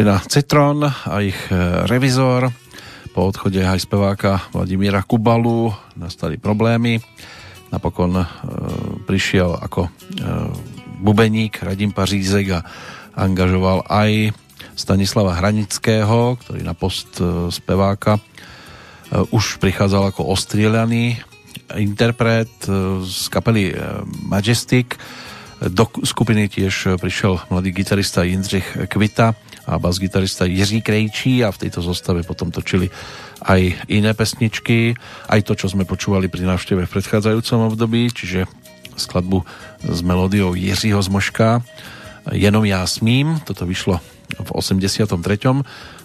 [0.00, 2.48] Skupina Citron a ich e, revizor.
[3.12, 7.04] Po odchode aj speváka Vladimíra Kubalu nastali problémy.
[7.68, 8.24] Napokon e,
[9.04, 9.90] prišiel ako e,
[11.04, 12.64] bubeník Radim Pařízek a
[13.12, 14.32] angažoval aj
[14.72, 18.20] Stanislava Hranického, ktorý na post e, speváka e,
[19.36, 21.20] už prichádzal ako ostrieľaný
[21.76, 24.96] interpret e, z kapely e, Majestic.
[25.60, 29.36] Do skupiny tiež prišiel mladý gitarista Jindřich Kvita
[29.66, 32.88] a bas-gitarista Jiří Krejčí a v tejto zostave potom točili
[33.44, 34.96] aj iné pesničky,
[35.28, 38.44] aj to, čo sme počúvali pri návšteve v predchádzajúcom období, čiže
[38.96, 39.44] skladbu
[39.84, 41.64] s melódiou Jiřího Zmoška
[42.32, 44.00] Jenom já smím, toto vyšlo
[44.42, 45.18] v 83.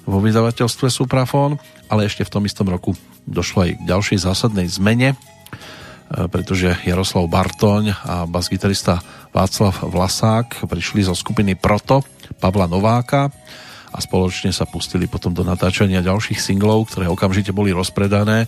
[0.06, 1.60] vo vydavateľstve Suprafon,
[1.90, 2.96] ale ešte v tom istom roku
[3.28, 5.14] došlo aj k ďalšej zásadnej zmene,
[6.30, 9.02] pretože Jaroslav Bartoň a basgitarista
[9.36, 12.00] Václav Vlasák prišli zo skupiny Proto
[12.40, 13.28] Pavla Nováka
[13.92, 18.48] a spoločne sa pustili potom do natáčania ďalších singlov, ktoré okamžite boli rozpredané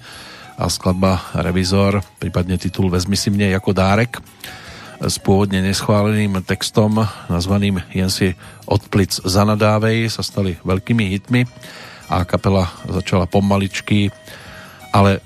[0.55, 4.23] a skladba Revizor, prípadne titul Vezmi si mne ako dárek
[5.03, 8.31] s pôvodne neschváleným textom nazvaným Jen si
[8.63, 11.43] odplic zanadávej sa stali veľkými hitmi
[12.07, 14.07] a kapela začala pomaličky,
[14.95, 15.19] ale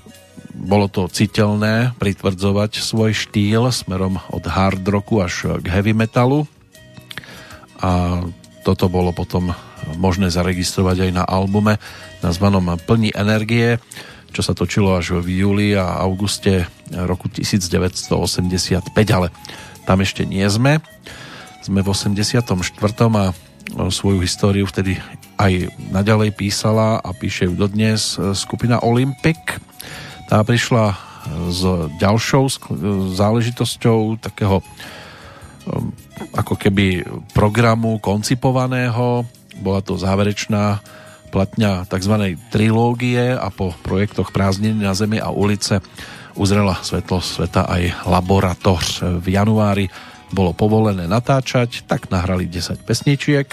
[0.62, 6.46] bolo to citeľné pritvrdzovať svoj štýl smerom od hard rocku až k heavy metalu
[7.82, 8.22] a
[8.62, 9.50] toto bolo potom
[9.98, 11.82] možné zaregistrovať aj na albume
[12.22, 13.82] nazvanom Plní energie,
[14.30, 19.34] čo sa točilo až v júli a auguste roku 1985, ale
[19.82, 20.78] tam ešte nie sme.
[21.66, 22.46] Sme v 84.
[23.18, 23.24] a
[23.90, 25.02] svoju históriu vtedy
[25.42, 29.58] aj naďalej písala a píše ju dodnes skupina Olympic.
[30.32, 30.96] Tá prišla
[31.52, 31.60] s
[32.00, 32.48] ďalšou
[33.12, 35.92] záležitosťou takého um,
[36.32, 37.04] ako keby
[37.36, 39.28] programu koncipovaného.
[39.60, 40.80] Bola to záverečná
[41.28, 42.40] platňa tzv.
[42.48, 45.84] trilógie a po projektoch Prázdniny na zemi a ulice
[46.32, 49.20] uzrela svetlo sveta aj laboratoř.
[49.20, 49.92] V januári
[50.32, 53.52] bolo povolené natáčať, tak nahrali 10 pesničiek.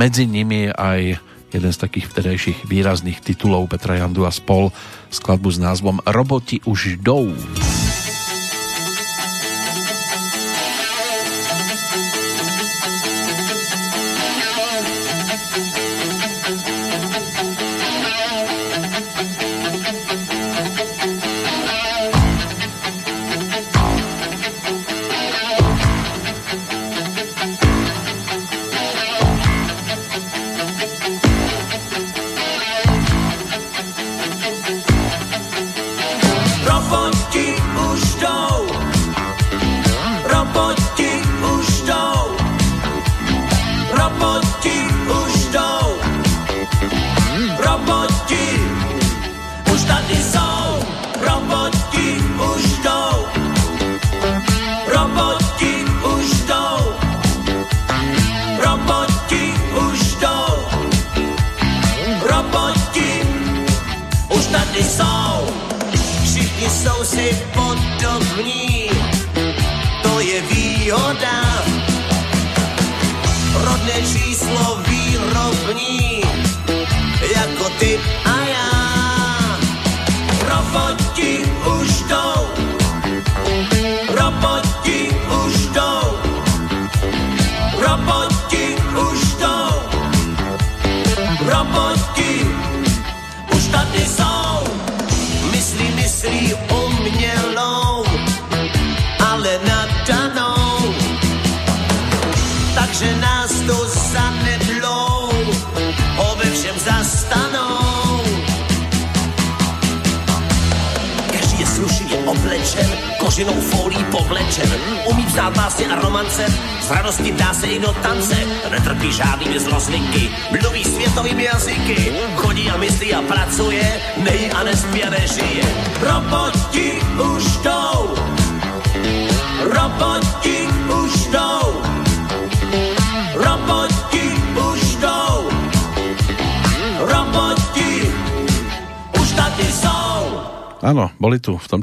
[0.00, 1.20] Medzi nimi aj
[1.52, 4.70] jeden z takých vtedajších výrazných titulov Petra Jandu a spol
[5.08, 7.32] skladbu s názvom Roboti už jdou.
[7.32, 7.87] Roboti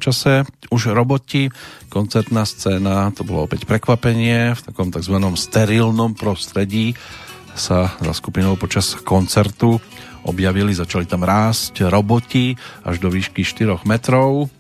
[0.05, 1.49] čase už roboti,
[1.89, 5.17] koncertná scéna, to bolo opäť prekvapenie, v takom tzv.
[5.33, 6.93] sterilnom prostredí
[7.55, 9.81] sa za skupinou počas koncertu
[10.25, 12.53] objavili, začali tam rásť roboti
[12.83, 14.51] až do výšky 4 metrov.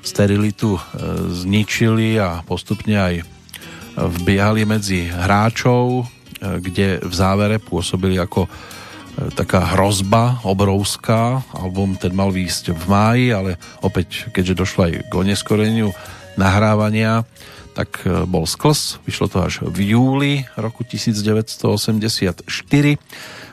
[0.00, 0.80] Sterilitu e,
[1.28, 3.14] zničili a postupne aj
[4.00, 6.04] vbiehali medzi hráčov, e,
[6.62, 8.48] kde v závere pôsobili ako
[9.34, 11.42] taká hrozba obrovská.
[11.52, 13.50] Album ten mal výjsť v máji, ale
[13.84, 15.92] opäť, keďže došlo aj k oneskoreniu
[16.38, 17.26] nahrávania,
[17.74, 19.02] tak e, bol skls.
[19.06, 22.46] Vyšlo to až v júli roku 1984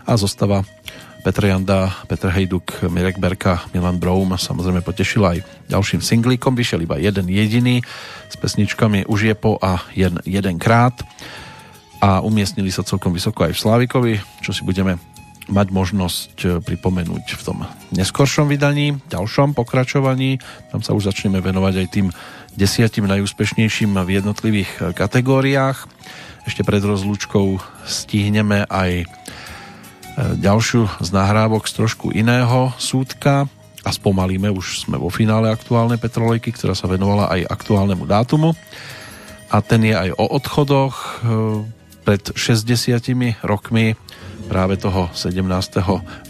[0.07, 0.63] a zostava
[1.27, 6.55] Petr Janda, Petr Hejduk, Mirek Berka, Milan Broum samozrejme potešil aj ďalším singlíkom.
[6.55, 7.83] Vyšiel iba jeden jediný
[8.31, 10.95] s pesničkami Už je po a jen jedenkrát
[11.97, 14.13] a umiestnili sa celkom vysoko aj v Slávikovi,
[14.45, 15.16] čo si budeme
[15.47, 17.57] mať možnosť e, pripomenúť v tom
[17.95, 20.43] neskoršom vydaní, ďalšom pokračovaní.
[20.71, 22.07] Tam sa už začneme venovať aj tým
[22.55, 25.87] desiatim najúspešnejším v jednotlivých e, kategóriách.
[26.47, 29.05] Ešte pred rozlúčkou stihneme aj e,
[30.39, 33.47] ďalšiu z nahrávok z trošku iného súdka
[33.87, 38.51] a spomalíme, už sme vo finále aktuálnej Petrolejky, ktorá sa venovala aj aktuálnemu dátumu
[39.47, 41.23] a ten je aj o odchodoch
[42.03, 43.95] pred 60 rokmi
[44.47, 45.43] práve toho 17.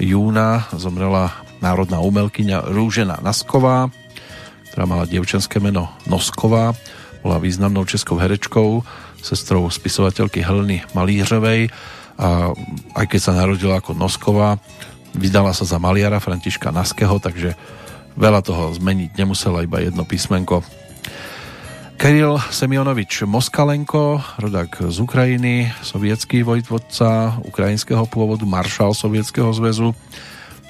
[0.01, 3.93] júna zomrela národná umelkyňa Rúžena Nasková,
[4.73, 6.73] ktorá mala dievčenské meno Nosková,
[7.21, 8.81] bola významnou českou herečkou,
[9.21, 11.69] sestrou spisovateľky Heleny Malířovej
[12.17, 12.51] a
[12.97, 14.57] aj keď sa narodila ako Nosková,
[15.13, 17.53] vydala sa za maliara Františka Naského, takže
[18.17, 20.65] veľa toho zmeniť nemusela iba jedno písmenko
[21.97, 29.97] Kiril Semionovič Moskalenko, rodák z Ukrajiny, sovietský vojtvodca ukrajinského pôvodu, maršál Sovietskeho zväzu,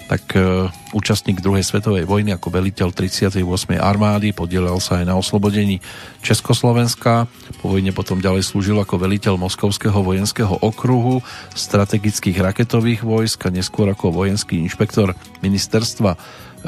[0.07, 3.43] tak e, účastník druhej svetovej vojny ako veliteľ 38.
[3.75, 5.83] armády, podielal sa aj na oslobodení
[6.23, 7.27] Československa.
[7.59, 11.19] Po vojne potom ďalej slúžil ako veliteľ Moskovského vojenského okruhu,
[11.51, 15.11] strategických raketových vojsk a neskôr ako vojenský inšpektor
[15.43, 16.15] ministerstva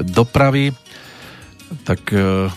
[0.03, 0.75] dopravy.
[1.87, 2.51] Tak e,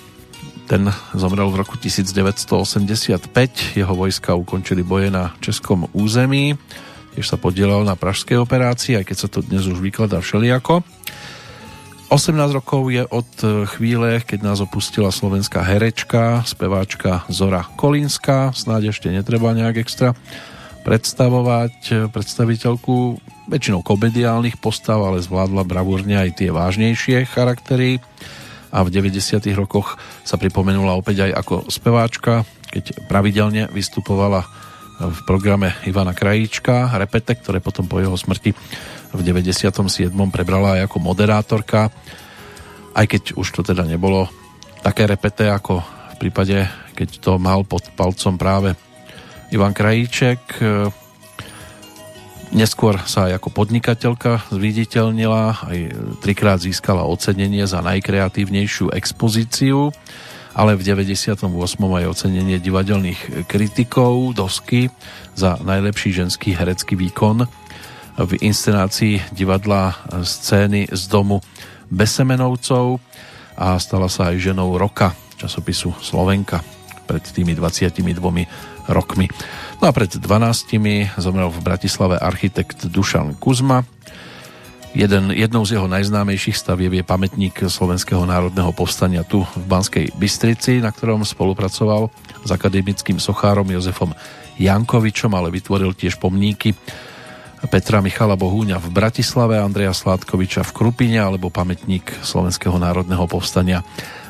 [0.72, 3.28] ten zomrel v roku 1985.
[3.76, 6.56] Jeho vojska ukončili boje na českom území.
[7.12, 10.80] Tiež sa podielal na pražskej operácii, aj keď sa to dnes už vykladá všelijako.
[12.08, 13.28] 18 rokov je od
[13.76, 18.56] chvíle, keď nás opustila slovenská herečka, speváčka Zora Kolínska.
[18.56, 20.16] Snáď ešte netreba nejak extra
[20.88, 23.20] predstavovať predstaviteľku
[23.52, 28.00] väčšinou komediálnych postav, ale zvládla bravúrne aj tie vážnejšie charaktery
[28.72, 29.44] a v 90.
[29.52, 34.48] rokoch sa pripomenula opäť aj ako speváčka, keď pravidelne vystupovala
[35.02, 38.56] v programe Ivana Krajíčka, Repete, ktoré potom po jeho smrti
[39.12, 40.08] v 97.
[40.32, 41.92] prebrala aj ako moderátorka,
[42.96, 44.28] aj keď už to teda nebolo
[44.80, 46.64] také repete ako v prípade,
[46.96, 48.72] keď to mal pod palcom práve
[49.52, 50.64] Ivan Krajíček.
[52.52, 55.78] Neskôr sa aj ako podnikateľka zviditeľnila, aj
[56.20, 59.88] trikrát získala ocenenie za najkreatívnejšiu expozíciu,
[60.52, 61.48] ale v 98.
[61.80, 64.92] aj ocenenie divadelných kritikov dosky
[65.32, 67.48] za najlepší ženský herecký výkon
[68.20, 71.40] v inscenácii divadla scény z domu
[71.88, 73.00] Besemenovcov
[73.56, 76.60] a stala sa aj ženou roka časopisu Slovenka
[77.08, 78.04] pred tými 22
[78.92, 79.26] rokmi.
[79.82, 80.78] No a pred 12
[81.18, 83.82] zomrel v Bratislave architekt Dušan Kuzma.
[84.94, 90.78] Jeden, jednou z jeho najznámejších stavieb je pamätník Slovenského národného povstania tu v Banskej Bystrici,
[90.78, 92.14] na ktorom spolupracoval
[92.46, 94.14] s akademickým sochárom Jozefom
[94.62, 96.78] Jankovičom, ale vytvoril tiež pomníky
[97.66, 103.82] Petra Michala Bohúňa v Bratislave, Andreja Sládkoviča v Krupine alebo pamätník Slovenského národného povstania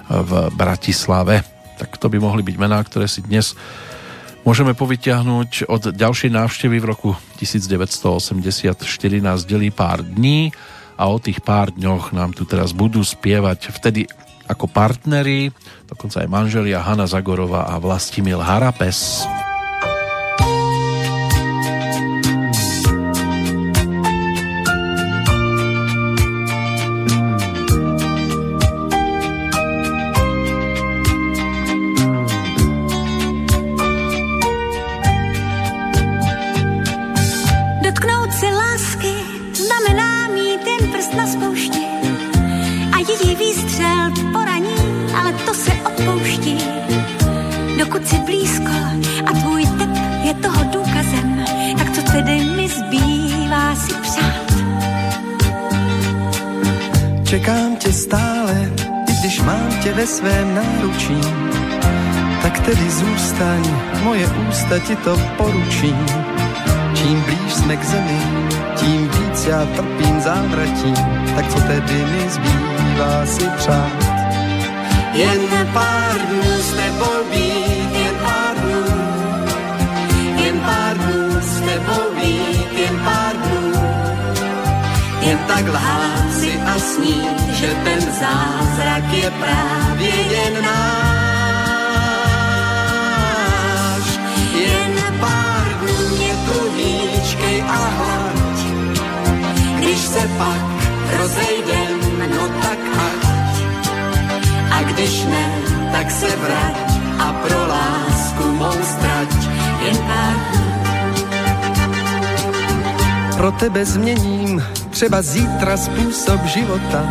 [0.08, 1.44] v Bratislave.
[1.76, 3.52] Tak to by mohli byť mená, ktoré si dnes
[4.42, 8.82] môžeme povyťahnuť od ďalšej návštevy v roku 1984
[9.22, 10.50] nás delí pár dní
[10.98, 14.06] a o tých pár dňoch nám tu teraz budú spievať vtedy
[14.50, 15.54] ako partneri,
[15.86, 19.24] dokonca aj manželia Hanna Zagorová a Vlastimil Harapes.
[19.24, 19.51] ve
[64.12, 65.88] moje ústa ti to poručí.
[66.92, 68.20] Čím blíž jsme k zemi,
[68.76, 70.92] tím víc já trpím závratí,
[71.34, 73.96] tak co tedy mi zbývá si přát.
[75.12, 75.40] Jen
[75.72, 78.84] pár dnů s tebou být, jen pár dnů,
[80.44, 83.72] jen pár dnů s tebou být, jen pár dnů,
[85.20, 91.11] jen tak lhát si a snít, že ten zázrak je právě jen náš.
[100.38, 100.62] Pak
[101.18, 101.98] rozejdem,
[102.36, 103.22] no tak ať.
[104.72, 105.46] A když ne,
[105.92, 106.88] tak se vrať
[107.18, 109.32] a pro lásku mou strať
[109.84, 110.36] jen pár.
[113.36, 117.04] Pro tebe změním třeba zítra způsob života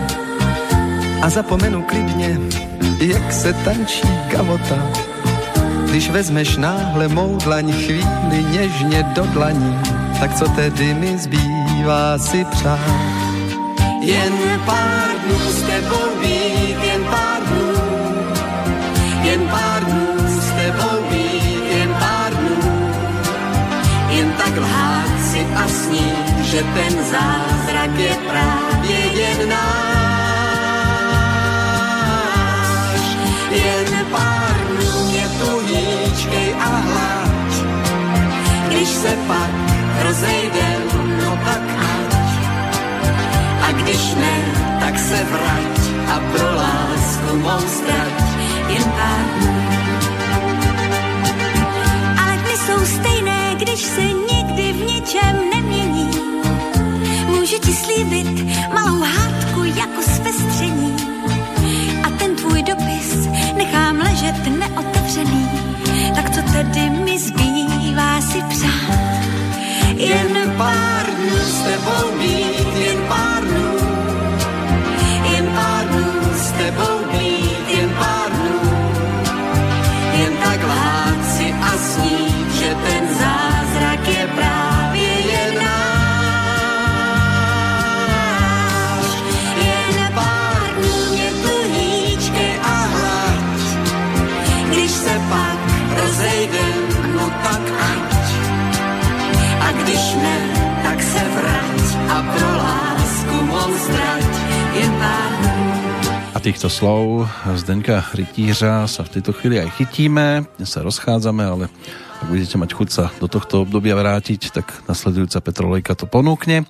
[1.21, 2.39] a zapomenu klidně,
[2.99, 4.77] jak se tančí gavota.
[5.89, 9.79] Když vezmeš náhle mou dlaň chvíli něžně do dlaní,
[10.19, 11.60] tak co tedy mi zbývá
[12.17, 12.79] si přát?
[14.01, 14.33] Jen
[14.65, 17.73] pár dnů s tebou být, jen pár dnů,
[19.23, 20.07] jen pár dnů
[20.41, 22.91] s tebou být, jen pár dnů,
[24.09, 30.01] jen tak lhát si a snít, že ten zázrak je právě jen náš.
[33.51, 35.61] jen pár dnů mě tu
[36.59, 37.53] a hlaď.
[38.67, 39.70] Když se pak
[40.03, 40.81] rozejdem,
[41.23, 42.31] no tak ať.
[43.61, 44.35] A když ne,
[44.79, 45.75] tak se vrať
[46.13, 48.17] a pro lásku mou strať
[48.69, 49.55] jen pár dnů.
[52.21, 56.09] Ale dny jsou stejné, když se nikdy v ničem nemění.
[57.25, 58.27] Můžu ti slíbit
[58.73, 60.95] malou hádku jako zpestření.
[62.03, 65.49] A ten tvůj dopis nechám ležet neotevřený,
[66.15, 69.10] tak co tedy mi zbývá si přát?
[70.01, 73.30] Jen pár dnů s tebou být, jen pár
[106.51, 110.43] týchto slov Zdenka Rytířa sa v tejto chvíli aj chytíme.
[110.59, 111.71] Dnes sa rozchádzame, ale
[112.19, 116.67] ak budete mať chuť sa do tohto obdobia vrátiť, tak nasledujúca Petrolejka to ponúkne.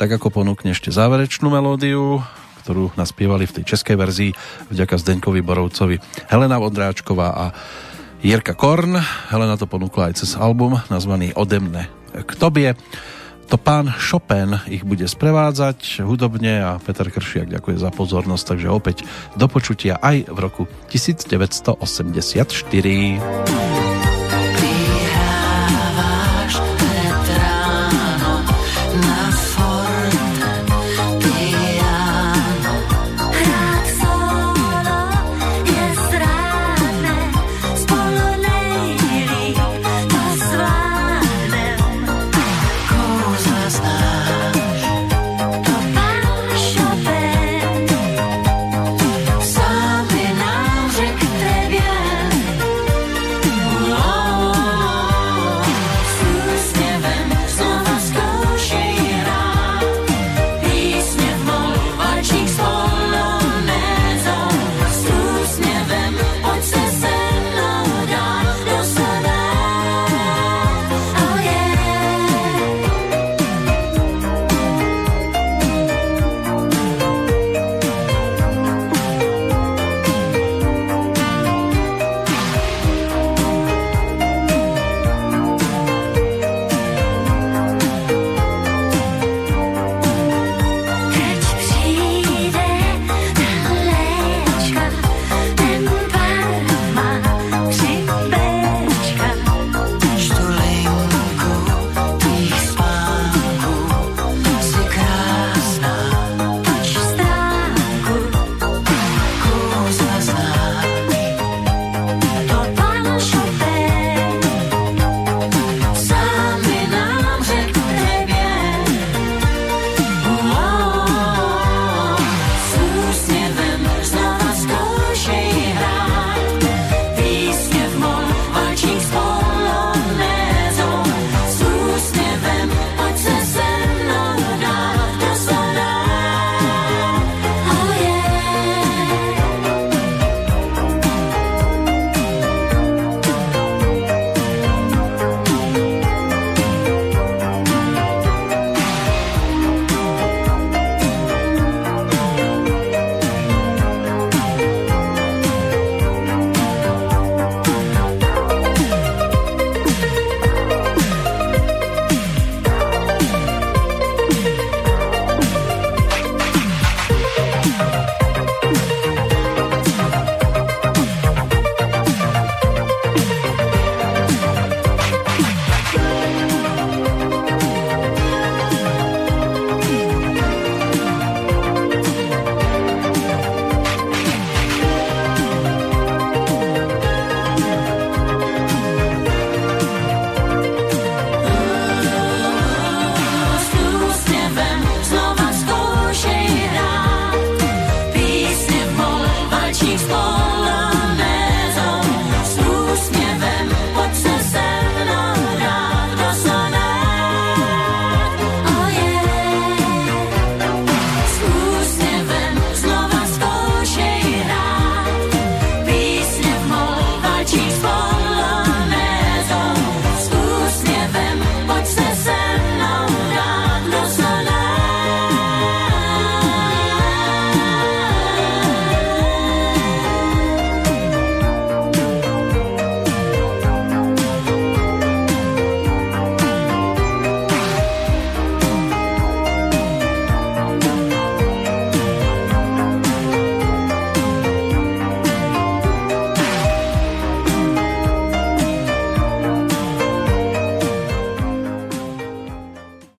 [0.00, 2.24] Tak ako ponúkne ešte záverečnú melódiu,
[2.64, 4.32] ktorú naspievali v tej českej verzii
[4.72, 6.00] vďaka Zdenkovi Borovcovi
[6.32, 7.44] Helena Vondráčková a
[8.24, 8.96] Jirka Korn.
[9.28, 12.72] Helena to ponúkla aj cez album nazvaný Odemne k tobie.
[13.48, 19.08] To pán Chopin ich bude sprevádzať hudobne a Peter Kršiak ďakuje za pozornosť, takže opäť
[19.40, 23.77] do počutia aj v roku 1984.